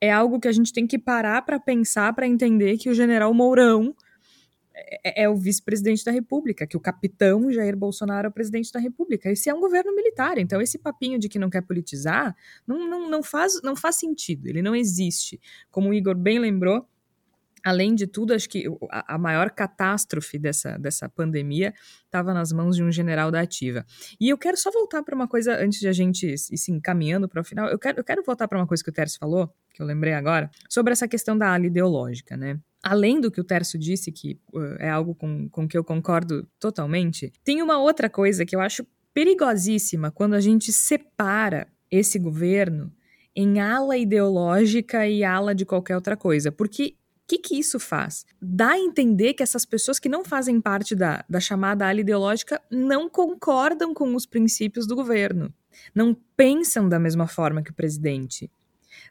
é 0.00 0.10
algo 0.10 0.40
que 0.40 0.48
a 0.48 0.52
gente 0.52 0.72
tem 0.72 0.86
que 0.86 0.98
parar 0.98 1.42
para 1.42 1.60
pensar, 1.60 2.12
para 2.14 2.26
entender 2.26 2.78
que 2.78 2.88
o 2.88 2.94
general 2.94 3.32
Mourão 3.34 3.94
é, 5.04 5.24
é 5.24 5.28
o 5.28 5.36
vice-presidente 5.36 6.04
da 6.04 6.10
República, 6.10 6.66
que 6.66 6.76
o 6.76 6.80
capitão 6.80 7.50
Jair 7.50 7.76
Bolsonaro 7.76 8.26
é 8.26 8.30
o 8.30 8.32
presidente 8.32 8.72
da 8.72 8.80
República. 8.80 9.30
Esse 9.30 9.50
é 9.50 9.54
um 9.54 9.60
governo 9.60 9.94
militar, 9.94 10.38
então 10.38 10.60
esse 10.60 10.78
papinho 10.78 11.18
de 11.18 11.28
que 11.28 11.38
não 11.38 11.50
quer 11.50 11.62
politizar 11.62 12.34
não, 12.66 12.88
não, 12.88 13.10
não, 13.10 13.22
faz, 13.22 13.60
não 13.62 13.76
faz 13.76 13.96
sentido, 13.96 14.46
ele 14.46 14.62
não 14.62 14.74
existe. 14.74 15.40
Como 15.70 15.90
o 15.90 15.94
Igor 15.94 16.14
bem 16.16 16.38
lembrou, 16.38 16.86
Além 17.64 17.94
de 17.94 18.06
tudo, 18.06 18.32
acho 18.32 18.48
que 18.48 18.64
a, 18.90 19.18
maior 19.18 19.50
catástrofe 19.50 20.38
dessa, 20.38 20.78
dessa 20.78 21.08
pandemia 21.08 21.74
estava 22.04 22.32
nas 22.34 22.52
mãos 22.52 22.76
de 22.76 22.82
um 22.82 22.90
general 22.90 23.30
da 23.30 23.40
ativa. 23.40 23.84
E 24.20 24.28
eu 24.28 24.38
quero 24.38 24.56
só 24.56 24.70
voltar 24.70 25.02
para 25.02 25.14
uma 25.14 25.28
coisa, 25.28 25.56
antes 25.62 25.80
de 25.80 25.88
a 25.88 25.92
gente 25.92 26.26
ir 26.26 26.38
se 26.38 26.72
encaminhando 26.72 27.28
para 27.28 27.40
o 27.40 27.44
final, 27.44 27.68
eu 27.68 27.78
quero, 27.78 28.00
eu 28.00 28.04
quero 28.04 28.22
voltar 28.24 28.48
para 28.48 28.58
uma 28.58 28.66
coisa 28.66 28.82
que 28.82 28.90
o 28.90 28.92
Tércio 28.92 29.18
falou, 29.18 29.52
que 29.72 29.82
eu 29.82 29.86
lembrei 29.86 30.12
agora, 30.12 30.50
sobre 30.68 30.92
essa 30.92 31.06
questão 31.06 31.36
da 31.36 31.54
ala 31.54 31.66
ideológica, 31.66 32.36
né? 32.36 32.58
Além 32.82 33.20
do 33.20 33.30
que 33.30 33.40
o 33.40 33.44
Tércio 33.44 33.78
disse, 33.78 34.10
que 34.10 34.40
uh, 34.54 34.76
é 34.78 34.88
algo 34.88 35.14
com, 35.14 35.48
com 35.50 35.68
que 35.68 35.76
eu 35.76 35.84
concordo 35.84 36.48
totalmente, 36.58 37.30
tem 37.44 37.62
uma 37.62 37.78
outra 37.78 38.08
coisa 38.08 38.46
que 38.46 38.56
eu 38.56 38.60
acho 38.60 38.86
perigosíssima 39.12 40.10
quando 40.10 40.34
a 40.34 40.40
gente 40.40 40.72
separa 40.72 41.68
esse 41.90 42.18
governo 42.18 42.92
em 43.34 43.60
ala 43.60 43.96
ideológica 43.96 45.06
e 45.06 45.22
ala 45.24 45.54
de 45.54 45.64
qualquer 45.64 45.94
outra 45.94 46.16
coisa. 46.16 46.50
Porque 46.50 46.96
que, 47.30 47.38
que 47.38 47.58
isso 47.58 47.78
faz? 47.78 48.26
Dá 48.42 48.70
a 48.70 48.78
entender 48.78 49.34
que 49.34 49.42
essas 49.42 49.64
pessoas 49.64 50.00
que 50.00 50.08
não 50.08 50.24
fazem 50.24 50.60
parte 50.60 50.96
da, 50.96 51.24
da 51.28 51.38
chamada 51.38 51.88
ala 51.88 52.00
ideológica 52.00 52.60
não 52.68 53.08
concordam 53.08 53.94
com 53.94 54.16
os 54.16 54.26
princípios 54.26 54.84
do 54.84 54.96
governo, 54.96 55.54
não 55.94 56.16
pensam 56.36 56.88
da 56.88 56.98
mesma 56.98 57.28
forma 57.28 57.62
que 57.62 57.70
o 57.70 57.74
presidente. 57.74 58.50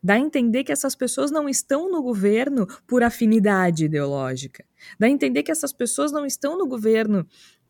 Dá 0.04 0.16
a 0.16 0.20
entender 0.20 0.66
que 0.66 0.72
essas 0.72 0.96
pessoas 0.96 1.32
não 1.32 1.48
estão 1.48 1.90
no 1.90 2.02
governo 2.02 2.68
por 2.86 3.04
afinidade 3.04 3.86
ideológica. 3.86 4.66
Dá 5.00 5.08
a 5.08 5.10
entender 5.10 5.44
que 5.44 5.52
essas 5.52 5.72
pessoas 5.72 6.12
não 6.12 6.26
estão 6.26 6.58
no 6.58 6.68
governo 6.68 7.26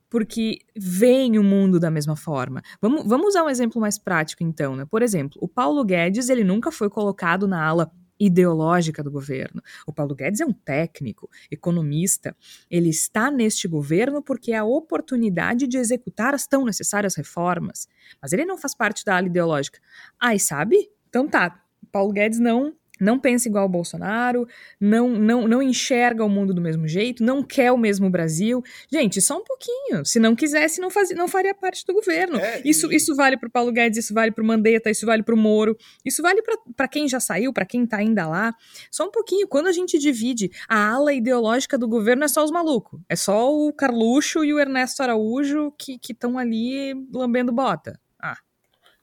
porque 0.10 0.58
veem 0.76 1.38
o 1.38 1.44
mundo 1.44 1.80
da 1.80 1.92
mesma 1.92 2.16
forma. 2.16 2.64
Vamos, 2.82 3.06
vamos 3.06 3.28
usar 3.28 3.44
um 3.44 3.50
exemplo 3.50 3.80
mais 3.80 4.00
prático, 4.00 4.44
então. 4.44 4.76
Né? 4.76 4.86
Por 4.86 5.04
exemplo, 5.04 5.38
o 5.40 5.48
Paulo 5.48 5.86
Guedes 5.86 6.30
ele 6.30 6.44
nunca 6.44 6.72
foi 6.72 6.90
colocado 6.90 7.48
na 7.48 7.64
ala 7.64 7.92
ideológica 8.20 9.02
do 9.02 9.10
governo. 9.10 9.62
O 9.88 9.94
Paulo 9.94 10.14
Guedes 10.16 10.42
é 10.42 10.46
um 10.46 10.54
técnico, 10.54 11.30
economista. 11.50 12.36
Ele 12.70 12.90
está 12.90 13.32
neste 13.32 13.68
governo 13.68 14.22
porque 14.22 14.52
é 14.52 14.58
a 14.58 14.64
oportunidade 14.64 15.68
de 15.68 15.78
executar 15.78 16.34
as 16.34 16.46
tão 16.46 16.66
necessárias 16.66 17.16
reformas. 17.16 17.88
Mas 18.22 18.34
ele 18.34 18.46
não 18.46 18.58
faz 18.58 18.76
parte 18.76 19.06
da 19.06 19.18
ala 19.18 19.28
ideológica. 19.28 19.80
Ai, 20.20 20.38
sabe? 20.40 20.90
Então 21.08 21.28
tá. 21.28 21.64
Paulo 21.92 22.12
Guedes 22.12 22.40
não 22.40 22.76
não 23.00 23.20
pensa 23.20 23.48
igual 23.48 23.66
o 23.66 23.70
Bolsonaro, 23.70 24.48
não, 24.80 25.10
não, 25.10 25.48
não 25.48 25.62
enxerga 25.62 26.24
o 26.24 26.30
mundo 26.30 26.54
do 26.54 26.62
mesmo 26.62 26.88
jeito, 26.88 27.24
não 27.24 27.44
quer 27.44 27.72
o 27.72 27.78
mesmo 27.78 28.10
Brasil. 28.10 28.64
Gente, 28.92 29.22
só 29.22 29.38
um 29.38 29.44
pouquinho. 29.44 30.06
Se 30.06 30.20
não 30.20 30.36
quisesse, 30.36 30.82
não, 30.82 30.90
fazia, 30.90 31.16
não 31.16 31.28
faria 31.28 31.54
parte 31.54 31.86
do 31.86 31.94
governo. 31.94 32.38
É, 32.38 32.62
e... 32.64 32.70
isso, 32.70 32.92
isso 32.92 33.16
vale 33.16 33.38
para 33.38 33.48
o 33.48 33.52
Paulo 33.52 33.72
Guedes, 33.72 34.00
isso 34.00 34.14
vale 34.14 34.32
para 34.32 34.44
o 34.44 34.48
Mandetta, 34.48 34.90
isso 34.90 35.06
vale 35.06 35.24
para 35.24 35.36
o 35.36 35.38
Moro, 35.38 35.78
isso 36.06 36.22
vale 36.22 36.42
para 36.76 36.88
quem 36.88 37.08
já 37.08 37.20
saiu, 37.20 37.54
para 37.54 37.66
quem 37.66 37.84
está 37.84 37.98
ainda 37.98 38.28
lá. 38.28 38.54
Só 38.92 39.06
um 39.06 39.12
pouquinho. 39.12 39.48
Quando 39.48 39.68
a 39.68 39.72
gente 39.72 39.98
divide 39.98 40.52
a 40.68 40.92
ala 40.92 41.14
ideológica 41.14 41.78
do 41.78 41.88
governo, 41.88 42.24
é 42.24 42.28
só 42.28 42.44
os 42.44 42.52
malucos. 42.52 43.00
É 43.08 43.16
só 43.16 43.54
o 43.54 43.72
Carluxo 43.74 44.44
e 44.44 44.54
o 44.54 44.60
Ernesto 44.60 45.02
Araújo 45.02 45.72
que 45.78 46.00
estão 46.10 46.38
ali 46.38 46.94
lambendo 47.14 47.52
bota. 47.52 48.00
Ah. 48.22 48.38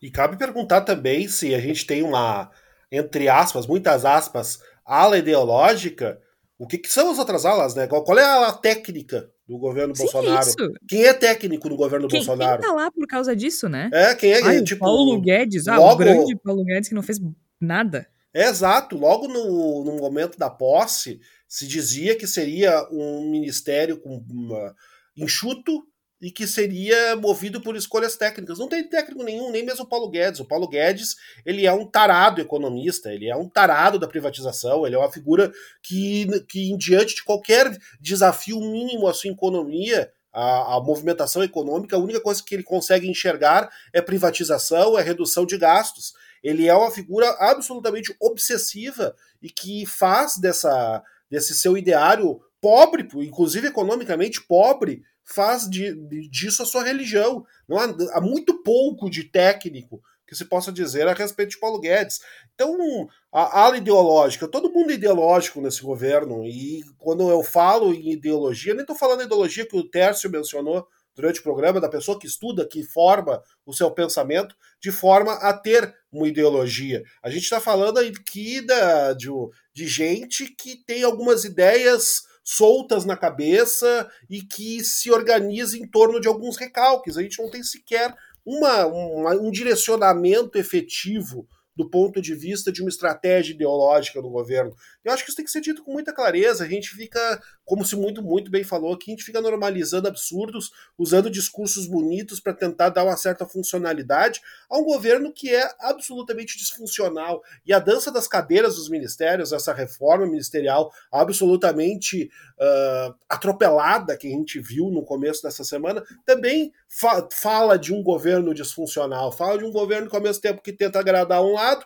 E 0.01 0.11
cabe 0.11 0.37
perguntar 0.37 0.83
também 0.83 1.27
se 1.29 1.55
a 1.55 1.61
gente 1.61 1.87
tem 1.87 2.03
uma 2.03 2.51
entre 2.91 3.29
aspas, 3.29 3.67
muitas 3.67 4.05
aspas, 4.05 4.61
ala 4.85 5.19
ideológica, 5.19 6.21
o 6.59 6.67
que, 6.67 6.79
que 6.79 6.89
são 6.89 7.11
as 7.11 7.19
outras 7.19 7.45
alas, 7.45 7.75
né? 7.75 7.87
Qual, 7.87 8.19
é 8.19 8.25
a 8.25 8.35
ala 8.35 8.53
técnica 8.53 9.31
do 9.47 9.59
governo 9.59 9.95
Sim, 9.95 10.05
Bolsonaro? 10.05 10.49
Isso. 10.49 10.73
Quem 10.89 11.05
é 11.05 11.13
técnico 11.13 11.69
no 11.69 11.77
governo 11.77 12.09
quem, 12.09 12.21
Bolsonaro? 12.21 12.63
Quem 12.63 12.71
tá 12.71 12.75
lá 12.75 12.91
por 12.91 13.07
causa 13.07 13.37
disso, 13.37 13.69
né? 13.69 13.91
É, 13.93 14.15
quem 14.15 14.33
é, 14.33 14.43
Ai, 14.43 14.63
tipo... 14.63 14.81
Paulo 14.81 15.21
Guedes, 15.21 15.69
ah, 15.69 15.77
logo... 15.77 15.95
o 15.95 15.97
grande 15.97 16.37
Paulo 16.37 16.65
Guedes 16.65 16.89
que 16.89 16.95
não 16.95 17.03
fez 17.03 17.21
nada. 17.61 18.09
É, 18.33 18.49
exato. 18.49 18.97
Logo 18.97 19.29
no, 19.29 19.85
no 19.85 19.97
momento 19.97 20.39
da 20.39 20.49
posse, 20.49 21.21
se 21.49 21.67
dizia 21.67 22.17
que 22.17 22.27
seria 22.27 22.89
um 22.91 23.31
ministério 23.31 23.99
com 23.99 24.23
uma, 24.31 24.75
enxuto, 25.17 25.83
e 26.27 26.31
que 26.33 26.45
seria 26.45 27.15
movido 27.15 27.61
por 27.61 27.77
escolhas 27.77 28.17
técnicas. 28.17 28.59
Não 28.59 28.69
tem 28.69 28.83
técnico 28.83 29.23
nenhum, 29.23 29.49
nem 29.49 29.65
mesmo 29.65 29.85
o 29.85 29.89
Paulo 29.89 30.11
Guedes. 30.11 30.41
O 30.41 30.45
Paulo 30.45 30.67
Guedes, 30.67 31.15
ele 31.45 31.65
é 31.65 31.73
um 31.73 31.87
tarado 31.87 32.41
economista, 32.41 33.13
ele 33.15 33.31
é 33.31 33.37
um 33.37 33.49
tarado 33.49 33.97
da 33.97 34.09
privatização, 34.09 34.85
ele 34.85 34.97
é 34.97 34.99
uma 34.99 35.13
figura 35.13 35.53
que, 35.81 36.27
que 36.49 36.73
em 36.73 36.77
diante 36.77 37.15
de 37.15 37.23
qualquer 37.23 37.79
desafio 38.01 38.61
mínimo 38.61 39.07
à 39.07 39.15
sua 39.15 39.31
economia, 39.31 40.11
a, 40.33 40.75
a, 40.75 40.81
movimentação 40.81 41.45
econômica, 41.45 41.95
a 41.95 42.01
única 42.01 42.21
coisa 42.21 42.43
que 42.45 42.57
ele 42.57 42.65
consegue 42.65 43.09
enxergar 43.09 43.71
é 43.93 44.03
privatização, 44.03 44.99
é 44.99 45.03
redução 45.03 45.47
de 45.47 45.57
gastos. 45.57 46.13
Ele 46.43 46.67
é 46.67 46.75
uma 46.75 46.91
figura 46.91 47.29
absolutamente 47.39 48.13
obsessiva 48.19 49.15
e 49.41 49.49
que 49.49 49.87
faz 49.87 50.37
dessa, 50.39 51.05
desse 51.31 51.55
seu 51.55 51.79
ideário 51.79 52.41
pobre, 52.61 53.07
inclusive 53.15 53.69
economicamente 53.69 54.43
pobre, 54.43 55.05
faz 55.27 55.69
de, 55.69 55.95
de, 55.95 56.29
disso 56.29 56.63
a 56.63 56.67
sua 56.67 56.85
religião. 56.85 57.45
Não 57.69 57.79
há, 57.79 57.95
há, 58.13 58.21
muito 58.21 58.63
pouco 58.63 59.11
de 59.11 59.25
técnico 59.25 60.01
que 60.27 60.35
se 60.35 60.45
possa 60.45 60.73
dizer 60.73 61.07
a 61.07 61.13
respeito 61.13 61.51
de 61.51 61.61
Paulo 61.61 61.81
Guedes. 61.81 62.21
Então, 62.55 63.09
a 63.33 63.61
ala 63.61 63.77
ideológica, 63.77 64.49
todo 64.49 64.73
mundo 64.73 64.91
é 64.91 64.95
ideológico 64.95 65.61
nesse 65.61 65.83
governo, 65.83 66.45
e 66.45 66.83
quando 66.99 67.31
eu 67.31 67.43
falo 67.45 67.95
em 67.95 68.13
ideologia, 68.13 68.75
nem 68.75 68.81
estou 68.81 68.97
falando 68.97 69.23
ideologia 69.23 69.67
que 69.67 69.77
o 69.77 69.89
Tércio 69.89 70.31
mencionou 70.31 70.87
durante 71.17 71.41
o 71.41 71.43
programa, 71.43 71.81
da 71.81 71.89
pessoa 71.89 72.19
que 72.19 72.27
estuda, 72.27 72.69
que 72.69 72.83
forma 72.83 73.43
o 73.65 73.73
seu 73.73 73.91
pensamento, 73.91 74.55
de 74.81 74.93
forma 74.93 75.33
a 75.33 75.55
ter 75.55 75.95
uma 76.13 76.29
ideologia. 76.29 77.03
A 77.23 77.31
gente 77.31 77.45
está 77.45 77.59
falando 77.59 77.99
aqui 77.99 78.61
da, 78.61 79.15
de, 79.15 79.29
de 79.73 79.89
gente 79.89 80.47
que 80.47 80.77
tem 80.85 81.03
algumas 81.03 81.45
ideias 81.45 82.25
soltas 82.49 83.05
na 83.05 83.17
cabeça 83.17 84.09
e 84.31 84.41
que 84.41 84.83
se 84.85 85.11
organiza 85.11 85.77
em 85.77 85.85
torno 85.85 86.21
de 86.21 86.29
alguns 86.29 86.57
recalques. 86.57 87.17
A 87.17 87.23
gente 87.23 87.43
não 87.43 87.51
tem 87.51 87.65
sequer 87.65 88.15
uma, 88.45 88.87
um 88.87 89.51
direcionamento 89.51 90.57
efetivo 90.57 91.49
do 91.75 91.91
ponto 91.91 92.23
de 92.23 92.35
vista 92.35 92.71
de 92.71 92.81
uma 92.81 92.89
estratégia 92.89 93.53
ideológica 93.53 94.23
do 94.23 94.31
governo. 94.31 94.75
Eu 95.05 95.13
acho 95.13 95.25
que 95.25 95.31
isso 95.31 95.37
tem 95.37 95.45
que 95.45 95.51
ser 95.51 95.61
dito 95.61 95.83
com 95.83 95.93
muita 95.93 96.15
clareza. 96.15 96.65
A 96.65 96.69
gente 96.69 96.91
fica, 96.91 97.43
como 97.67 97.85
se 97.85 97.97
muito, 97.97 98.23
muito 98.23 98.49
bem 98.49 98.63
falou 98.63 98.95
aqui, 98.95 99.11
a 99.11 99.15
gente 99.15 99.25
fica 99.25 99.41
normalizando 99.41 100.07
absurdos, 100.07 100.71
usando 100.97 101.29
discursos 101.29 101.87
bonitos 101.87 102.39
para 102.39 102.55
tentar 102.55 102.91
dar 102.91 103.03
uma 103.03 103.17
certa 103.17 103.45
funcionalidade 103.45 104.41
a 104.71 104.79
um 104.79 104.85
governo 104.85 105.33
que 105.33 105.53
é 105.53 105.69
absolutamente 105.81 106.57
disfuncional. 106.57 107.43
E 107.67 107.73
a 107.73 107.81
dança 107.81 108.13
das 108.13 108.29
cadeiras 108.29 108.77
dos 108.77 108.89
ministérios, 108.89 109.53
essa 109.53 109.75
reforma 109.75 110.27
ministerial 110.27 110.93
absolutamente 111.11 112.31
uh, 112.57 113.15
atropelada 113.29 114.17
que 114.17 114.29
a 114.29 114.31
gente 114.31 114.61
viu 114.61 114.89
no 114.89 115.05
começo 115.05 115.43
dessa 115.43 115.65
semana, 115.65 116.05
também 116.25 116.73
fa 116.89 117.27
fala 117.33 117.77
de 117.77 117.93
um 117.93 118.01
governo 118.01 118.55
disfuncional, 118.55 119.33
fala 119.33 119.59
de 119.59 119.65
um 119.65 119.73
governo 119.73 120.09
que 120.09 120.15
ao 120.15 120.23
mesmo 120.23 120.41
tempo 120.41 120.63
que 120.63 120.73
tenta 120.73 121.01
agradar 121.01 121.43
um 121.43 121.55
lado, 121.55 121.85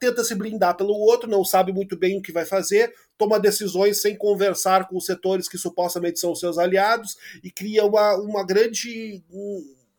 tenta 0.00 0.24
se 0.24 0.34
blindar 0.34 0.76
pelo 0.76 0.92
outro, 0.92 1.30
não 1.30 1.44
sabe 1.44 1.72
muito 1.72 1.96
bem 1.96 2.18
o 2.18 2.22
que 2.22 2.32
vai 2.32 2.44
fazer, 2.44 2.92
toma 3.20 3.38
decisões 3.38 4.00
sem 4.00 4.16
conversar 4.16 4.88
com 4.88 4.96
os 4.96 5.04
setores 5.04 5.46
que 5.46 5.58
supostamente 5.58 6.18
são 6.18 6.34
seus 6.34 6.56
aliados 6.56 7.18
e 7.44 7.50
cria 7.50 7.84
uma, 7.84 8.16
uma 8.16 8.46
grande 8.46 9.22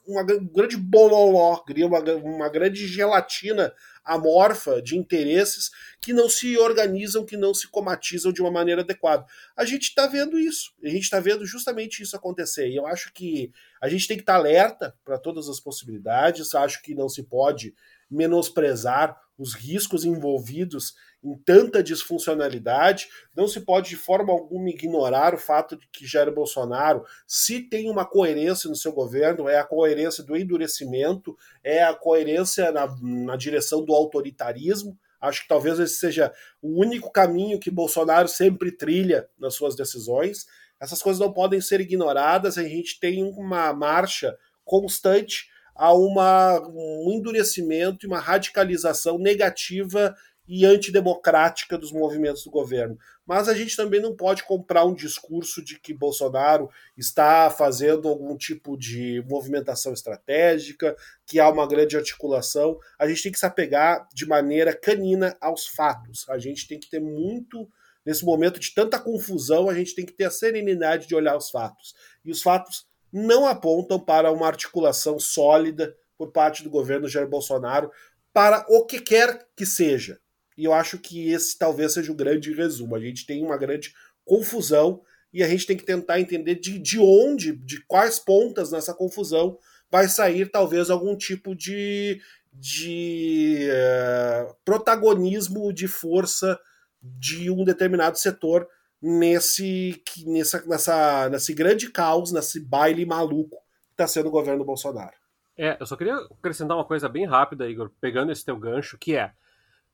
uma 0.07 0.23
grande 0.23 0.75
bololó, 0.75 1.57
cria 1.57 1.85
uma, 1.85 1.99
uma 1.99 2.49
grande 2.49 2.87
gelatina 2.87 3.71
amorfa 4.03 4.81
de 4.81 4.97
interesses 4.97 5.69
que 6.01 6.11
não 6.11 6.27
se 6.27 6.57
organizam, 6.57 7.23
que 7.23 7.37
não 7.37 7.53
se 7.53 7.67
comatizam 7.67 8.33
de 8.33 8.41
uma 8.41 8.49
maneira 8.49 8.81
adequada. 8.81 9.23
A 9.55 9.63
gente 9.63 9.83
está 9.83 10.07
vendo 10.07 10.39
isso, 10.39 10.73
a 10.83 10.89
gente 10.89 11.03
está 11.03 11.19
vendo 11.19 11.45
justamente 11.45 12.01
isso 12.01 12.15
acontecer. 12.15 12.67
E 12.69 12.75
eu 12.75 12.87
acho 12.87 13.13
que 13.13 13.51
a 13.79 13.87
gente 13.87 14.07
tem 14.07 14.17
que 14.17 14.23
estar 14.23 14.33
tá 14.33 14.39
alerta 14.39 14.95
para 15.05 15.19
todas 15.19 15.47
as 15.47 15.59
possibilidades, 15.59 16.55
acho 16.55 16.81
que 16.81 16.95
não 16.95 17.07
se 17.07 17.21
pode 17.21 17.75
menosprezar 18.09 19.15
os 19.37 19.53
riscos 19.53 20.03
envolvidos 20.03 20.93
em 21.23 21.35
tanta 21.37 21.83
disfuncionalidade. 21.83 23.07
Não 23.35 23.47
se 23.47 23.61
pode 23.61 23.89
de 23.89 23.95
forma 23.95 24.33
alguma 24.33 24.69
ignorar 24.69 25.33
o 25.33 25.37
fato 25.37 25.77
de 25.77 25.87
que 25.91 26.07
Jair 26.07 26.33
Bolsonaro, 26.33 27.03
se 27.27 27.61
tem 27.61 27.89
uma 27.89 28.05
coerência 28.05 28.69
no 28.69 28.75
seu 28.75 28.91
governo, 28.91 29.47
é 29.47 29.57
a 29.57 29.63
coerência 29.63 30.23
do 30.23 30.35
endurecimento, 30.35 31.37
é 31.63 31.83
a 31.83 31.93
coerência 31.93 32.71
na, 32.71 32.87
na 33.01 33.35
direção 33.35 33.85
do 33.85 33.93
autoritarismo. 33.93 34.97
Acho 35.19 35.43
que 35.43 35.47
talvez 35.47 35.79
esse 35.79 35.95
seja 35.95 36.33
o 36.61 36.79
único 36.79 37.11
caminho 37.11 37.59
que 37.59 37.69
Bolsonaro 37.69 38.27
sempre 38.27 38.71
trilha 38.71 39.29
nas 39.39 39.53
suas 39.53 39.75
decisões. 39.75 40.47
Essas 40.79 41.01
coisas 41.03 41.19
não 41.19 41.31
podem 41.31 41.61
ser 41.61 41.79
ignoradas. 41.79 42.57
A 42.57 42.63
gente 42.63 42.99
tem 42.99 43.23
uma 43.23 43.71
marcha 43.71 44.35
constante 44.65 45.51
a 45.75 45.93
uma, 45.93 46.59
um 46.67 47.11
endurecimento 47.11 48.05
e 48.05 48.07
uma 48.07 48.19
radicalização 48.19 49.17
negativa 49.17 50.15
e 50.53 50.65
antidemocrática 50.65 51.77
dos 51.77 51.93
movimentos 51.93 52.43
do 52.43 52.51
governo. 52.51 52.99
Mas 53.25 53.47
a 53.47 53.53
gente 53.53 53.73
também 53.77 54.01
não 54.01 54.13
pode 54.13 54.43
comprar 54.43 54.83
um 54.83 54.93
discurso 54.93 55.63
de 55.63 55.79
que 55.79 55.93
Bolsonaro 55.93 56.69
está 56.97 57.49
fazendo 57.49 58.09
algum 58.09 58.35
tipo 58.35 58.77
de 58.77 59.23
movimentação 59.29 59.93
estratégica, 59.93 60.93
que 61.25 61.39
há 61.39 61.47
uma 61.49 61.65
grande 61.65 61.95
articulação. 61.95 62.77
A 62.99 63.07
gente 63.07 63.23
tem 63.23 63.31
que 63.31 63.39
se 63.39 63.45
apegar 63.45 64.05
de 64.13 64.25
maneira 64.25 64.75
canina 64.75 65.37
aos 65.39 65.67
fatos. 65.67 66.27
A 66.27 66.37
gente 66.37 66.67
tem 66.67 66.77
que 66.77 66.89
ter 66.89 66.99
muito. 66.99 67.65
Nesse 68.05 68.25
momento 68.25 68.59
de 68.59 68.73
tanta 68.73 68.99
confusão, 68.99 69.69
a 69.69 69.73
gente 69.73 69.95
tem 69.95 70.05
que 70.05 70.11
ter 70.11 70.25
a 70.25 70.31
serenidade 70.31 71.07
de 71.07 71.15
olhar 71.15 71.37
os 71.37 71.49
fatos. 71.49 71.95
E 72.25 72.31
os 72.31 72.41
fatos 72.41 72.85
não 73.09 73.47
apontam 73.47 73.97
para 73.97 74.29
uma 74.29 74.47
articulação 74.47 75.17
sólida 75.17 75.95
por 76.17 76.33
parte 76.33 76.61
do 76.61 76.69
governo 76.69 77.07
Jair 77.07 77.29
Bolsonaro 77.29 77.89
para 78.33 78.65
o 78.67 78.85
que 78.85 78.99
quer 78.99 79.47
que 79.55 79.65
seja. 79.65 80.19
E 80.57 80.65
eu 80.65 80.73
acho 80.73 80.97
que 80.97 81.29
esse 81.29 81.57
talvez 81.57 81.93
seja 81.93 82.11
o 82.11 82.15
grande 82.15 82.53
resumo. 82.53 82.95
A 82.95 82.99
gente 82.99 83.25
tem 83.25 83.43
uma 83.43 83.57
grande 83.57 83.93
confusão 84.25 85.01
e 85.33 85.41
a 85.43 85.47
gente 85.47 85.65
tem 85.65 85.77
que 85.77 85.83
tentar 85.83 86.19
entender 86.19 86.55
de, 86.55 86.77
de 86.77 86.99
onde, 86.99 87.55
de 87.55 87.83
quais 87.85 88.19
pontas 88.19 88.71
nessa 88.71 88.93
confusão 88.93 89.57
vai 89.89 90.07
sair 90.07 90.49
talvez 90.49 90.89
algum 90.89 91.15
tipo 91.15 91.55
de, 91.55 92.21
de 92.53 93.67
uh, 93.69 94.55
protagonismo 94.63 95.71
de 95.73 95.87
força 95.87 96.59
de 97.01 97.49
um 97.49 97.63
determinado 97.63 98.17
setor 98.17 98.67
nesse, 99.01 100.01
nessa, 100.25 100.63
nessa, 100.65 101.29
nesse 101.29 101.53
grande 101.53 101.89
caos, 101.89 102.31
nesse 102.31 102.59
baile 102.59 103.05
maluco 103.05 103.57
que 103.87 103.93
está 103.93 104.07
sendo 104.07 104.27
o 104.27 104.31
governo 104.31 104.63
Bolsonaro. 104.63 105.15
É, 105.57 105.77
eu 105.79 105.85
só 105.85 105.95
queria 105.95 106.15
acrescentar 106.15 106.77
uma 106.77 106.85
coisa 106.85 107.09
bem 107.09 107.25
rápida, 107.25 107.69
Igor, 107.69 107.91
pegando 107.99 108.31
esse 108.31 108.45
teu 108.45 108.57
gancho, 108.57 108.97
que 108.97 109.15
é 109.15 109.31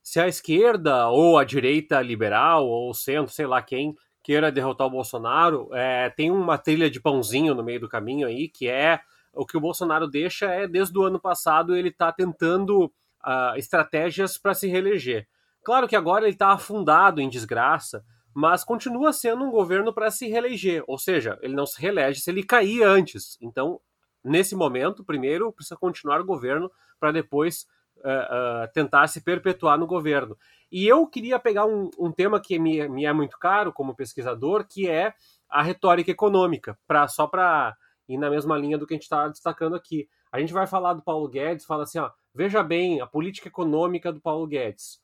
se 0.08 0.22
a 0.22 0.28
esquerda 0.30 1.10
ou 1.10 1.38
a 1.38 1.44
direita 1.44 2.02
liberal 2.02 2.66
ou 2.66 2.90
o 2.90 2.94
centro, 2.94 3.34
sei 3.34 3.46
lá 3.46 3.62
quem, 3.62 3.94
queira 4.24 4.50
derrotar 4.50 4.88
o 4.88 4.90
Bolsonaro, 4.90 5.68
é, 5.74 6.10
tem 6.10 6.32
uma 6.32 6.58
trilha 6.58 6.90
de 6.90 7.02
pãozinho 7.02 7.54
no 7.54 7.62
meio 7.62 7.82
do 7.82 7.90
caminho 7.90 8.26
aí, 8.26 8.48
que 8.48 8.70
é 8.70 9.02
o 9.34 9.46
que 9.46 9.58
o 9.58 9.60
Bolsonaro 9.60 10.08
deixa 10.08 10.46
é, 10.46 10.66
desde 10.66 10.98
o 10.98 11.04
ano 11.04 11.20
passado, 11.20 11.76
ele 11.76 11.90
está 11.90 12.10
tentando 12.10 12.86
uh, 12.86 13.58
estratégias 13.58 14.38
para 14.38 14.54
se 14.54 14.70
reeleger. 14.70 15.28
Claro 15.62 15.90
que 15.90 15.96
agora 15.96 16.24
ele 16.24 16.36
está 16.36 16.54
afundado 16.54 17.20
em 17.20 17.28
desgraça, 17.28 18.02
mas 18.34 18.64
continua 18.64 19.12
sendo 19.12 19.44
um 19.44 19.52
governo 19.52 19.94
para 19.94 20.10
se 20.10 20.30
reeleger, 20.30 20.86
ou 20.88 20.98
seja, 20.98 21.38
ele 21.42 21.54
não 21.54 21.66
se 21.66 21.82
reelege 21.82 22.22
se 22.22 22.32
ele 22.32 22.44
cair 22.44 22.82
antes. 22.82 23.38
Então, 23.42 23.82
nesse 24.24 24.56
momento, 24.56 25.04
primeiro 25.04 25.52
precisa 25.52 25.76
continuar 25.76 26.22
o 26.22 26.26
governo 26.26 26.72
para 26.98 27.12
depois 27.12 27.68
uh, 28.00 28.72
tentar 28.74 29.08
se 29.08 29.22
perpetuar 29.22 29.78
no 29.78 29.88
governo. 29.88 30.38
E 30.72 30.86
eu 30.86 31.08
queria 31.08 31.40
pegar 31.40 31.66
um, 31.66 31.90
um 31.98 32.12
tema 32.12 32.40
que 32.40 32.60
me, 32.60 32.88
me, 32.90 33.06
é 33.06 33.14
muito 33.14 33.38
caro 33.40 33.72
como 33.72 33.96
pesquisador, 33.96 34.66
que 34.68 34.90
é 34.90 35.14
a 35.50 35.62
retórica 35.62 36.12
econômica, 36.12 36.78
pra, 36.88 37.08
só 37.08 37.26
para 37.26 37.76
ir 38.08 38.18
na 38.18 38.30
mesma 38.30 38.58
linha 38.58 38.78
do 38.78 38.86
que 38.86 38.94
a 38.94 38.98
gente 38.98 39.04
está 39.04 39.28
destacando 39.28 39.76
aqui. 39.76 40.08
A 40.32 40.40
gente 40.40 40.54
vai 40.54 40.68
falar 40.68 40.94
do 40.94 41.04
Paulo 41.04 41.28
Guedes, 41.30 41.66
fala 41.66 41.84
assim, 41.84 42.00
ó, 42.00 42.12
veja 42.34 42.62
bem 42.62 43.00
a 43.00 43.08
política 43.08 43.48
econômica 43.48 44.12
do 44.12 44.20
Paulo 44.20 44.46
Guedes. 44.46 45.00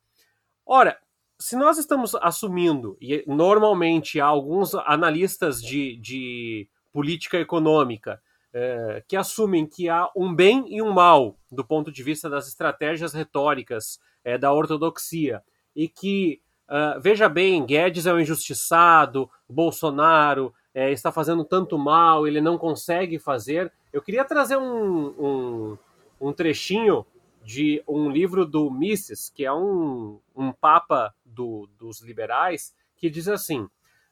Ora, 0.66 0.98
se 1.40 1.56
nós 1.56 1.78
estamos 1.78 2.16
assumindo, 2.16 2.98
e 3.02 3.24
normalmente 3.28 4.20
há 4.20 4.26
alguns 4.26 4.76
analistas 4.76 5.62
de, 5.62 5.98
de 5.98 6.70
política 6.92 7.38
econômica 7.38 8.22
é, 8.54 9.04
que 9.08 9.16
assumem 9.16 9.66
que 9.66 9.90
há 9.90 10.10
um 10.16 10.34
bem 10.34 10.66
e 10.68 10.82
um 10.82 10.92
mal 10.92 11.36
do 11.52 11.66
ponto 11.66 11.92
de 11.92 12.04
vista 12.04 12.30
das 12.30 12.48
estratégias 12.48 13.14
retóricas 13.14 14.00
é, 14.24 14.38
da 14.38 14.54
ortodoxia, 14.54 15.44
e 15.76 15.88
que, 15.88 16.40
uh, 16.70 17.00
veja 17.02 17.28
bem, 17.28 17.66
Guedes 17.66 18.06
é 18.06 18.14
um 18.14 18.20
injustiçado, 18.20 19.30
Bolsonaro 19.50 20.54
é, 20.74 20.92
está 20.92 21.12
fazendo 21.12 21.44
tanto 21.44 21.78
mal, 21.78 22.28
ele 22.28 22.42
não 22.42 22.58
consegue 22.58 23.20
fazer. 23.20 23.72
Eu 23.92 24.02
queria 24.02 24.24
trazer 24.24 24.58
um, 24.58 25.08
um, 25.08 25.78
um 26.22 26.34
trechinho 26.34 27.06
de 27.44 27.84
um 27.88 28.10
livro 28.10 28.46
do 28.46 28.72
Mises, 28.72 29.30
que 29.30 29.46
é 29.46 29.54
um, 29.54 30.20
um 30.36 30.52
papa 30.52 31.14
do, 31.26 31.68
dos 31.78 32.02
liberais, 32.02 32.74
que 32.98 33.10
diz 33.10 33.28
assim: 33.28 33.68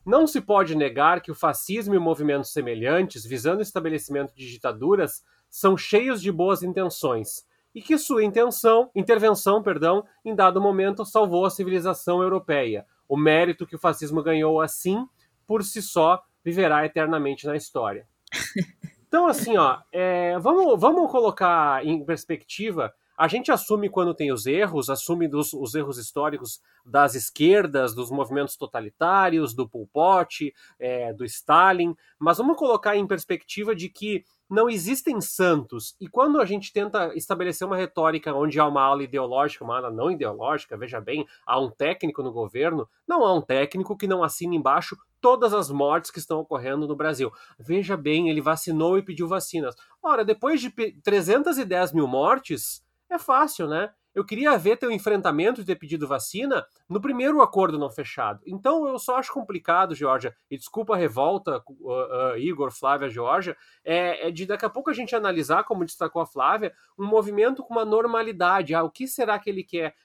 Não 0.06 0.26
se 0.26 0.41
pode 0.41 0.76
negar 0.76 1.22
que 1.22 1.32
o 1.32 1.36
fascismo 1.36 1.93
e 1.93 1.99
movimentos 1.99 2.52
semelhantes, 2.52 3.24
visando 3.26 3.60
o 3.60 3.62
estabelecimento 3.62 4.34
de 4.36 4.49
ditaduras, 4.49 5.24
são 5.49 5.78
cheios 5.78 6.22
de 6.22 6.32
boas 6.32 6.64
intenções 6.64 7.45
e 7.74 7.82
que 7.82 7.97
sua 7.97 8.24
intenção, 8.24 8.89
intervenção, 8.95 9.62
perdão, 9.62 10.04
em 10.26 10.36
dado 10.36 10.60
momento 10.60 11.06
salvou 11.06 11.45
a 11.45 11.49
civilização 11.49 12.22
europeia. 12.22 12.86
O 13.08 13.16
mérito 13.16 13.66
que 13.66 13.76
o 13.76 13.80
fascismo 13.80 14.24
ganhou 14.24 14.60
assim, 14.60 15.06
por 15.45 15.64
si 15.64 15.82
só, 15.82 16.22
viverá 16.43 16.86
eternamente 16.86 17.45
na 17.45 17.56
história. 17.56 18.08
Então, 19.08 19.28
assim, 19.28 19.58
ó, 19.58 19.78
é, 19.91 20.39
vamos, 20.39 20.80
vamos 20.80 21.12
colocar 21.12 21.86
em 21.86 22.02
perspectiva 22.06 22.93
a 23.22 23.28
gente 23.28 23.51
assume 23.51 23.88
quando 23.88 24.15
tem 24.15 24.32
os 24.32 24.47
erros, 24.47 24.89
assume 24.89 25.28
dos, 25.28 25.53
os 25.53 25.76
erros 25.76 25.99
históricos 25.99 26.59
das 26.84 27.13
esquerdas, 27.13 27.93
dos 27.93 28.09
movimentos 28.09 28.57
totalitários, 28.57 29.53
do 29.53 29.69
Pol 29.69 29.88
Pot, 29.93 30.51
é, 30.80 31.13
do 31.13 31.24
Stalin, 31.24 31.95
mas 32.17 32.39
vamos 32.39 32.57
colocar 32.57 32.95
em 32.95 33.05
perspectiva 33.05 33.76
de 33.76 33.89
que 33.89 34.24
não 34.49 34.67
existem 34.67 35.22
santos. 35.22 35.95
E 36.01 36.07
quando 36.07 36.41
a 36.41 36.45
gente 36.45 36.74
tenta 36.74 37.15
estabelecer 37.15 37.67
uma 37.67 37.78
retórica 37.78 38.34
onde 38.34 38.59
há 38.59 38.65
uma 38.65 38.82
aula 38.82 39.03
ideológica, 39.03 39.63
uma 39.63 39.76
aula 39.76 39.91
não 39.91 40.09
ideológica, 40.09 40.76
veja 40.76 40.99
bem, 40.99 41.24
há 41.45 41.59
um 41.59 41.69
técnico 41.69 42.24
no 42.24 42.32
governo, 42.32 42.89
não 43.07 43.24
há 43.24 43.32
um 43.32 43.41
técnico 43.41 43.95
que 43.95 44.07
não 44.07 44.24
assine 44.24 44.57
embaixo 44.57 44.97
todas 45.22 45.53
as 45.53 45.69
mortes 45.69 46.09
que 46.09 46.17
estão 46.17 46.39
ocorrendo 46.39 46.88
no 46.88 46.95
Brasil. 46.95 47.32
Veja 47.59 47.95
bem, 47.95 48.32
ele 48.32 48.41
vacinou 48.41 48.97
e 48.97 49.03
pediu 49.03 49.28
vacinas. 49.28 49.76
Ora, 50.01 50.26
depois 50.26 50.59
de 50.59 50.72
310 51.03 51.93
mil 51.93 52.07
mortes, 52.07 52.82
é 53.14 53.20
fácil, 53.20 53.68
né? 53.68 53.91
Eu 54.14 54.26
queria 54.26 54.57
ver 54.57 54.78
teu 54.78 54.91
enfrentamento 54.91 55.62
de 55.62 55.68
ter 55.68 55.78
pedido 55.78 56.07
vacina 56.07 56.66
no 56.89 56.99
primeiro 56.99 57.41
acordo 57.41 57.80
não 57.80 57.89
fechado. 57.89 58.41
Então 58.45 58.86
eu 58.88 58.99
só 58.99 59.18
acho 59.18 59.32
complicado, 59.32 59.95
Georgia, 59.95 60.36
e 60.49 60.57
desculpa 60.57 60.93
a 60.93 60.97
revolta, 60.97 61.64
uh, 61.66 62.34
uh, 62.34 62.38
Igor, 62.38 62.72
Flávia, 62.72 63.09
Georgia, 63.09 63.55
é, 63.86 64.28
é, 64.28 64.32
de 64.32 64.45
daqui 64.45 64.66
a 64.66 64.70
pouco 64.70 64.89
a 64.89 64.93
gente 64.93 65.16
analisar, 65.16 65.64
como 65.64 65.86
destacou 65.86 66.22
a 66.22 66.26
Flávia, 66.26 66.74
um 66.97 67.05
movimento 67.05 67.64
com 67.64 67.74
uma 67.74 67.86
normalidade. 67.86 68.76
Ah, 68.76 68.84
o 68.84 68.91
que 68.91 69.07
será 69.07 69.39
que 69.39 69.49
ele 69.49 69.64
quer? 69.64 69.95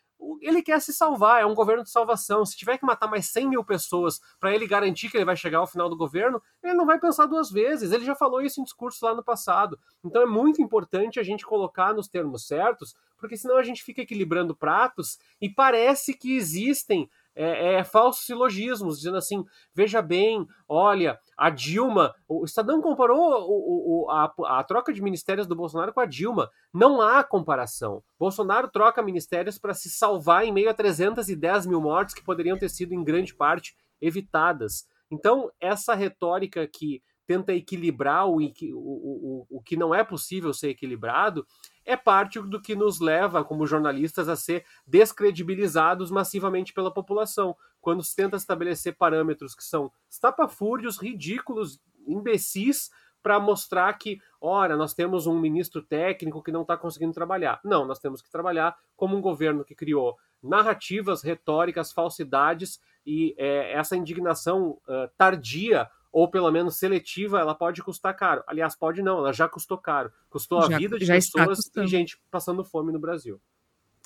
Ele 0.40 0.62
quer 0.62 0.80
se 0.80 0.92
salvar, 0.92 1.42
é 1.42 1.46
um 1.46 1.54
governo 1.54 1.82
de 1.82 1.90
salvação. 1.90 2.44
Se 2.44 2.56
tiver 2.56 2.78
que 2.78 2.86
matar 2.86 3.08
mais 3.08 3.26
100 3.26 3.48
mil 3.48 3.64
pessoas 3.64 4.20
para 4.40 4.54
ele 4.54 4.66
garantir 4.66 5.10
que 5.10 5.16
ele 5.16 5.24
vai 5.24 5.36
chegar 5.36 5.58
ao 5.58 5.66
final 5.66 5.88
do 5.88 5.96
governo, 5.96 6.42
ele 6.62 6.74
não 6.74 6.86
vai 6.86 6.98
pensar 6.98 7.26
duas 7.26 7.50
vezes. 7.50 7.92
Ele 7.92 8.04
já 8.04 8.14
falou 8.14 8.40
isso 8.40 8.60
em 8.60 8.64
discurso 8.64 9.04
lá 9.04 9.14
no 9.14 9.22
passado. 9.22 9.78
Então 10.04 10.22
é 10.22 10.26
muito 10.26 10.62
importante 10.62 11.20
a 11.20 11.22
gente 11.22 11.44
colocar 11.44 11.92
nos 11.92 12.08
termos 12.08 12.46
certos, 12.46 12.94
porque 13.16 13.36
senão 13.36 13.56
a 13.56 13.62
gente 13.62 13.82
fica 13.82 14.02
equilibrando 14.02 14.54
pratos 14.54 15.18
e 15.40 15.48
parece 15.48 16.14
que 16.14 16.36
existem 16.36 17.08
é, 17.36 17.74
é, 17.74 17.84
falsos 17.84 18.24
silogismos, 18.24 18.96
dizendo 18.96 19.18
assim: 19.18 19.44
veja 19.74 20.00
bem, 20.00 20.46
olha, 20.66 21.20
a 21.36 21.50
Dilma. 21.50 22.14
O 22.26 22.44
Estadão 22.44 22.80
comparou 22.80 23.18
o, 23.18 24.06
o, 24.06 24.10
a, 24.10 24.32
a, 24.58 24.64
troca 24.64 24.92
de 24.92 25.02
ministérios 25.02 25.46
do 25.46 25.54
Bolsonaro 25.54 25.92
com 25.92 26.00
a 26.00 26.06
Dilma. 26.06 26.50
Não 26.72 27.00
há 27.02 27.22
comparação. 27.22 28.02
Bolsonaro 28.18 28.68
troca 28.68 29.02
ministérios 29.02 29.58
para 29.58 29.74
se 29.74 29.90
salvar 29.90 30.44
em 30.44 30.52
meio 30.52 30.70
a 30.70 30.74
310 30.74 31.66
mil 31.66 31.80
mortes 31.80 32.14
que 32.14 32.24
poderiam 32.24 32.58
ter 32.58 32.70
sido, 32.70 32.94
em 32.94 33.04
grande 33.04 33.34
parte, 33.34 33.76
evitadas. 34.00 34.86
Então, 35.10 35.50
essa 35.60 35.94
retórica 35.94 36.66
que 36.66 37.02
tenta 37.26 37.52
equilibrar 37.52 38.28
o, 38.28 38.38
o, 38.38 38.46
o, 38.72 39.46
o 39.50 39.62
que 39.62 39.76
não 39.76 39.94
é 39.94 40.04
possível 40.04 40.54
ser 40.54 40.70
equilibrado, 40.70 41.44
é 41.86 41.96
parte 41.96 42.40
do 42.40 42.60
que 42.60 42.74
nos 42.74 43.00
leva, 43.00 43.44
como 43.44 43.66
jornalistas, 43.66 44.28
a 44.28 44.36
ser 44.36 44.64
descredibilizados 44.86 46.10
massivamente 46.10 46.72
pela 46.72 46.92
população, 46.92 47.56
quando 47.80 48.02
se 48.02 48.14
tenta 48.14 48.36
estabelecer 48.36 48.96
parâmetros 48.96 49.54
que 49.54 49.62
são 49.62 49.90
estapafúrdios, 50.10 51.00
ridículos, 51.00 51.80
imbecis, 52.06 52.90
para 53.22 53.40
mostrar 53.40 53.92
que, 53.94 54.20
ora, 54.40 54.76
nós 54.76 54.94
temos 54.94 55.26
um 55.26 55.38
ministro 55.38 55.82
técnico 55.82 56.42
que 56.42 56.52
não 56.52 56.62
está 56.62 56.76
conseguindo 56.76 57.12
trabalhar. 57.12 57.60
Não, 57.64 57.84
nós 57.84 57.98
temos 57.98 58.20
que 58.20 58.30
trabalhar 58.30 58.76
como 58.96 59.16
um 59.16 59.20
governo 59.20 59.64
que 59.64 59.74
criou 59.74 60.16
narrativas, 60.42 61.22
retóricas, 61.22 61.92
falsidades 61.92 62.80
e 63.04 63.34
é, 63.36 63.72
essa 63.72 63.96
indignação 63.96 64.78
uh, 64.86 65.08
tardia 65.16 65.88
ou 66.12 66.30
pelo 66.30 66.50
menos 66.50 66.76
seletiva, 66.78 67.40
ela 67.40 67.54
pode 67.54 67.82
custar 67.82 68.14
caro. 68.14 68.42
Aliás, 68.46 68.76
pode 68.76 69.02
não, 69.02 69.18
ela 69.18 69.32
já 69.32 69.48
custou 69.48 69.78
caro. 69.78 70.12
Custou 70.30 70.58
a 70.58 70.70
já, 70.70 70.78
vida 70.78 70.98
de 70.98 71.06
pessoas 71.06 71.58
e 71.76 71.86
gente 71.86 72.18
passando 72.30 72.64
fome 72.64 72.92
no 72.92 72.98
Brasil. 72.98 73.40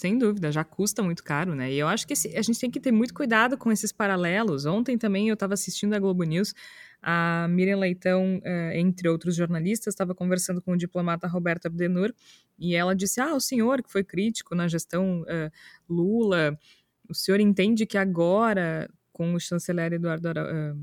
Sem 0.01 0.17
dúvida, 0.17 0.51
já 0.51 0.65
custa 0.65 1.03
muito 1.03 1.23
caro, 1.23 1.55
né? 1.55 1.71
E 1.71 1.79
eu 1.79 1.87
acho 1.87 2.07
que 2.07 2.15
a 2.15 2.41
gente 2.41 2.59
tem 2.59 2.71
que 2.71 2.81
ter 2.81 2.91
muito 2.91 3.13
cuidado 3.13 3.59
com 3.59 3.71
esses 3.71 3.93
paralelos. 3.93 4.65
Ontem 4.65 4.97
também 4.97 5.29
eu 5.29 5.35
estava 5.35 5.53
assistindo 5.53 5.93
a 5.93 5.99
Globo 5.99 6.25
News, 6.25 6.55
a 7.03 7.47
Miriam 7.51 7.77
Leitão, 7.77 8.41
eh, 8.43 8.81
entre 8.81 9.11
outros 9.11 9.37
jornalistas, 9.37 9.93
estava 9.93 10.15
conversando 10.15 10.63
com 10.63 10.73
o 10.73 10.77
diplomata 10.77 11.29
Roberto 11.29 11.67
Abdenur, 11.67 12.15
e 12.59 12.75
ela 12.75 12.97
disse: 12.97 13.21
Ah, 13.21 13.35
o 13.35 13.41
senhor 13.41 13.83
que 13.83 13.93
foi 13.93 14.03
crítico 14.03 14.55
na 14.55 14.67
gestão 14.69 15.23
eh, 15.29 15.51
Lula, 15.87 16.59
o 17.07 17.15
senhor 17.15 17.39
entende 17.39 17.85
que 17.85 17.99
agora, 17.99 18.89
com 19.13 19.35
o 19.35 19.39
chanceler 19.39 19.93
Eduardo 19.93 20.29
Ara, 20.29 20.77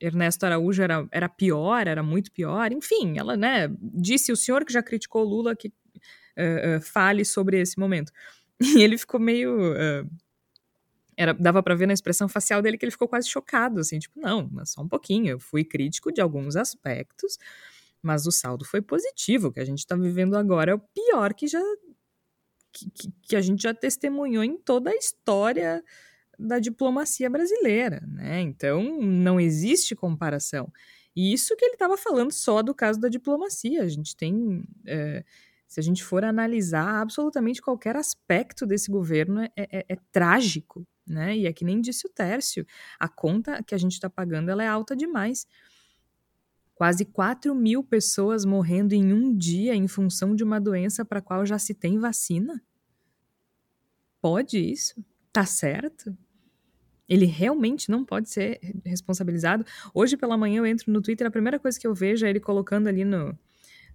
Ernesto 0.00 0.44
Araújo 0.44 0.82
era, 0.82 1.06
era 1.10 1.28
pior, 1.28 1.86
era 1.86 2.02
muito 2.02 2.30
pior, 2.30 2.72
enfim, 2.72 3.18
ela 3.18 3.36
né, 3.36 3.68
disse 3.80 4.30
o 4.30 4.36
senhor 4.36 4.64
que 4.64 4.72
já 4.72 4.82
criticou 4.82 5.24
Lula 5.24 5.56
que 5.56 5.68
uh, 5.68 6.76
uh, 6.76 6.80
fale 6.80 7.24
sobre 7.24 7.60
esse 7.60 7.78
momento. 7.78 8.12
E 8.78 8.82
ele 8.82 8.96
ficou 8.96 9.20
meio. 9.20 9.72
Uh, 9.72 10.10
era, 11.14 11.34
dava 11.34 11.62
para 11.62 11.74
ver 11.74 11.86
na 11.86 11.92
expressão 11.92 12.26
facial 12.26 12.62
dele 12.62 12.78
que 12.78 12.86
ele 12.86 12.92
ficou 12.92 13.06
quase 13.06 13.28
chocado, 13.28 13.80
assim, 13.80 13.98
tipo, 13.98 14.18
não, 14.18 14.48
mas 14.50 14.70
só 14.70 14.80
um 14.80 14.88
pouquinho, 14.88 15.32
eu 15.32 15.38
fui 15.38 15.62
crítico 15.62 16.10
de 16.10 16.22
alguns 16.22 16.56
aspectos, 16.56 17.38
mas 18.02 18.26
o 18.26 18.32
saldo 18.32 18.64
foi 18.64 18.80
positivo, 18.80 19.48
o 19.48 19.52
que 19.52 19.60
a 19.60 19.64
gente 19.64 19.80
está 19.80 19.94
vivendo 19.94 20.36
agora 20.36 20.72
é 20.72 20.74
o 20.74 20.78
pior 20.78 21.34
que 21.34 21.46
já 21.46 21.60
que, 22.72 22.90
que, 22.90 23.12
que 23.22 23.36
a 23.36 23.40
gente 23.40 23.62
já 23.62 23.74
testemunhou 23.74 24.44
em 24.44 24.58
toda 24.58 24.90
a 24.90 24.94
história 24.94 25.82
da 26.38 26.58
diplomacia 26.58 27.28
brasileira, 27.30 28.02
né? 28.06 28.40
Então 28.40 29.00
não 29.00 29.40
existe 29.40 29.94
comparação. 29.94 30.72
E 31.16 31.32
isso 31.32 31.56
que 31.56 31.64
ele 31.64 31.74
estava 31.74 31.96
falando 31.96 32.30
só 32.30 32.62
do 32.62 32.74
caso 32.74 33.00
da 33.00 33.08
diplomacia. 33.08 33.82
A 33.82 33.88
gente 33.88 34.14
tem, 34.14 34.62
é, 34.86 35.24
se 35.66 35.80
a 35.80 35.82
gente 35.82 36.04
for 36.04 36.22
analisar 36.22 37.00
absolutamente 37.00 37.62
qualquer 37.62 37.96
aspecto 37.96 38.66
desse 38.66 38.90
governo, 38.90 39.40
é, 39.40 39.50
é, 39.56 39.86
é 39.88 39.96
trágico, 40.12 40.86
né? 41.06 41.34
E 41.34 41.46
é 41.46 41.52
que 41.54 41.64
nem 41.64 41.80
disse 41.80 42.06
o 42.06 42.10
Tércio, 42.10 42.66
a 43.00 43.08
conta 43.08 43.62
que 43.62 43.74
a 43.74 43.78
gente 43.78 43.92
está 43.92 44.10
pagando 44.10 44.50
ela 44.50 44.62
é 44.62 44.68
alta 44.68 44.94
demais. 44.94 45.46
Quase 46.74 47.06
4 47.06 47.54
mil 47.54 47.82
pessoas 47.82 48.44
morrendo 48.44 48.92
em 48.92 49.10
um 49.10 49.34
dia 49.34 49.74
em 49.74 49.88
função 49.88 50.36
de 50.36 50.44
uma 50.44 50.60
doença 50.60 51.02
para 51.02 51.20
a 51.20 51.22
qual 51.22 51.46
já 51.46 51.58
se 51.58 51.72
tem 51.72 51.98
vacina. 51.98 52.62
Pode 54.20 54.58
isso? 54.58 55.02
Tá 55.32 55.46
certo? 55.46 56.14
Ele 57.08 57.26
realmente 57.26 57.90
não 57.90 58.04
pode 58.04 58.28
ser 58.28 58.58
responsabilizado. 58.84 59.64
Hoje 59.94 60.16
pela 60.16 60.36
manhã 60.36 60.58
eu 60.58 60.66
entro 60.66 60.92
no 60.92 61.00
Twitter, 61.00 61.26
a 61.26 61.30
primeira 61.30 61.58
coisa 61.58 61.78
que 61.78 61.86
eu 61.86 61.94
vejo 61.94 62.26
é 62.26 62.30
ele 62.30 62.40
colocando 62.40 62.88
ali 62.88 63.04
no. 63.04 63.36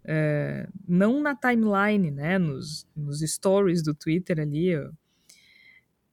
É, 0.04 0.68
não 0.88 1.22
na 1.22 1.36
timeline, 1.36 2.10
né? 2.10 2.38
Nos, 2.38 2.88
nos 2.96 3.20
stories 3.20 3.84
do 3.84 3.94
Twitter 3.94 4.40
ali, 4.40 4.72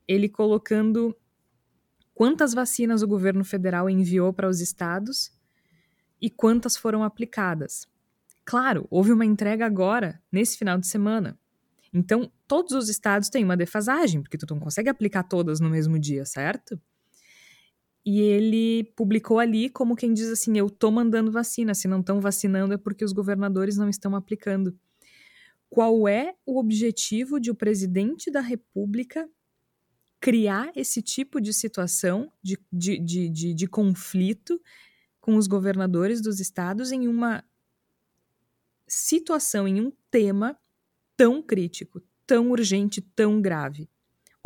ele 0.06 0.28
colocando 0.28 1.16
quantas 2.14 2.52
vacinas 2.52 3.02
o 3.02 3.08
governo 3.08 3.44
federal 3.44 3.88
enviou 3.88 4.32
para 4.32 4.48
os 4.48 4.60
estados 4.60 5.30
e 6.20 6.28
quantas 6.28 6.76
foram 6.76 7.04
aplicadas. 7.04 7.86
Claro, 8.44 8.86
houve 8.90 9.12
uma 9.12 9.24
entrega 9.24 9.64
agora, 9.66 10.20
nesse 10.32 10.58
final 10.58 10.78
de 10.78 10.86
semana. 10.86 11.38
Então, 11.92 12.30
todos 12.46 12.72
os 12.72 12.88
estados 12.88 13.28
têm 13.28 13.44
uma 13.44 13.56
defasagem, 13.56 14.22
porque 14.22 14.38
tu 14.38 14.46
não 14.50 14.58
consegue 14.58 14.88
aplicar 14.88 15.22
todas 15.22 15.60
no 15.60 15.70
mesmo 15.70 15.98
dia, 15.98 16.24
certo? 16.24 16.80
E 18.10 18.22
ele 18.22 18.84
publicou 18.96 19.38
ali 19.38 19.68
como 19.68 19.94
quem 19.94 20.14
diz 20.14 20.30
assim: 20.30 20.56
eu 20.56 20.70
tô 20.70 20.90
mandando 20.90 21.30
vacina, 21.30 21.74
se 21.74 21.86
não 21.86 22.00
estão 22.00 22.22
vacinando 22.22 22.72
é 22.72 22.78
porque 22.78 23.04
os 23.04 23.12
governadores 23.12 23.76
não 23.76 23.86
estão 23.86 24.16
aplicando. 24.16 24.74
Qual 25.68 26.08
é 26.08 26.34
o 26.46 26.58
objetivo 26.58 27.38
de 27.38 27.50
o 27.50 27.54
presidente 27.54 28.30
da 28.30 28.40
República 28.40 29.28
criar 30.18 30.72
esse 30.74 31.02
tipo 31.02 31.38
de 31.38 31.52
situação 31.52 32.32
de, 32.42 32.58
de, 32.72 32.98
de, 32.98 33.28
de, 33.28 33.52
de 33.52 33.66
conflito 33.66 34.58
com 35.20 35.36
os 35.36 35.46
governadores 35.46 36.22
dos 36.22 36.40
estados 36.40 36.90
em 36.90 37.06
uma 37.06 37.44
situação, 38.86 39.68
em 39.68 39.82
um 39.82 39.92
tema 40.10 40.58
tão 41.14 41.42
crítico, 41.42 42.00
tão 42.26 42.50
urgente, 42.52 43.02
tão 43.02 43.38
grave? 43.42 43.86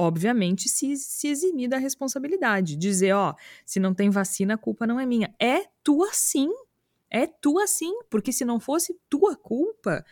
Obviamente, 0.03 0.68
se, 0.68 0.96
se 0.96 1.28
eximir 1.28 1.68
da 1.68 1.78
responsabilidade. 1.78 2.74
Dizer, 2.74 3.12
ó, 3.12 3.36
se 3.64 3.78
não 3.78 3.94
tem 3.94 4.11
vacina, 4.11 4.55
a 4.55 4.59
culpa 4.59 4.84
não 4.84 4.98
é 4.98 5.07
minha. 5.07 5.32
É 5.38 5.64
tua 5.84 6.11
sim. 6.12 6.50
É 7.09 7.24
tua 7.24 7.68
sim. 7.68 7.92
Porque 8.11 8.32
se 8.32 8.44
não 8.44 8.59
fosse 8.59 8.98
tua 9.09 9.36
culpa, 9.36 10.05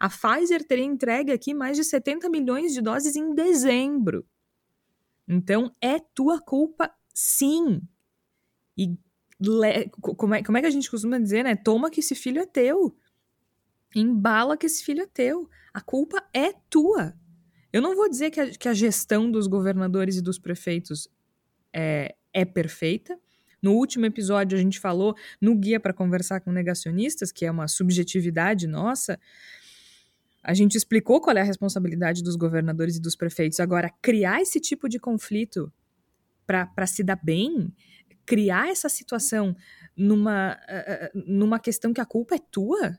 a 0.00 0.08
Pfizer 0.08 0.66
teria 0.66 0.84
entregue 0.84 1.30
aqui 1.30 1.54
mais 1.54 1.76
de 1.76 1.84
70 1.84 2.28
milhões 2.28 2.74
de 2.74 2.80
doses 2.80 3.14
em 3.14 3.32
dezembro. 3.36 4.26
Então, 5.28 5.72
é 5.80 6.00
tua 6.00 6.40
culpa 6.40 6.92
sim. 7.14 7.80
E 8.76 8.98
le... 9.40 9.88
como, 10.00 10.34
é, 10.34 10.42
como 10.42 10.58
é 10.58 10.60
que 10.60 10.66
a 10.66 10.70
gente 10.70 10.90
costuma 10.90 11.20
dizer, 11.20 11.44
né? 11.44 11.54
Toma 11.54 11.88
que 11.88 12.00
esse 12.00 12.16
filho 12.16 12.40
é 12.40 12.46
teu. 12.46 12.98
Embala 13.94 14.56
que 14.56 14.66
esse 14.66 14.84
filho 14.84 15.02
é 15.02 15.06
teu. 15.06 15.48
A 15.72 15.80
culpa 15.80 16.20
é 16.34 16.52
tua. 16.68 17.14
Eu 17.76 17.82
não 17.82 17.94
vou 17.94 18.08
dizer 18.08 18.30
que 18.30 18.40
a, 18.40 18.50
que 18.50 18.68
a 18.70 18.72
gestão 18.72 19.30
dos 19.30 19.46
governadores 19.46 20.16
e 20.16 20.22
dos 20.22 20.38
prefeitos 20.38 21.10
é, 21.70 22.14
é 22.32 22.42
perfeita. 22.42 23.18
No 23.60 23.74
último 23.74 24.06
episódio, 24.06 24.56
a 24.56 24.60
gente 24.62 24.80
falou 24.80 25.14
no 25.38 25.54
Guia 25.54 25.78
para 25.78 25.92
Conversar 25.92 26.40
com 26.40 26.50
Negacionistas, 26.50 27.30
que 27.30 27.44
é 27.44 27.50
uma 27.50 27.68
subjetividade 27.68 28.66
nossa. 28.66 29.20
A 30.42 30.54
gente 30.54 30.74
explicou 30.74 31.20
qual 31.20 31.36
é 31.36 31.42
a 31.42 31.44
responsabilidade 31.44 32.22
dos 32.22 32.34
governadores 32.34 32.96
e 32.96 33.00
dos 33.00 33.14
prefeitos. 33.14 33.60
Agora, 33.60 33.92
criar 34.00 34.40
esse 34.40 34.58
tipo 34.58 34.88
de 34.88 34.98
conflito 34.98 35.70
para 36.46 36.86
se 36.86 37.04
dar 37.04 37.20
bem, 37.22 37.70
criar 38.24 38.70
essa 38.70 38.88
situação 38.88 39.54
numa, 39.94 40.58
numa 41.14 41.58
questão 41.58 41.92
que 41.92 42.00
a 42.00 42.06
culpa 42.06 42.36
é 42.36 42.38
tua, 42.38 42.98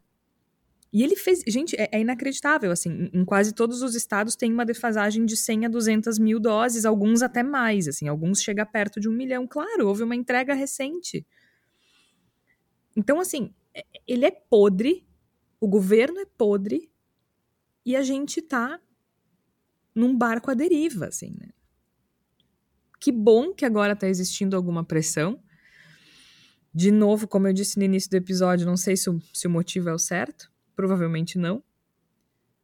e 0.92 1.04
ele 1.04 1.16
fez. 1.16 1.44
Gente, 1.48 1.76
é, 1.76 1.90
é 1.92 2.00
inacreditável. 2.00 2.72
Assim, 2.72 3.10
em, 3.14 3.26
quase 3.26 3.54
todos 3.54 3.82
os 3.82 3.96
estados 3.96 4.36
tem 4.36 4.52
uma 4.52 4.66
defasagem 4.66 5.26
de 5.26 5.36
100 5.36 5.66
a 5.66 5.70
200 5.70 6.18
mil 6.18 6.40
doses, 6.40 6.86
alguns 6.86 7.22
até 7.22 7.44
mais. 7.44 7.88
Assim, 7.88 8.08
alguns 8.08 8.42
chega 8.42 8.66
perto 8.66 9.00
de 9.00 9.10
um 9.10 9.14
milhão. 9.14 9.48
Claro, 9.48 9.88
houve 9.88 10.04
uma 10.04 10.16
entrega 10.16 10.54
recente. 10.54 11.26
Então, 12.96 13.20
assim, 13.20 13.54
é, 13.74 13.86
ele 14.08 14.26
é 14.26 14.32
podre, 14.32 15.06
o 15.60 15.68
governo 15.68 16.20
é 16.20 16.26
podre, 16.26 16.90
e 17.86 17.96
a 17.96 18.02
gente 18.02 18.42
tá 18.42 18.80
num 19.94 20.16
barco 20.16 20.52
à 20.52 20.54
deriva, 20.54 21.08
assim, 21.08 21.36
né? 21.40 21.50
Que 23.00 23.12
bom 23.12 23.54
que 23.54 23.66
agora 23.66 23.96
tá 23.96 24.08
existindo 24.08 24.56
alguma 24.56 24.84
pressão. 24.84 25.42
De 26.74 26.92
novo, 26.92 27.28
como 27.28 27.48
eu 27.48 27.54
disse 27.54 27.78
no 27.78 27.86
início 27.86 28.10
do 28.10 28.16
episódio, 28.16 28.66
não 28.66 28.78
sei 28.78 28.98
se 28.98 29.10
o, 29.10 29.22
se 29.34 29.48
o 29.48 29.50
motivo 29.50 29.90
é 29.90 29.94
o 29.94 30.00
certo, 30.00 30.52
Provavelmente 30.78 31.40
não. 31.40 31.64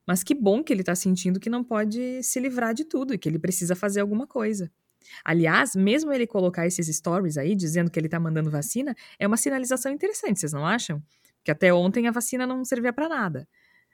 Mas 0.06 0.24
que 0.24 0.36
bom 0.36 0.64
que 0.64 0.72
ele 0.72 0.82
está 0.82 0.94
sentindo 0.94 1.40
que 1.40 1.50
não 1.50 1.64
pode 1.64 2.22
se 2.22 2.40
livrar 2.40 2.74
de 2.76 2.86
tudo 2.86 3.14
e 3.14 3.18
que 3.18 3.28
ele 3.28 3.40
precisa 3.40 3.76
fazer 3.76 4.02
alguma 4.02 4.28
coisa. 4.28 4.72
Aliás, 5.26 5.76
mesmo 5.76 6.14
ele 6.14 6.28
colocar 6.28 6.68
esses 6.68 6.88
stories 6.96 7.38
aí 7.38 7.56
dizendo 7.56 7.90
que 7.90 8.00
ele 8.00 8.06
está 8.08 8.20
mandando 8.20 8.52
vacina, 8.52 8.96
é 9.18 9.26
uma 9.26 9.36
sinalização 9.36 9.92
interessante, 9.92 10.40
vocês 10.40 10.54
não 10.54 10.66
acham? 10.66 11.02
Que 11.44 11.50
até 11.50 11.74
ontem 11.74 12.08
a 12.08 12.12
vacina 12.12 12.46
não 12.46 12.64
servia 12.64 12.94
para 12.94 13.10
nada. 13.10 13.48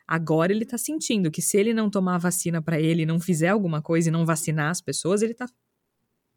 Agora 0.06 0.52
ele 0.52 0.64
está 0.64 0.78
sentindo 0.78 1.32
que 1.32 1.42
se 1.42 1.58
ele 1.58 1.74
não 1.74 1.90
tomar 1.90 2.16
a 2.16 2.20
vacina 2.20 2.62
para 2.62 2.78
ele, 2.78 3.06
não 3.06 3.22
fizer 3.22 3.48
alguma 3.48 3.82
coisa 3.82 4.10
e 4.10 4.12
não 4.12 4.26
vacinar 4.26 4.70
as 4.70 4.82
pessoas, 4.82 5.22
ele 5.22 5.32
está 5.32 5.48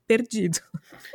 perdido. 0.06 0.60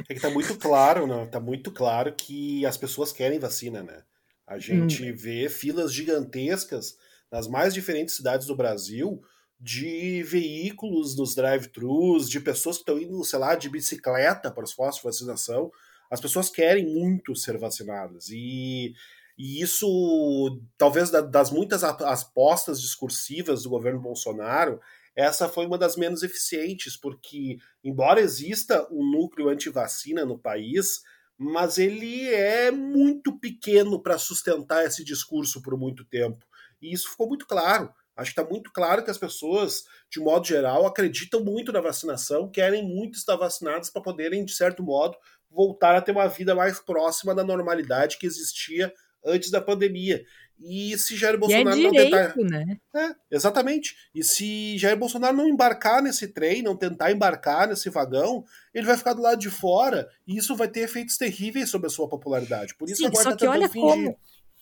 É 0.09 0.13
que 0.13 0.19
tá 0.19 0.29
muito 0.29 0.55
claro, 0.57 1.07
né? 1.07 1.27
Tá 1.27 1.39
muito 1.39 1.71
claro 1.71 2.13
que 2.13 2.65
as 2.65 2.75
pessoas 2.77 3.13
querem 3.13 3.39
vacina, 3.39 3.81
né? 3.81 4.03
A 4.47 4.57
gente 4.57 5.11
hum. 5.11 5.15
vê 5.15 5.49
filas 5.49 5.93
gigantescas 5.93 6.97
nas 7.29 7.47
mais 7.47 7.73
diferentes 7.73 8.15
cidades 8.15 8.47
do 8.47 8.55
Brasil 8.55 9.21
de 9.59 10.21
veículos 10.23 11.17
nos 11.17 11.33
drive-thrus, 11.33 12.29
de 12.29 12.39
pessoas 12.39 12.77
que 12.77 12.83
estão 12.83 12.99
indo, 12.99 13.23
sei 13.23 13.39
lá, 13.39 13.55
de 13.55 13.69
bicicleta 13.69 14.51
para 14.51 14.63
os 14.63 14.73
postos 14.73 15.01
de 15.01 15.07
vacinação. 15.07 15.71
As 16.11 16.21
pessoas 16.21 16.49
querem 16.49 16.85
muito 16.85 17.35
ser 17.35 17.57
vacinadas. 17.57 18.29
E, 18.29 18.93
e 19.37 19.61
isso, 19.61 20.61
talvez 20.77 21.09
das 21.09 21.51
muitas 21.51 21.83
apostas 21.83 22.79
discursivas 22.79 23.63
do 23.63 23.69
governo 23.69 23.99
Bolsonaro, 23.99 24.79
essa 25.15 25.49
foi 25.49 25.65
uma 25.65 25.79
das 25.79 25.97
menos 25.97 26.21
eficientes, 26.21 26.95
porque, 26.95 27.57
embora 27.83 28.21
exista 28.21 28.87
um 28.91 29.03
núcleo 29.03 29.49
anti-vacina 29.49 30.23
no 30.23 30.37
país, 30.37 31.01
mas 31.37 31.77
ele 31.77 32.27
é 32.29 32.71
muito 32.71 33.37
pequeno 33.39 34.01
para 34.01 34.17
sustentar 34.17 34.85
esse 34.85 35.03
discurso 35.03 35.61
por 35.61 35.77
muito 35.77 36.03
tempo. 36.05 36.45
E 36.81 36.93
isso 36.93 37.09
ficou 37.11 37.27
muito 37.27 37.45
claro. 37.45 37.93
Acho 38.15 38.33
que 38.33 38.39
está 38.39 38.51
muito 38.51 38.71
claro 38.71 39.03
que 39.03 39.11
as 39.11 39.17
pessoas, 39.17 39.83
de 40.09 40.19
modo 40.19 40.47
geral, 40.47 40.87
acreditam 40.87 41.43
muito 41.43 41.71
na 41.71 41.79
vacinação, 41.79 42.49
querem 42.49 42.83
muito 42.83 43.15
estar 43.15 43.35
vacinadas 43.35 43.91
para 43.91 44.01
poderem, 44.01 44.43
de 44.43 44.53
certo 44.53 44.81
modo, 44.81 45.15
voltar 45.49 45.95
a 45.95 46.01
ter 46.01 46.11
uma 46.11 46.27
vida 46.27 46.55
mais 46.55 46.79
próxima 46.79 47.35
da 47.35 47.43
normalidade 47.43 48.17
que 48.17 48.25
existia 48.25 48.91
antes 49.23 49.51
da 49.51 49.61
pandemia. 49.61 50.23
E 50.59 50.97
se 50.97 51.15
Jair 51.15 51.37
Bolsonaro 51.37 51.77
e 51.77 51.85
é 51.85 51.89
direito, 51.91 52.15
não 52.15 52.47
tentar. 52.47 52.65
Né? 52.65 52.77
É, 52.95 53.15
exatamente. 53.35 53.95
E 54.13 54.23
se 54.23 54.77
Jair 54.77 54.97
Bolsonaro 54.97 55.37
não 55.37 55.47
embarcar 55.47 56.01
nesse 56.01 56.27
trem, 56.27 56.63
não 56.63 56.75
tentar 56.75 57.11
embarcar 57.11 57.67
nesse 57.67 57.89
vagão, 57.89 58.43
ele 58.73 58.87
vai 58.87 58.97
ficar 58.97 59.13
do 59.13 59.21
lado 59.21 59.39
de 59.39 59.49
fora 59.49 60.09
e 60.25 60.37
isso 60.37 60.55
vai 60.55 60.67
ter 60.67 60.81
efeitos 60.81 61.17
terríveis 61.17 61.69
sobre 61.69 61.87
a 61.87 61.91
sua 61.91 62.09
popularidade. 62.09 62.75
Por 62.75 62.89
isso 62.89 62.97
Sim, 62.97 63.07
agora 63.07 63.23
só 63.23 63.29
tá 63.31 63.37
que 63.37 63.47
olha 63.47 63.69
como. 63.69 64.17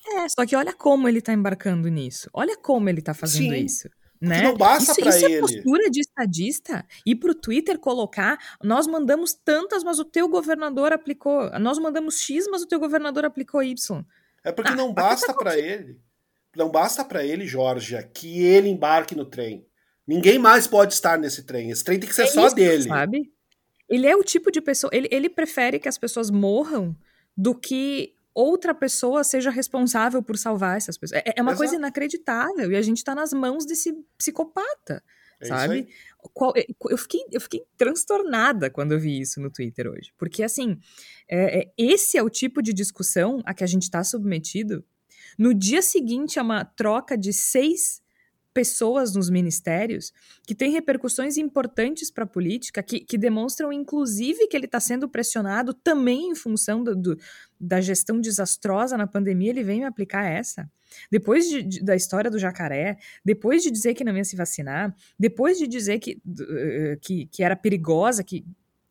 É, 0.08 0.30
só 0.30 0.46
que 0.46 0.56
olha 0.56 0.74
como 0.74 1.08
ele 1.08 1.22
tá 1.22 1.34
embarcando 1.34 1.88
nisso. 1.88 2.30
Olha 2.34 2.58
como 2.58 2.90
ele 2.90 3.02
tá 3.02 3.14
fazendo 3.14 3.54
Sim. 3.54 3.66
isso. 3.66 3.90
Né? 4.22 4.42
Não 4.42 4.56
basta 4.56 4.92
isso, 4.92 5.02
pra 5.02 5.10
isso 5.10 5.26
ele. 5.26 5.36
é 5.36 5.40
postura 5.40 5.90
de 5.90 6.02
estadista. 6.02 6.86
Ir 7.06 7.16
pro 7.16 7.36
Twitter 7.36 7.78
colocar, 7.78 8.38
nós 8.64 8.88
mandamos 8.88 9.34
tantas, 9.34 9.84
mas 9.84 10.00
o 10.00 10.06
teu 10.06 10.28
governador 10.28 10.94
aplicou. 10.94 11.50
Nós 11.60 11.78
mandamos 11.78 12.20
X, 12.22 12.48
mas 12.50 12.62
o 12.62 12.68
teu 12.68 12.80
governador 12.80 13.26
aplicou 13.26 13.62
Y. 13.62 14.06
É 14.46 14.52
porque 14.52 14.72
ah, 14.72 14.76
não 14.76 14.94
basta 14.94 15.34
para 15.34 15.58
ele. 15.58 16.00
Não 16.56 16.70
basta 16.70 17.04
para 17.04 17.26
ele, 17.26 17.46
Jorge, 17.46 17.98
que 18.14 18.46
ele 18.46 18.70
embarque 18.70 19.16
no 19.16 19.26
trem. 19.26 19.68
Ninguém 20.08 20.38
mais 20.38 20.68
pode 20.68 20.94
estar 20.94 21.18
nesse 21.18 21.44
trem. 21.44 21.72
Esse 21.72 21.84
trem 21.84 22.00
tem 22.00 22.08
que 22.08 22.16
ser 22.16 22.24
é 22.24 22.28
só 22.28 22.46
isso, 22.46 22.56
dele. 22.56 22.84
Sabe? 22.84 23.34
Ele 23.90 24.08
é 24.08 24.16
o 24.16 24.24
tipo 24.24 24.52
de 24.52 24.62
pessoa. 24.62 24.92
Ele, 24.94 25.08
ele 25.12 25.30
prefere 25.30 25.80
que 25.80 25.90
as 25.90 25.98
pessoas 25.98 26.30
morram 26.30 26.96
do 27.36 27.56
que 27.56 28.16
outra 28.34 28.74
pessoa 28.76 29.24
seja 29.24 29.50
responsável 29.50 30.22
por 30.22 30.38
salvar 30.38 30.78
essas 30.78 30.98
pessoas. 30.98 31.22
É, 31.26 31.34
é 31.38 31.42
uma 31.42 31.52
Exato. 31.52 31.58
coisa 31.58 31.76
inacreditável 31.76 32.72
e 32.72 32.76
a 32.76 32.82
gente 32.82 32.98
está 32.98 33.16
nas 33.16 33.34
mãos 33.34 33.66
desse 33.66 33.94
psicopata, 34.18 35.04
é 35.40 35.46
sabe? 35.46 35.88
É, 36.56 36.66
eu 36.90 36.98
fiquei, 36.98 37.22
eu 37.32 37.42
fiquei 37.42 37.64
transtornada 37.78 38.70
quando 38.70 38.94
eu 38.94 39.00
vi 39.00 39.20
isso 39.20 39.40
no 39.40 39.50
Twitter 39.50 39.88
hoje, 39.88 40.14
porque 40.18 40.44
assim, 40.44 40.78
é, 41.30 41.60
é, 41.60 41.74
esse 41.78 42.18
é 42.18 42.24
o 42.24 42.30
tipo 42.30 42.62
de 42.62 42.74
discussão 42.74 43.42
a 43.46 43.54
que 43.54 43.64
a 43.64 43.68
gente 43.68 43.84
está 43.84 44.04
submetido. 44.04 44.84
No 45.38 45.54
dia 45.54 45.82
seguinte 45.82 46.40
a 46.40 46.44
uma 46.44 46.64
troca 46.64 47.18
de 47.18 47.34
seis 47.34 48.02
pessoas 48.56 49.14
nos 49.14 49.30
ministérios 49.30 50.14
que 50.48 50.56
têm 50.56 50.72
repercussões 50.72 51.36
importantes 51.36 52.10
para 52.10 52.24
a 52.24 52.28
política, 52.28 52.82
que, 52.82 53.02
que, 53.02 53.18
demonstram, 53.18 53.72
inclusive, 53.74 54.48
que 54.48 54.56
ele 54.56 54.66
está 54.66 54.80
sendo 54.80 55.10
pressionado 55.10 55.74
também 55.74 56.30
em 56.30 56.36
função 56.36 56.82
do, 56.82 56.96
do, 56.96 57.20
da 57.60 57.82
gestão 57.82 58.22
desastrosa 58.22 58.96
na 58.96 59.06
pandemia, 59.06 59.50
ele 59.50 59.62
vem 59.62 59.80
me 59.80 59.86
aplicar 59.86 60.24
essa. 60.24 60.72
Depois 61.12 61.50
de, 61.50 61.64
de, 61.64 61.84
da 61.84 61.98
história 61.98 62.32
do 62.32 62.40
jacaré, 62.40 62.98
depois 63.26 63.62
de 63.62 63.70
dizer 63.70 63.94
que 63.94 64.06
não 64.06 64.16
ia 64.16 64.24
se 64.24 64.38
vacinar, 64.38 64.96
depois 65.20 65.58
de 65.58 65.68
dizer 65.68 66.00
que, 66.00 66.22
uh, 66.26 66.98
que, 67.02 67.26
que 67.26 67.44
era 67.44 67.58
perigosa, 67.58 68.24
que, 68.24 68.46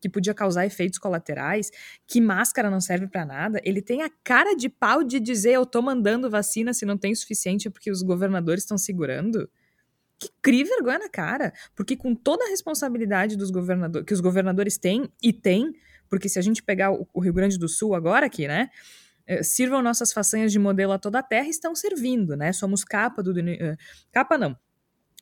que 0.05 0.09
podia 0.09 0.35
causar 0.35 0.67
efeitos 0.67 0.99
colaterais, 0.99 1.71
que 2.05 2.21
máscara 2.21 2.69
não 2.69 2.79
serve 2.79 3.07
para 3.07 3.25
nada, 3.25 3.59
ele 3.63 3.81
tem 3.81 4.03
a 4.03 4.09
cara 4.23 4.55
de 4.55 4.69
pau 4.69 5.03
de 5.03 5.19
dizer 5.19 5.53
eu 5.53 5.65
tô 5.65 5.81
mandando 5.81 6.29
vacina 6.29 6.75
se 6.75 6.85
não 6.85 6.95
tem 6.95 7.15
suficiente 7.15 7.71
porque 7.71 7.89
os 7.89 8.03
governadores 8.03 8.61
estão 8.61 8.77
segurando. 8.77 9.49
Que 10.19 10.29
crie 10.43 10.63
vergonha 10.63 10.99
na 10.99 11.09
cara, 11.09 11.51
porque 11.75 11.97
com 11.97 12.13
toda 12.13 12.45
a 12.45 12.49
responsabilidade 12.49 13.35
dos 13.35 13.49
governadores 13.49 14.05
que 14.05 14.13
os 14.13 14.21
governadores 14.21 14.77
têm 14.77 15.11
e 15.23 15.33
têm, 15.33 15.73
porque 16.07 16.29
se 16.29 16.37
a 16.37 16.41
gente 16.41 16.61
pegar 16.61 16.91
o, 16.91 17.19
Rio 17.19 17.33
Grande 17.33 17.57
do 17.57 17.67
Sul 17.67 17.95
agora 17.95 18.27
aqui, 18.27 18.47
né, 18.47 18.69
eh, 19.25 19.41
sirvam 19.41 19.81
nossas 19.81 20.13
façanhas 20.13 20.51
de 20.51 20.59
modelo 20.59 20.93
a 20.93 20.99
toda 20.99 21.17
a 21.17 21.23
terra 21.23 21.49
estão 21.49 21.73
servindo, 21.73 22.37
né? 22.37 22.53
Somos 22.53 22.83
capa 22.83 23.23
do 23.23 23.31
uh, 23.31 23.75
capa 24.11 24.37
não, 24.37 24.55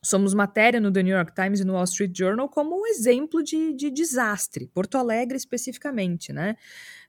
somos 0.04 0.34
matéria 0.34 0.78
no 0.78 0.92
The 0.92 1.02
New 1.02 1.16
York 1.16 1.34
Times 1.34 1.60
e 1.60 1.64
no 1.64 1.72
Wall 1.72 1.84
Street 1.84 2.16
Journal 2.16 2.48
como 2.48 2.78
um 2.80 2.86
exemplo 2.86 3.42
de, 3.42 3.72
de 3.72 3.90
desastre, 3.90 4.68
Porto 4.68 4.96
Alegre 4.96 5.36
especificamente, 5.36 6.32
né? 6.32 6.56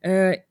Uh, 0.04 0.42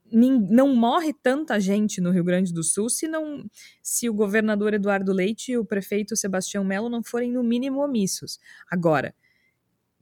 não 0.49 0.75
morre 0.75 1.13
tanta 1.13 1.59
gente 1.59 1.99
no 1.99 2.11
Rio 2.11 2.23
Grande 2.23 2.53
do 2.53 2.63
Sul 2.63 2.89
se 2.89 3.07
não 3.07 3.45
se 3.81 4.09
o 4.09 4.13
governador 4.13 4.73
Eduardo 4.73 5.11
Leite 5.11 5.53
e 5.53 5.57
o 5.57 5.65
prefeito 5.65 6.15
Sebastião 6.15 6.63
Melo 6.63 6.89
não 6.89 7.03
forem 7.03 7.31
no 7.31 7.43
mínimo 7.43 7.79
omissos. 7.83 8.39
Agora, 8.69 9.15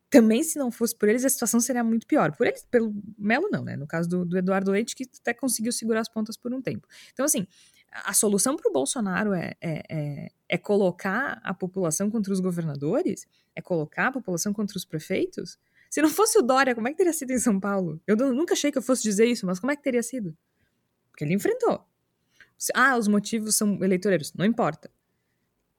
também 0.10 0.44
se 0.44 0.60
não 0.60 0.70
fosse 0.70 0.96
por 0.96 1.10
eles, 1.10 1.26
a 1.26 1.30
situação 1.30 1.60
seria 1.60 1.84
muito 1.84 2.06
pior. 2.06 2.36
Por 2.36 2.46
eles, 2.46 2.64
pelo 2.70 2.94
Melo 3.18 3.50
não, 3.52 3.64
né? 3.64 3.76
No 3.76 3.88
caso 3.88 4.08
do, 4.08 4.26
do 4.26 4.38
Eduardo 4.38 4.70
Leite, 4.70 4.96
que 4.96 5.10
até 5.20 5.34
conseguiu 5.34 5.72
segurar 5.72 6.02
as 6.02 6.10
pontas 6.10 6.38
por 6.38 6.54
um 6.54 6.62
tempo. 6.62 6.88
Então, 7.12 7.26
assim, 7.26 7.48
a 7.94 8.14
solução 8.14 8.56
para 8.56 8.70
o 8.70 8.74
Bolsonaro 8.74 9.34
é, 9.34 9.54
é, 9.62 9.84
é, 9.90 10.32
é, 10.50 10.58
colocar 10.58 11.40
a 11.44 11.54
população 11.54 12.10
contra 12.10 12.34
os 12.34 12.40
governadores? 12.40 13.26
É 13.56 13.62
colocar 13.62 14.08
a 14.08 14.12
população 14.12 14.52
contra 14.52 14.76
os 14.76 14.84
prefeitos? 14.84 15.60
Se 15.90 16.02
não 16.02 16.10
fosse 16.10 16.40
o 16.40 16.42
Dória, 16.42 16.74
como 16.74 16.88
é 16.88 16.92
que 16.92 16.98
teria 16.98 17.14
sido 17.14 17.32
em 17.32 17.38
São 17.38 17.60
Paulo? 17.60 18.02
Eu 18.08 18.16
nunca 18.16 18.54
achei 18.54 18.72
que 18.72 18.78
eu 18.78 18.82
fosse 18.82 19.04
dizer 19.04 19.26
isso, 19.26 19.46
mas 19.46 19.60
como 19.60 19.72
é 19.72 19.76
que 19.76 19.84
teria 19.84 20.02
sido? 20.02 20.36
Porque 21.12 21.24
ele 21.24 21.34
enfrentou. 21.34 21.86
Ah, 22.74 22.98
os 22.98 23.08
motivos 23.08 23.56
são 23.56 23.84
eleitoreiros. 23.84 24.34
Não 24.34 24.46
importa. 24.46 24.90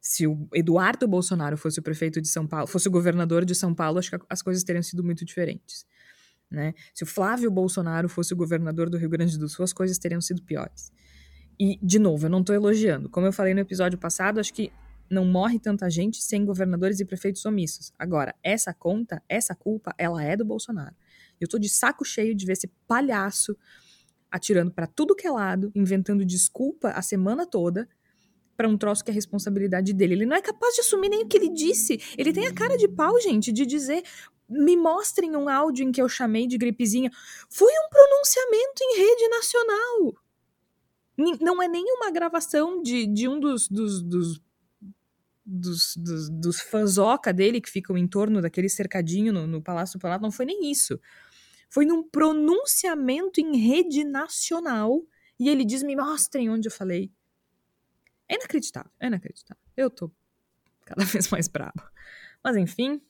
Se 0.01 0.27
o 0.27 0.47
Eduardo 0.53 1.09
Bolsonaro 1.09 1.57
fosse 1.57 1.81
o 1.81 1.83
prefeito 1.83 2.21
de 2.21 2.29
São 2.29 2.47
Paulo, 2.47 2.67
fosse 2.67 2.87
o 2.87 2.91
governador 2.91 3.45
de 3.45 3.55
São 3.55 3.75
Paulo, 3.75 3.99
acho 3.99 4.11
que 4.11 4.25
as 4.29 4.43
coisas 4.43 4.63
teriam 4.63 4.83
sido 4.83 5.03
muito 5.03 5.25
diferentes. 5.25 5.87
Né? 6.51 6.75
Se 6.93 7.03
o 7.03 7.07
Flávio 7.07 7.51
Bolsonaro 7.51 8.09
fosse 8.09 8.33
o 8.33 8.37
governador 8.37 8.89
do 8.89 8.97
Rio 8.99 9.09
Grande 9.09 9.37
do 9.39 9.49
Sul, 9.49 9.65
as 9.65 9.73
coisas 9.73 9.99
teriam 9.99 10.21
sido 10.21 10.43
piores. 10.43 10.93
E, 11.59 11.79
de 11.83 11.99
novo, 11.99 12.27
eu 12.27 12.31
não 12.31 12.41
estou 12.41 12.55
elogiando. 12.55 13.09
Como 13.09 13.27
eu 13.27 13.33
falei 13.33 13.55
no 13.55 13.61
episódio 13.61 13.99
passado, 13.99 14.41
acho 14.41 14.53
que 14.53 14.73
não 15.09 15.25
morre 15.25 15.59
tanta 15.59 15.89
gente 15.91 16.23
sem 16.23 16.45
governadores 16.45 17.01
e 17.01 17.05
prefeitos 17.05 17.45
omissos. 17.45 17.93
Agora, 17.99 18.35
essa 18.43 18.73
conta, 18.73 19.23
essa 19.29 19.55
culpa, 19.55 19.95
ela 19.99 20.23
é 20.23 20.37
do 20.37 20.45
Bolsonaro. 20.45 20.95
Eu 21.41 21.49
tô 21.49 21.59
de 21.59 21.69
saco 21.69 22.05
cheio 22.05 22.35
de 22.35 22.47
ver 22.47 22.53
esse 22.53 22.69
palhaço 22.87 23.57
atirando 24.31 24.73
para 24.73 24.87
tudo 24.87 25.15
que 25.15 25.27
é 25.27 25.31
lado, 25.31 25.71
inventando 25.75 26.25
desculpa 26.25 26.91
a 26.91 27.03
semana 27.03 27.47
toda 27.47 27.89
para 28.57 28.69
um 28.69 28.77
troço 28.77 29.05
que 29.05 29.11
é 29.11 29.15
responsabilidade 29.15 29.93
dele. 29.93 30.15
Ele 30.15 30.27
não 30.27 30.37
é 30.37 30.43
capaz 30.43 30.75
de 30.75 30.81
assumir 30.81 31.09
nem 31.09 31.23
o 31.23 31.27
que 31.27 31.37
ele 31.37 31.49
disse. 31.49 32.01
Ele 32.17 32.33
tem 32.33 32.47
a 32.47 32.55
cara 32.55 32.77
de 32.77 32.89
pau, 32.89 33.21
gente, 33.21 33.53
de 33.53 33.67
dizer: 33.67 34.03
me 34.49 34.77
mostrem 34.77 35.37
um 35.37 35.49
áudio 35.49 35.87
em 35.87 35.93
que 35.93 36.01
eu 36.01 36.09
chamei 36.09 36.47
de 36.47 36.59
gripezinha. 36.59 37.11
Foi 37.49 37.73
um 37.73 37.89
pronunciamento 37.89 38.83
em 38.83 38.99
rede 38.99 39.29
nacional. 39.29 40.24
Não 41.17 41.63
é 41.63 41.69
nenhuma 41.69 42.11
gravação 42.11 42.83
de, 42.83 43.07
de 43.07 43.29
um 43.29 43.39
dos, 43.39 43.69
dos, 43.69 44.03
dos 44.03 44.43
dos, 45.47 45.95
dos, 45.97 46.31
dos 46.31 46.59
dele 47.35 47.61
que 47.61 47.69
ficam 47.69 47.99
em 47.99 48.07
torno 48.07 48.41
daquele 48.41 48.69
cercadinho 48.69 49.33
no, 49.33 49.47
no 49.47 49.63
Palácio 49.63 49.99
do 49.99 50.01
Planalto, 50.01 50.23
não 50.23 50.33
foi 50.33 50.47
nem 50.47 50.71
isso. 50.71 50.99
Foi 51.69 51.85
num 51.85 52.03
pronunciamento 52.09 53.41
em 53.41 53.57
rede 53.57 54.05
nacional 54.05 55.03
e 55.39 55.49
ele 55.49 55.65
diz: 55.65 55.83
me 55.83 55.95
mostrem 55.97 56.49
onde 56.49 56.69
eu 56.69 56.73
falei. 56.73 57.13
É 58.29 58.37
inacreditável, 58.37 58.91
é 58.99 59.07
inacreditável. 59.07 59.63
Eu 59.77 59.91
tô 59.91 60.11
cada 60.85 61.05
vez 61.05 61.29
mais 61.29 61.49
bravo. 61.49 61.83
Mas 62.43 62.57
enfim, 62.57 63.01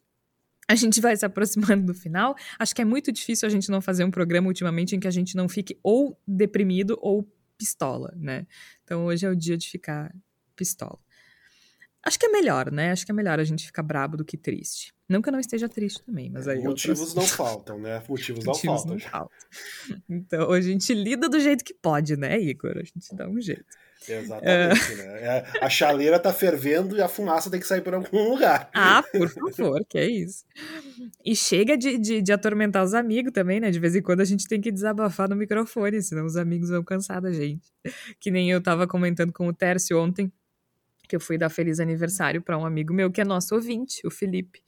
a 0.66 0.74
gente 0.74 1.00
vai 1.00 1.16
se 1.16 1.24
aproximando 1.24 1.86
do 1.86 1.94
final. 1.94 2.34
Acho 2.58 2.74
que 2.74 2.82
é 2.82 2.84
muito 2.84 3.12
difícil 3.12 3.46
a 3.46 3.50
gente 3.50 3.70
não 3.70 3.80
fazer 3.80 4.04
um 4.04 4.10
programa 4.10 4.48
ultimamente 4.48 4.96
em 4.96 5.00
que 5.00 5.08
a 5.08 5.10
gente 5.10 5.36
não 5.36 5.48
fique 5.48 5.78
ou 5.82 6.18
deprimido 6.26 6.98
ou 7.00 7.28
pistola, 7.56 8.12
né? 8.16 8.46
Então 8.82 9.04
hoje 9.06 9.26
é 9.26 9.30
o 9.30 9.36
dia 9.36 9.56
de 9.56 9.68
ficar 9.68 10.14
pistola. 10.56 10.98
Acho 12.04 12.18
que 12.18 12.26
é 12.26 12.28
melhor, 12.28 12.70
né? 12.70 12.90
Acho 12.90 13.06
que 13.06 13.12
é 13.12 13.14
melhor 13.14 13.40
a 13.40 13.44
gente 13.44 13.64
ficar 13.64 13.82
brabo 13.82 14.16
do 14.16 14.24
que 14.24 14.36
triste. 14.36 14.92
Não 15.08 15.22
que 15.22 15.28
eu 15.28 15.32
não 15.32 15.40
esteja 15.40 15.68
triste 15.68 16.02
também, 16.04 16.30
mas 16.30 16.46
aí. 16.46 16.62
Motivos 16.62 17.00
outras... 17.00 17.14
não 17.14 17.26
faltam, 17.26 17.78
né? 17.78 18.02
Motivos, 18.06 18.44
Motivos 18.44 18.84
não, 18.84 18.98
faltam. 18.98 19.28
não 19.88 19.98
faltam. 19.98 20.02
Então 20.08 20.52
a 20.52 20.60
gente 20.60 20.92
lida 20.92 21.28
do 21.28 21.40
jeito 21.40 21.64
que 21.64 21.72
pode, 21.72 22.16
né, 22.16 22.38
Igor? 22.38 22.76
A 22.76 22.84
gente 22.84 23.14
dá 23.14 23.26
um 23.26 23.40
jeito. 23.40 23.64
Exatamente, 24.06 24.92
uh... 24.92 24.96
né? 24.96 25.04
É, 25.22 25.44
a 25.60 25.70
chaleira 25.70 26.18
tá 26.18 26.32
fervendo 26.32 26.96
e 26.96 27.00
a 27.00 27.08
fumaça 27.08 27.50
tem 27.50 27.58
que 27.58 27.66
sair 27.66 27.80
por 27.80 27.94
algum 27.94 28.30
lugar. 28.30 28.68
Ah, 28.74 29.02
por 29.12 29.28
favor, 29.30 29.84
que 29.88 29.98
é 29.98 30.06
isso. 30.06 30.44
E 31.24 31.34
chega 31.34 31.76
de, 31.76 31.96
de, 31.98 32.20
de, 32.20 32.32
atormentar 32.32 32.84
os 32.84 32.94
amigos 32.94 33.32
também, 33.32 33.60
né? 33.60 33.70
De 33.70 33.78
vez 33.78 33.96
em 33.96 34.02
quando 34.02 34.20
a 34.20 34.24
gente 34.24 34.46
tem 34.46 34.60
que 34.60 34.70
desabafar 34.70 35.28
no 35.28 35.36
microfone, 35.36 36.02
senão 36.02 36.26
os 36.26 36.36
amigos 36.36 36.68
vão 36.68 36.82
cansar 36.82 37.20
da 37.20 37.32
gente. 37.32 37.72
Que 38.20 38.30
nem 38.30 38.50
eu 38.50 38.62
tava 38.62 38.86
comentando 38.86 39.32
com 39.32 39.48
o 39.48 39.52
Tércio 39.52 39.98
ontem 39.98 40.30
que 41.08 41.16
eu 41.16 41.20
fui 41.20 41.36
dar 41.36 41.50
feliz 41.50 41.80
aniversário 41.80 42.42
para 42.42 42.58
um 42.58 42.64
amigo 42.64 42.92
meu 42.94 43.10
que 43.10 43.20
é 43.20 43.24
nosso 43.24 43.54
ouvinte, 43.54 44.06
o 44.06 44.10
Felipe. 44.10 44.62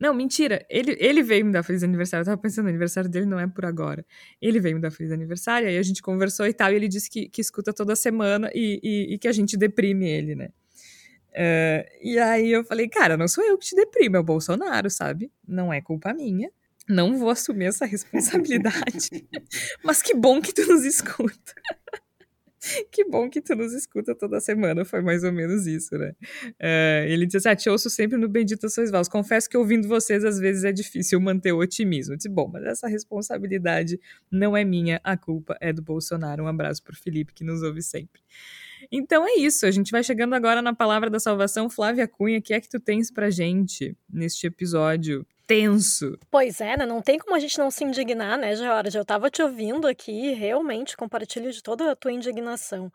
Não, 0.00 0.14
mentira. 0.14 0.64
Ele, 0.70 0.96
ele 1.00 1.22
veio 1.22 1.44
me 1.44 1.52
dar 1.52 1.62
feliz 1.62 1.82
aniversário. 1.82 2.22
Eu 2.22 2.26
tava 2.26 2.40
pensando, 2.40 2.66
o 2.66 2.68
aniversário 2.68 3.10
dele 3.10 3.26
não 3.26 3.38
é 3.38 3.46
por 3.46 3.64
agora. 3.64 4.04
Ele 4.40 4.60
veio 4.60 4.76
me 4.76 4.80
dar 4.80 4.90
feliz 4.90 5.12
aniversário, 5.12 5.68
aí 5.68 5.76
a 5.76 5.82
gente 5.82 6.00
conversou 6.00 6.46
e 6.46 6.52
tal, 6.52 6.72
e 6.72 6.76
ele 6.76 6.88
disse 6.88 7.10
que, 7.10 7.28
que 7.28 7.40
escuta 7.40 7.72
toda 7.72 7.96
semana 7.96 8.50
e, 8.54 8.80
e, 8.82 9.14
e 9.14 9.18
que 9.18 9.26
a 9.26 9.32
gente 9.32 9.56
deprime 9.56 10.08
ele, 10.08 10.34
né? 10.34 10.50
Uh, 11.30 11.84
e 12.02 12.18
aí 12.18 12.50
eu 12.50 12.64
falei, 12.64 12.88
cara, 12.88 13.16
não 13.16 13.28
sou 13.28 13.44
eu 13.44 13.56
que 13.58 13.66
te 13.66 13.76
deprimo, 13.76 14.16
é 14.16 14.20
o 14.20 14.24
Bolsonaro, 14.24 14.90
sabe? 14.90 15.30
Não 15.46 15.72
é 15.72 15.80
culpa 15.80 16.12
minha. 16.12 16.50
Não 16.88 17.18
vou 17.18 17.30
assumir 17.30 17.66
essa 17.66 17.84
responsabilidade. 17.86 19.26
Mas 19.84 20.00
que 20.00 20.14
bom 20.14 20.40
que 20.40 20.54
tu 20.54 20.66
nos 20.66 20.84
escuta. 20.84 21.54
que 22.90 23.04
bom 23.04 23.28
que 23.28 23.40
tu 23.40 23.54
nos 23.54 23.72
escuta 23.72 24.14
toda 24.14 24.40
semana, 24.40 24.84
foi 24.84 25.00
mais 25.00 25.24
ou 25.24 25.32
menos 25.32 25.66
isso, 25.66 25.96
né? 25.96 26.14
Uh, 26.44 27.06
ele 27.08 27.26
disse 27.26 27.38
assim, 27.38 27.48
ah, 27.48 27.56
te 27.56 27.70
ouço 27.70 27.90
sempre 27.90 28.18
no 28.18 28.28
Bendito 28.28 28.68
Sois 28.68 28.90
Vós. 28.90 29.08
Confesso 29.08 29.48
que 29.48 29.56
ouvindo 29.56 29.88
vocês, 29.88 30.24
às 30.24 30.38
vezes 30.38 30.64
é 30.64 30.72
difícil 30.72 31.20
manter 31.20 31.52
o 31.52 31.58
otimismo. 31.58 32.14
Eu 32.14 32.16
disse, 32.16 32.28
bom, 32.28 32.48
mas 32.52 32.64
essa 32.64 32.88
responsabilidade 32.88 33.98
não 34.30 34.56
é 34.56 34.64
minha, 34.64 35.00
a 35.02 35.16
culpa 35.16 35.56
é 35.60 35.72
do 35.72 35.82
Bolsonaro. 35.82 36.44
Um 36.44 36.48
abraço 36.48 36.82
pro 36.82 36.96
Felipe, 36.96 37.32
que 37.32 37.44
nos 37.44 37.62
ouve 37.62 37.82
sempre. 37.82 38.20
Então 38.90 39.26
é 39.26 39.34
isso, 39.34 39.66
a 39.66 39.70
gente 39.70 39.90
vai 39.90 40.04
chegando 40.04 40.34
agora 40.34 40.62
na 40.62 40.74
palavra 40.74 41.10
da 41.10 41.18
salvação. 41.18 41.68
Flávia 41.68 42.06
Cunha, 42.06 42.38
o 42.38 42.42
que 42.42 42.54
é 42.54 42.60
que 42.60 42.68
tu 42.68 42.78
tens 42.78 43.10
pra 43.10 43.28
gente 43.30 43.96
neste 44.08 44.46
episódio 44.46 45.26
tenso. 45.48 46.18
Pois 46.30 46.60
é, 46.60 46.76
né? 46.76 46.84
Não 46.84 47.00
tem 47.00 47.18
como 47.18 47.34
a 47.34 47.38
gente 47.40 47.58
não 47.58 47.70
se 47.70 47.82
indignar, 47.82 48.38
né, 48.38 48.54
Georgia? 48.54 49.00
Eu 49.00 49.04
tava 49.04 49.30
te 49.30 49.42
ouvindo 49.42 49.88
aqui 49.88 50.32
realmente 50.34 50.96
compartilho 50.96 51.50
de 51.50 51.62
toda 51.62 51.90
a 51.90 51.96
tua 51.96 52.12
indignação. 52.12 52.92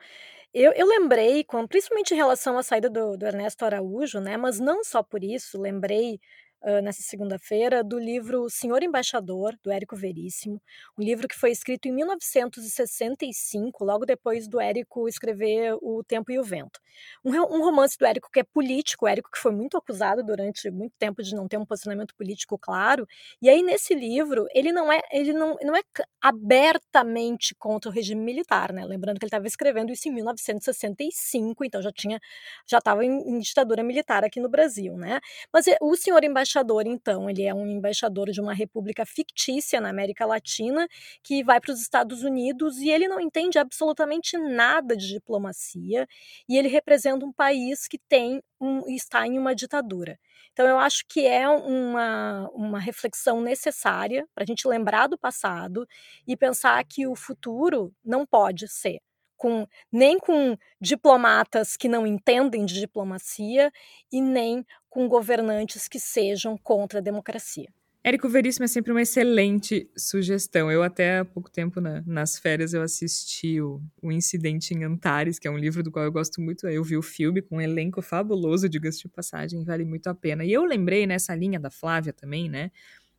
Eu, 0.54 0.72
eu 0.74 0.88
lembrei, 0.88 1.43
principalmente 1.68 2.14
em 2.14 2.18
relação 2.18 2.56
à 2.58 2.64
saída 2.64 2.88
do, 2.89 3.18
do 3.18 3.26
Ernesto 3.26 3.66
Araújo, 3.66 4.20
né? 4.20 4.38
Mas 4.38 4.60
não 4.60 4.84
só 4.84 5.01
por 5.01 5.24
isso, 5.24 5.60
lembrei 5.60 6.20
uh, 6.64 6.82
nessa 6.82 7.01
segunda-feira, 7.01 7.84
do 7.84 7.99
livro 7.99 8.49
Senhor 8.49 8.82
Embaixador, 8.82 9.55
do 9.61 9.72
Érico 9.72 9.95
Veríssimo, 9.95 10.61
um 10.97 11.03
livro 11.03 11.28
que 11.28 11.36
foi 11.36 11.51
escrito 11.51 11.88
em 11.88 11.91
1965, 11.91 13.84
logo 13.84 14.05
depois 14.05 14.47
do 14.47 14.59
Érico 14.59 15.07
escrever 15.07 15.76
O 15.82 16.03
Tempo 16.03 16.32
e 16.32 16.39
o 16.39 16.43
Vento. 16.43 16.80
Um, 17.24 17.32
um 17.32 17.64
romance 17.64 17.97
do 17.97 18.05
Érico 18.05 18.30
que 18.32 18.39
é 18.39 18.43
político, 18.43 19.05
o 19.05 19.07
Érico 19.07 19.30
que 19.32 19.38
foi 19.38 19.51
muito 19.51 19.78
acusado 19.78 20.24
durante 20.24 20.70
muito 20.72 20.93
tempo 20.97 21.22
de 21.22 21.36
não 21.36 21.47
ter 21.47 21.57
um 21.57 21.66
posicionamento 21.66 22.16
político 22.16 22.57
claro, 22.57 23.07
e 23.41 23.49
aí 23.49 23.61
nesse 23.61 23.93
livro 23.93 24.47
ele 24.53 24.72
não 24.72 24.91
é, 24.91 25.01
ele 25.11 25.34
não, 25.34 25.57
não 25.61 25.76
é 25.76 25.82
abertamente 26.22 27.53
contra 27.55 27.89
o 27.89 27.93
regime 27.93 28.22
militar, 28.22 28.72
né? 28.72 28.86
Lembrando 28.86 29.20
que 29.20 29.26
ele 29.26 29.30
estava 29.30 29.47
escrevendo 29.47 29.91
isso 29.91 30.07
em 30.07 30.11
1965, 30.11 31.66
então 31.66 31.82
já 31.82 31.91
tinha 31.91 32.20
já 32.66 32.78
estava 32.78 33.03
em, 33.03 33.11
em 33.11 33.39
ditadura 33.39 33.84
militar 33.84 34.24
aqui 34.24 34.39
no 34.39 34.49
Brasil, 34.49 34.95
né? 34.97 35.20
Mas 35.51 35.68
eh, 35.68 35.78
o 35.82 35.95
Senhor 35.95 36.24
Embaixador 36.24 36.53
embaixador, 36.54 36.86
então. 36.86 37.30
Ele 37.30 37.43
é 37.43 37.54
um 37.54 37.68
embaixador 37.68 38.30
de 38.32 38.39
uma 38.39 38.54
república 38.54 39.06
fictícia 39.06 39.82
na 39.82 39.89
América 39.89 40.26
Latina 40.26 40.88
que 41.24 41.43
vai 41.43 41.60
para 41.60 41.74
os 41.74 41.82
Estados 41.82 42.24
Unidos 42.24 42.78
e 42.78 42.89
ele 42.89 43.08
não 43.08 43.20
entende 43.20 43.58
absolutamente 43.58 44.38
nada 44.38 44.95
de 44.95 45.08
diplomacia 45.08 46.08
e 46.47 46.58
ele 46.58 46.68
representa 46.68 47.26
um 47.26 47.34
país 47.34 47.88
que 47.88 47.97
tem 47.97 48.41
um, 48.62 48.88
está 48.88 49.26
em 49.26 49.38
uma 49.38 49.56
ditadura. 49.56 50.20
Então, 50.51 50.68
eu 50.68 50.78
acho 50.78 51.04
que 51.08 51.26
é 51.26 51.49
uma, 51.49 52.47
uma 52.54 52.80
reflexão 52.80 53.41
necessária 53.41 54.28
para 54.36 54.43
a 54.43 54.47
gente 54.47 54.68
lembrar 54.68 55.08
do 55.08 55.18
passado 55.18 55.88
e 56.28 56.38
pensar 56.38 56.84
que 56.86 57.08
o 57.08 57.16
futuro 57.16 57.91
não 58.06 58.26
pode 58.26 58.68
ser 58.68 58.99
com, 59.38 59.68
nem 59.92 60.20
com 60.20 60.58
diplomatas 60.80 61.76
que 61.76 61.88
não 61.88 62.06
entendem 62.08 62.66
de 62.66 62.80
diplomacia 62.80 63.72
e 64.12 64.22
nem 64.22 64.66
com 64.90 65.08
governantes 65.08 65.88
que 65.88 66.00
sejam 66.00 66.58
contra 66.58 67.00
a 67.00 67.02
democracia. 67.02 67.70
Érico 68.06 68.28
Veríssimo 68.28 68.66
é 68.66 68.68
sempre 68.68 68.92
uma 68.92 69.02
excelente 69.02 69.90
sugestão. 69.96 70.70
Eu 70.70 70.84
até 70.84 71.20
há 71.20 71.26
pouco 71.26 71.50
tempo, 71.50 71.80
na, 71.80 72.04
nas 72.06 72.38
férias, 72.38 72.74
eu 72.74 72.82
assisti 72.82 73.62
o, 73.62 73.82
o 74.02 74.12
Incidente 74.12 74.74
em 74.74 74.84
Antares, 74.84 75.40
que 75.40 75.48
é 75.48 75.52
um 75.52 75.58
livro 75.58 75.82
do 75.82 75.90
qual 75.90 76.04
eu 76.04 76.12
gosto 76.12 76.42
muito. 76.42 76.68
Eu 76.68 76.84
vi 76.84 76.98
o 76.98 77.02
filme 77.02 77.42
com 77.42 77.56
um 77.56 77.62
elenco 77.62 78.02
fabuloso, 78.02 78.68
diga-se 78.68 79.04
de 79.04 79.08
passagem, 79.08 79.64
vale 79.64 79.86
muito 79.86 80.08
a 80.08 80.14
pena. 80.14 80.44
E 80.44 80.52
eu 80.52 80.66
lembrei 80.66 81.08
nessa 81.08 81.34
linha 81.34 81.58
da 81.58 81.70
Flávia 81.70 82.12
também, 82.12 82.50
né? 82.50 82.72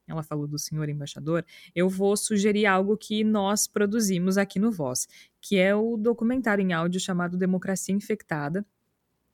Ela 0.06 0.22
falou 0.22 0.46
do 0.46 0.58
senhor 0.58 0.88
embaixador, 0.88 1.44
eu 1.74 1.88
vou 1.88 2.16
sugerir 2.16 2.66
algo 2.66 2.96
que 2.96 3.24
nós 3.24 3.66
produzimos 3.66 4.36
aqui 4.36 4.58
no 4.58 4.70
Voz, 4.70 5.08
que 5.40 5.56
é 5.56 5.74
o 5.74 5.96
documentário 5.96 6.62
em 6.62 6.72
áudio 6.72 7.00
chamado 7.00 7.36
Democracia 7.36 7.94
Infectada. 7.94 8.64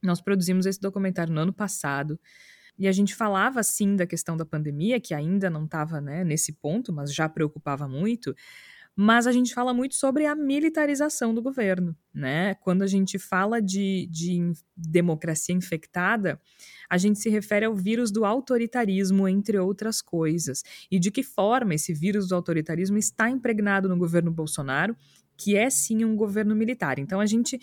Nós 0.03 0.21
produzimos 0.21 0.67
esse 0.67 0.81
documentário 0.81 1.33
no 1.33 1.41
ano 1.41 1.53
passado. 1.53 2.19
E 2.79 2.89
a 2.89 2.93
gente 2.93 3.15
falava 3.15 3.63
sim 3.63 3.95
da 3.95 4.07
questão 4.07 4.37
da 4.37 4.47
pandemia, 4.47 4.99
que 4.99 5.13
ainda 5.13 5.51
não 5.51 5.65
estava 5.65 6.01
né, 6.01 6.25
nesse 6.25 6.53
ponto, 6.53 6.93
mas 6.93 7.13
já 7.13 7.29
preocupava 7.29 7.87
muito. 7.87 8.35
Mas 9.03 9.27
a 9.27 9.33
gente 9.33 9.55
fala 9.55 9.73
muito 9.73 9.95
sobre 9.95 10.27
a 10.27 10.35
militarização 10.35 11.33
do 11.33 11.41
governo, 11.41 11.97
né? 12.13 12.55
Quando 12.57 12.83
a 12.83 12.87
gente 12.87 13.19
fala 13.19 13.59
de, 13.59 14.07
de 14.11 14.53
democracia 14.77 15.55
infectada, 15.55 16.39
a 16.87 16.99
gente 16.99 17.19
se 17.19 17.31
refere 17.31 17.65
ao 17.65 17.75
vírus 17.75 18.11
do 18.11 18.27
autoritarismo, 18.27 19.27
entre 19.27 19.59
outras 19.59 20.03
coisas. 20.03 20.63
E 20.91 20.99
de 20.99 21.11
que 21.11 21.23
forma 21.23 21.75
esse 21.75 21.95
vírus 21.95 22.29
do 22.29 22.35
autoritarismo 22.35 22.99
está 22.99 23.31
impregnado 23.31 23.89
no 23.89 23.97
governo 23.97 24.31
Bolsonaro 24.31 24.95
que 25.35 25.57
é 25.57 25.71
sim 25.71 26.05
um 26.05 26.15
governo 26.15 26.55
militar. 26.55 26.99
Então 26.99 27.21
a 27.21 27.25
gente 27.25 27.59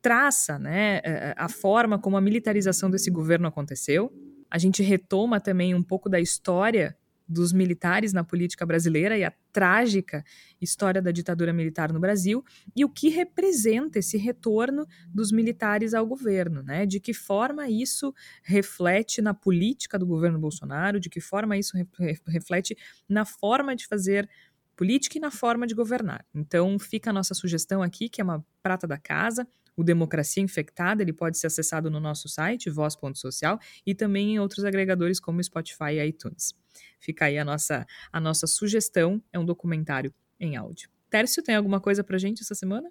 traça 0.00 0.60
né, 0.60 1.00
a 1.36 1.48
forma 1.48 1.98
como 1.98 2.16
a 2.16 2.20
militarização 2.20 2.88
desse 2.88 3.10
governo 3.10 3.48
aconteceu. 3.48 4.12
A 4.48 4.58
gente 4.58 4.80
retoma 4.84 5.40
também 5.40 5.74
um 5.74 5.82
pouco 5.82 6.08
da 6.08 6.20
história 6.20 6.96
dos 7.28 7.52
militares 7.52 8.12
na 8.12 8.24
política 8.24 8.64
brasileira 8.64 9.18
e 9.18 9.24
a 9.24 9.32
trágica 9.52 10.24
história 10.60 11.02
da 11.02 11.10
ditadura 11.10 11.52
militar 11.52 11.92
no 11.92 12.00
Brasil 12.00 12.44
e 12.74 12.84
o 12.84 12.88
que 12.88 13.08
representa 13.08 13.98
esse 13.98 14.16
retorno 14.16 14.86
dos 15.12 15.30
militares 15.30 15.94
ao 15.94 16.06
governo, 16.06 16.62
né? 16.62 16.86
De 16.86 16.98
que 17.00 17.12
forma 17.12 17.68
isso 17.68 18.14
reflete 18.42 19.20
na 19.20 19.34
política 19.34 19.98
do 19.98 20.06
governo 20.06 20.38
Bolsonaro, 20.38 20.98
de 20.98 21.10
que 21.10 21.20
forma 21.20 21.56
isso 21.56 21.76
re 21.76 22.18
reflete 22.26 22.76
na 23.08 23.24
forma 23.24 23.76
de 23.76 23.86
fazer 23.86 24.28
política 24.76 25.18
e 25.18 25.20
na 25.20 25.30
forma 25.30 25.66
de 25.66 25.74
governar. 25.74 26.24
Então 26.32 26.78
fica 26.78 27.10
a 27.10 27.12
nossa 27.12 27.34
sugestão 27.34 27.82
aqui, 27.82 28.08
que 28.08 28.20
é 28.20 28.24
uma 28.24 28.44
prata 28.62 28.86
da 28.86 28.96
casa, 28.96 29.46
o 29.78 29.84
Democracia 29.84 30.42
Infectada, 30.42 31.02
ele 31.02 31.12
pode 31.12 31.38
ser 31.38 31.46
acessado 31.46 31.88
no 31.88 32.00
nosso 32.00 32.28
site, 32.28 32.68
voz.social, 32.68 33.60
e 33.86 33.94
também 33.94 34.34
em 34.34 34.40
outros 34.40 34.64
agregadores 34.64 35.20
como 35.20 35.42
Spotify 35.42 35.92
e 35.92 36.04
iTunes. 36.04 36.52
Fica 36.98 37.26
aí 37.26 37.38
a 37.38 37.44
nossa, 37.44 37.86
a 38.12 38.20
nossa 38.20 38.48
sugestão, 38.48 39.22
é 39.32 39.38
um 39.38 39.44
documentário 39.44 40.12
em 40.40 40.56
áudio. 40.56 40.90
Tércio, 41.08 41.44
tem 41.44 41.54
alguma 41.54 41.80
coisa 41.80 42.02
pra 42.02 42.18
gente 42.18 42.42
essa 42.42 42.56
semana? 42.56 42.90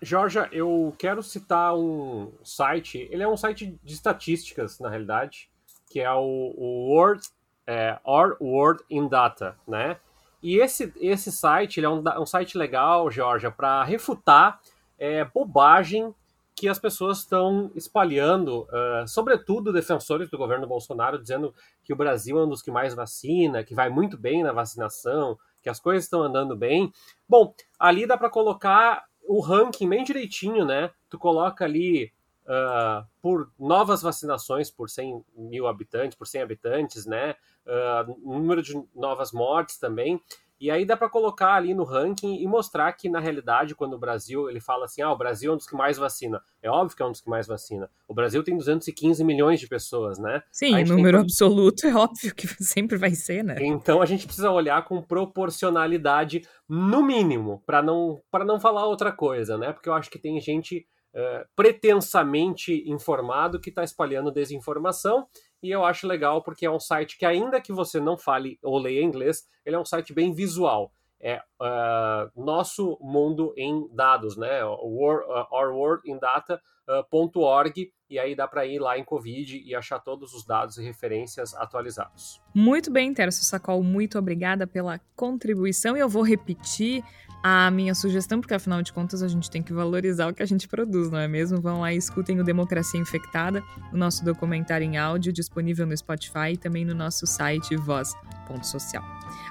Georgia, 0.00 0.48
eu 0.50 0.94
quero 0.98 1.22
citar 1.22 1.76
um 1.76 2.32
site, 2.42 3.06
ele 3.10 3.22
é 3.22 3.28
um 3.28 3.36
site 3.36 3.78
de 3.84 3.92
estatísticas, 3.92 4.80
na 4.80 4.88
realidade, 4.88 5.50
que 5.90 6.00
é 6.00 6.10
o, 6.10 6.54
o 6.56 6.94
Word, 6.94 7.22
é, 7.66 7.98
Our 8.06 8.38
Word 8.40 8.82
in 8.88 9.06
Data, 9.06 9.54
né? 9.68 9.98
E 10.42 10.56
esse, 10.56 10.92
esse 10.96 11.30
site 11.30 11.78
ele 11.78 11.86
é 11.86 11.90
um, 11.90 12.02
um 12.18 12.26
site 12.26 12.56
legal, 12.56 13.10
Georgia, 13.10 13.50
para 13.50 13.84
refutar 13.84 14.60
é, 14.98 15.24
bobagem 15.24 16.14
que 16.62 16.68
as 16.68 16.78
pessoas 16.78 17.18
estão 17.18 17.72
espalhando, 17.74 18.68
uh, 18.70 19.08
sobretudo 19.08 19.72
defensores 19.72 20.30
do 20.30 20.38
governo 20.38 20.64
Bolsonaro, 20.64 21.20
dizendo 21.20 21.52
que 21.82 21.92
o 21.92 21.96
Brasil 21.96 22.38
é 22.38 22.44
um 22.44 22.48
dos 22.48 22.62
que 22.62 22.70
mais 22.70 22.94
vacina, 22.94 23.64
que 23.64 23.74
vai 23.74 23.90
muito 23.90 24.16
bem 24.16 24.44
na 24.44 24.52
vacinação, 24.52 25.36
que 25.60 25.68
as 25.68 25.80
coisas 25.80 26.04
estão 26.04 26.22
andando 26.22 26.56
bem. 26.56 26.92
Bom, 27.28 27.52
ali 27.80 28.06
dá 28.06 28.16
para 28.16 28.30
colocar 28.30 29.06
o 29.24 29.40
ranking 29.40 29.88
bem 29.88 30.04
direitinho, 30.04 30.64
né? 30.64 30.92
Tu 31.10 31.18
coloca 31.18 31.64
ali 31.64 32.12
uh, 32.44 33.04
por 33.20 33.50
novas 33.58 34.00
vacinações 34.00 34.70
por 34.70 34.88
100 34.88 35.24
mil 35.36 35.66
habitantes, 35.66 36.16
por 36.16 36.28
100 36.28 36.42
habitantes, 36.42 37.06
né? 37.06 37.34
Uh, 37.66 38.34
número 38.38 38.62
de 38.62 38.80
novas 38.94 39.32
mortes 39.32 39.78
também. 39.78 40.22
E 40.62 40.70
aí 40.70 40.84
dá 40.84 40.96
para 40.96 41.08
colocar 41.08 41.54
ali 41.54 41.74
no 41.74 41.82
ranking 41.82 42.40
e 42.40 42.46
mostrar 42.46 42.92
que, 42.92 43.08
na 43.08 43.18
realidade, 43.18 43.74
quando 43.74 43.94
o 43.94 43.98
Brasil 43.98 44.48
ele 44.48 44.60
fala 44.60 44.84
assim: 44.84 45.02
ah, 45.02 45.10
o 45.10 45.18
Brasil 45.18 45.50
é 45.50 45.54
um 45.54 45.56
dos 45.56 45.66
que 45.66 45.74
mais 45.74 45.98
vacina. 45.98 46.40
É 46.62 46.70
óbvio 46.70 46.96
que 46.96 47.02
é 47.02 47.06
um 47.06 47.10
dos 47.10 47.20
que 47.20 47.28
mais 47.28 47.48
vacina. 47.48 47.90
O 48.06 48.14
Brasil 48.14 48.44
tem 48.44 48.56
215 48.56 49.24
milhões 49.24 49.58
de 49.58 49.66
pessoas, 49.66 50.20
né? 50.20 50.40
Sim, 50.52 50.84
número 50.84 51.18
tem... 51.18 51.24
absoluto 51.24 51.82
é 51.84 51.92
óbvio 51.92 52.32
que 52.32 52.46
sempre 52.62 52.96
vai 52.96 53.10
ser, 53.10 53.42
né? 53.42 53.56
Então 53.58 54.00
a 54.00 54.06
gente 54.06 54.24
precisa 54.24 54.52
olhar 54.52 54.84
com 54.84 55.02
proporcionalidade, 55.02 56.46
no 56.68 57.02
mínimo, 57.02 57.60
para 57.66 57.82
não, 57.82 58.22
não 58.46 58.60
falar 58.60 58.86
outra 58.86 59.10
coisa, 59.10 59.58
né? 59.58 59.72
Porque 59.72 59.88
eu 59.88 59.94
acho 59.94 60.08
que 60.08 60.18
tem 60.18 60.40
gente. 60.40 60.86
Uh, 61.14 61.44
pretensamente 61.54 62.90
informado 62.90 63.60
que 63.60 63.68
está 63.68 63.84
espalhando 63.84 64.32
desinformação 64.32 65.26
e 65.62 65.70
eu 65.70 65.84
acho 65.84 66.06
legal 66.06 66.42
porque 66.42 66.64
é 66.66 66.70
um 66.70 66.80
site 66.80 67.16
que, 67.16 67.24
ainda 67.24 67.58
que 67.60 67.72
você 67.72 68.00
não 68.00 68.18
fale 68.18 68.58
ou 68.62 68.78
leia 68.78 69.02
inglês, 69.02 69.44
ele 69.64 69.76
é 69.76 69.78
um 69.78 69.84
site 69.84 70.12
bem 70.12 70.34
visual. 70.34 70.92
É 71.20 71.40
uh, 71.60 72.28
nosso 72.34 72.98
mundo 73.00 73.54
em 73.56 73.86
dados, 73.94 74.36
né? 74.36 74.64
War, 74.64 75.20
uh, 75.20 75.46
ourworldindata.org 75.52 77.92
e 78.10 78.18
aí 78.18 78.34
dá 78.34 78.48
para 78.48 78.66
ir 78.66 78.80
lá 78.80 78.98
em 78.98 79.04
Covid 79.04 79.62
e 79.64 79.72
achar 79.74 80.00
todos 80.00 80.34
os 80.34 80.44
dados 80.44 80.76
e 80.78 80.82
referências 80.82 81.54
atualizados. 81.54 82.42
Muito 82.52 82.90
bem, 82.90 83.14
Tércio 83.14 83.44
Sacol, 83.44 83.84
muito 83.84 84.18
obrigada 84.18 84.66
pela 84.66 84.98
contribuição 85.14 85.96
e 85.96 86.00
eu 86.00 86.08
vou 86.08 86.22
repetir 86.22 87.04
a 87.42 87.70
minha 87.70 87.94
sugestão, 87.94 88.40
porque 88.40 88.54
afinal 88.54 88.80
de 88.82 88.92
contas 88.92 89.22
a 89.22 89.28
gente 89.28 89.50
tem 89.50 89.62
que 89.62 89.72
valorizar 89.72 90.28
o 90.28 90.34
que 90.34 90.42
a 90.42 90.46
gente 90.46 90.68
produz, 90.68 91.10
não 91.10 91.18
é 91.18 91.26
mesmo? 91.26 91.60
Vão 91.60 91.80
lá 91.80 91.92
e 91.92 91.96
escutem 91.96 92.40
o 92.40 92.44
Democracia 92.44 93.00
Infectada, 93.00 93.62
o 93.92 93.96
nosso 93.96 94.24
documentário 94.24 94.86
em 94.86 94.96
áudio 94.96 95.32
disponível 95.32 95.86
no 95.86 95.96
Spotify 95.96 96.52
e 96.52 96.56
também 96.56 96.84
no 96.84 96.94
nosso 96.94 97.26
site 97.26 97.74
voz.social. 97.76 99.02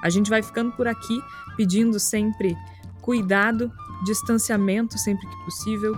A 0.01 0.09
gente 0.09 0.29
vai 0.29 0.41
ficando 0.41 0.71
por 0.71 0.87
aqui 0.87 1.19
pedindo 1.57 1.99
sempre 1.99 2.55
cuidado, 3.01 3.71
distanciamento 4.05 4.97
sempre 4.97 5.27
que 5.27 5.43
possível, 5.43 5.93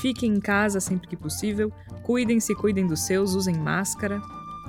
fiquem 0.00 0.32
em 0.32 0.40
casa 0.40 0.80
sempre 0.80 1.06
que 1.06 1.16
possível, 1.16 1.72
cuidem-se, 2.02 2.54
cuidem 2.56 2.86
dos 2.86 3.06
seus, 3.06 3.34
usem 3.34 3.56
máscara, 3.56 4.20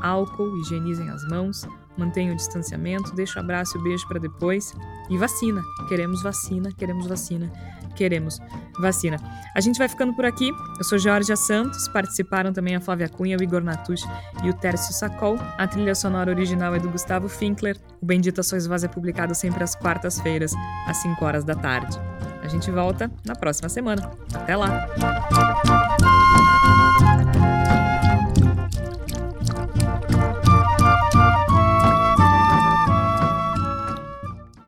álcool, 0.01 0.57
higienizem 0.59 1.09
as 1.09 1.27
mãos, 1.27 1.65
mantenha 1.97 2.33
o 2.33 2.35
distanciamento, 2.35 3.13
deixa 3.15 3.39
o 3.39 3.43
abraço 3.43 3.77
e 3.77 3.79
o 3.79 3.83
beijo 3.83 4.07
para 4.07 4.19
depois. 4.19 4.73
E 5.09 5.17
vacina. 5.17 5.61
Queremos 5.87 6.21
vacina, 6.21 6.69
queremos 6.71 7.07
vacina, 7.07 7.51
queremos 7.95 8.39
vacina. 8.79 9.17
A 9.55 9.61
gente 9.61 9.77
vai 9.77 9.87
ficando 9.87 10.13
por 10.13 10.25
aqui. 10.25 10.51
Eu 10.77 10.83
sou 10.83 10.97
Georgia 10.97 11.35
Santos, 11.35 11.87
participaram 11.87 12.53
também 12.53 12.75
a 12.75 12.81
Flávia 12.81 13.09
Cunha, 13.09 13.37
o 13.37 13.43
Igor 13.43 13.63
Natush 13.63 14.03
e 14.43 14.49
o 14.49 14.53
Tércio 14.53 14.93
Sacol. 14.93 15.37
A 15.57 15.67
trilha 15.67 15.95
sonora 15.95 16.29
original 16.29 16.75
é 16.75 16.79
do 16.79 16.89
Gustavo 16.89 17.27
Finkler. 17.27 17.77
O 18.01 18.05
Bendita 18.05 18.43
Sois 18.43 18.67
Voz 18.67 18.83
é 18.83 18.87
publicado 18.87 19.33
sempre 19.33 19.63
às 19.63 19.75
quartas-feiras, 19.75 20.53
às 20.87 20.97
5 20.97 21.23
horas 21.25 21.43
da 21.43 21.55
tarde. 21.55 21.97
A 22.41 22.47
gente 22.47 22.71
volta 22.71 23.11
na 23.25 23.35
próxima 23.35 23.67
semana. 23.67 24.09
Até 24.33 24.55
lá! 24.55 24.87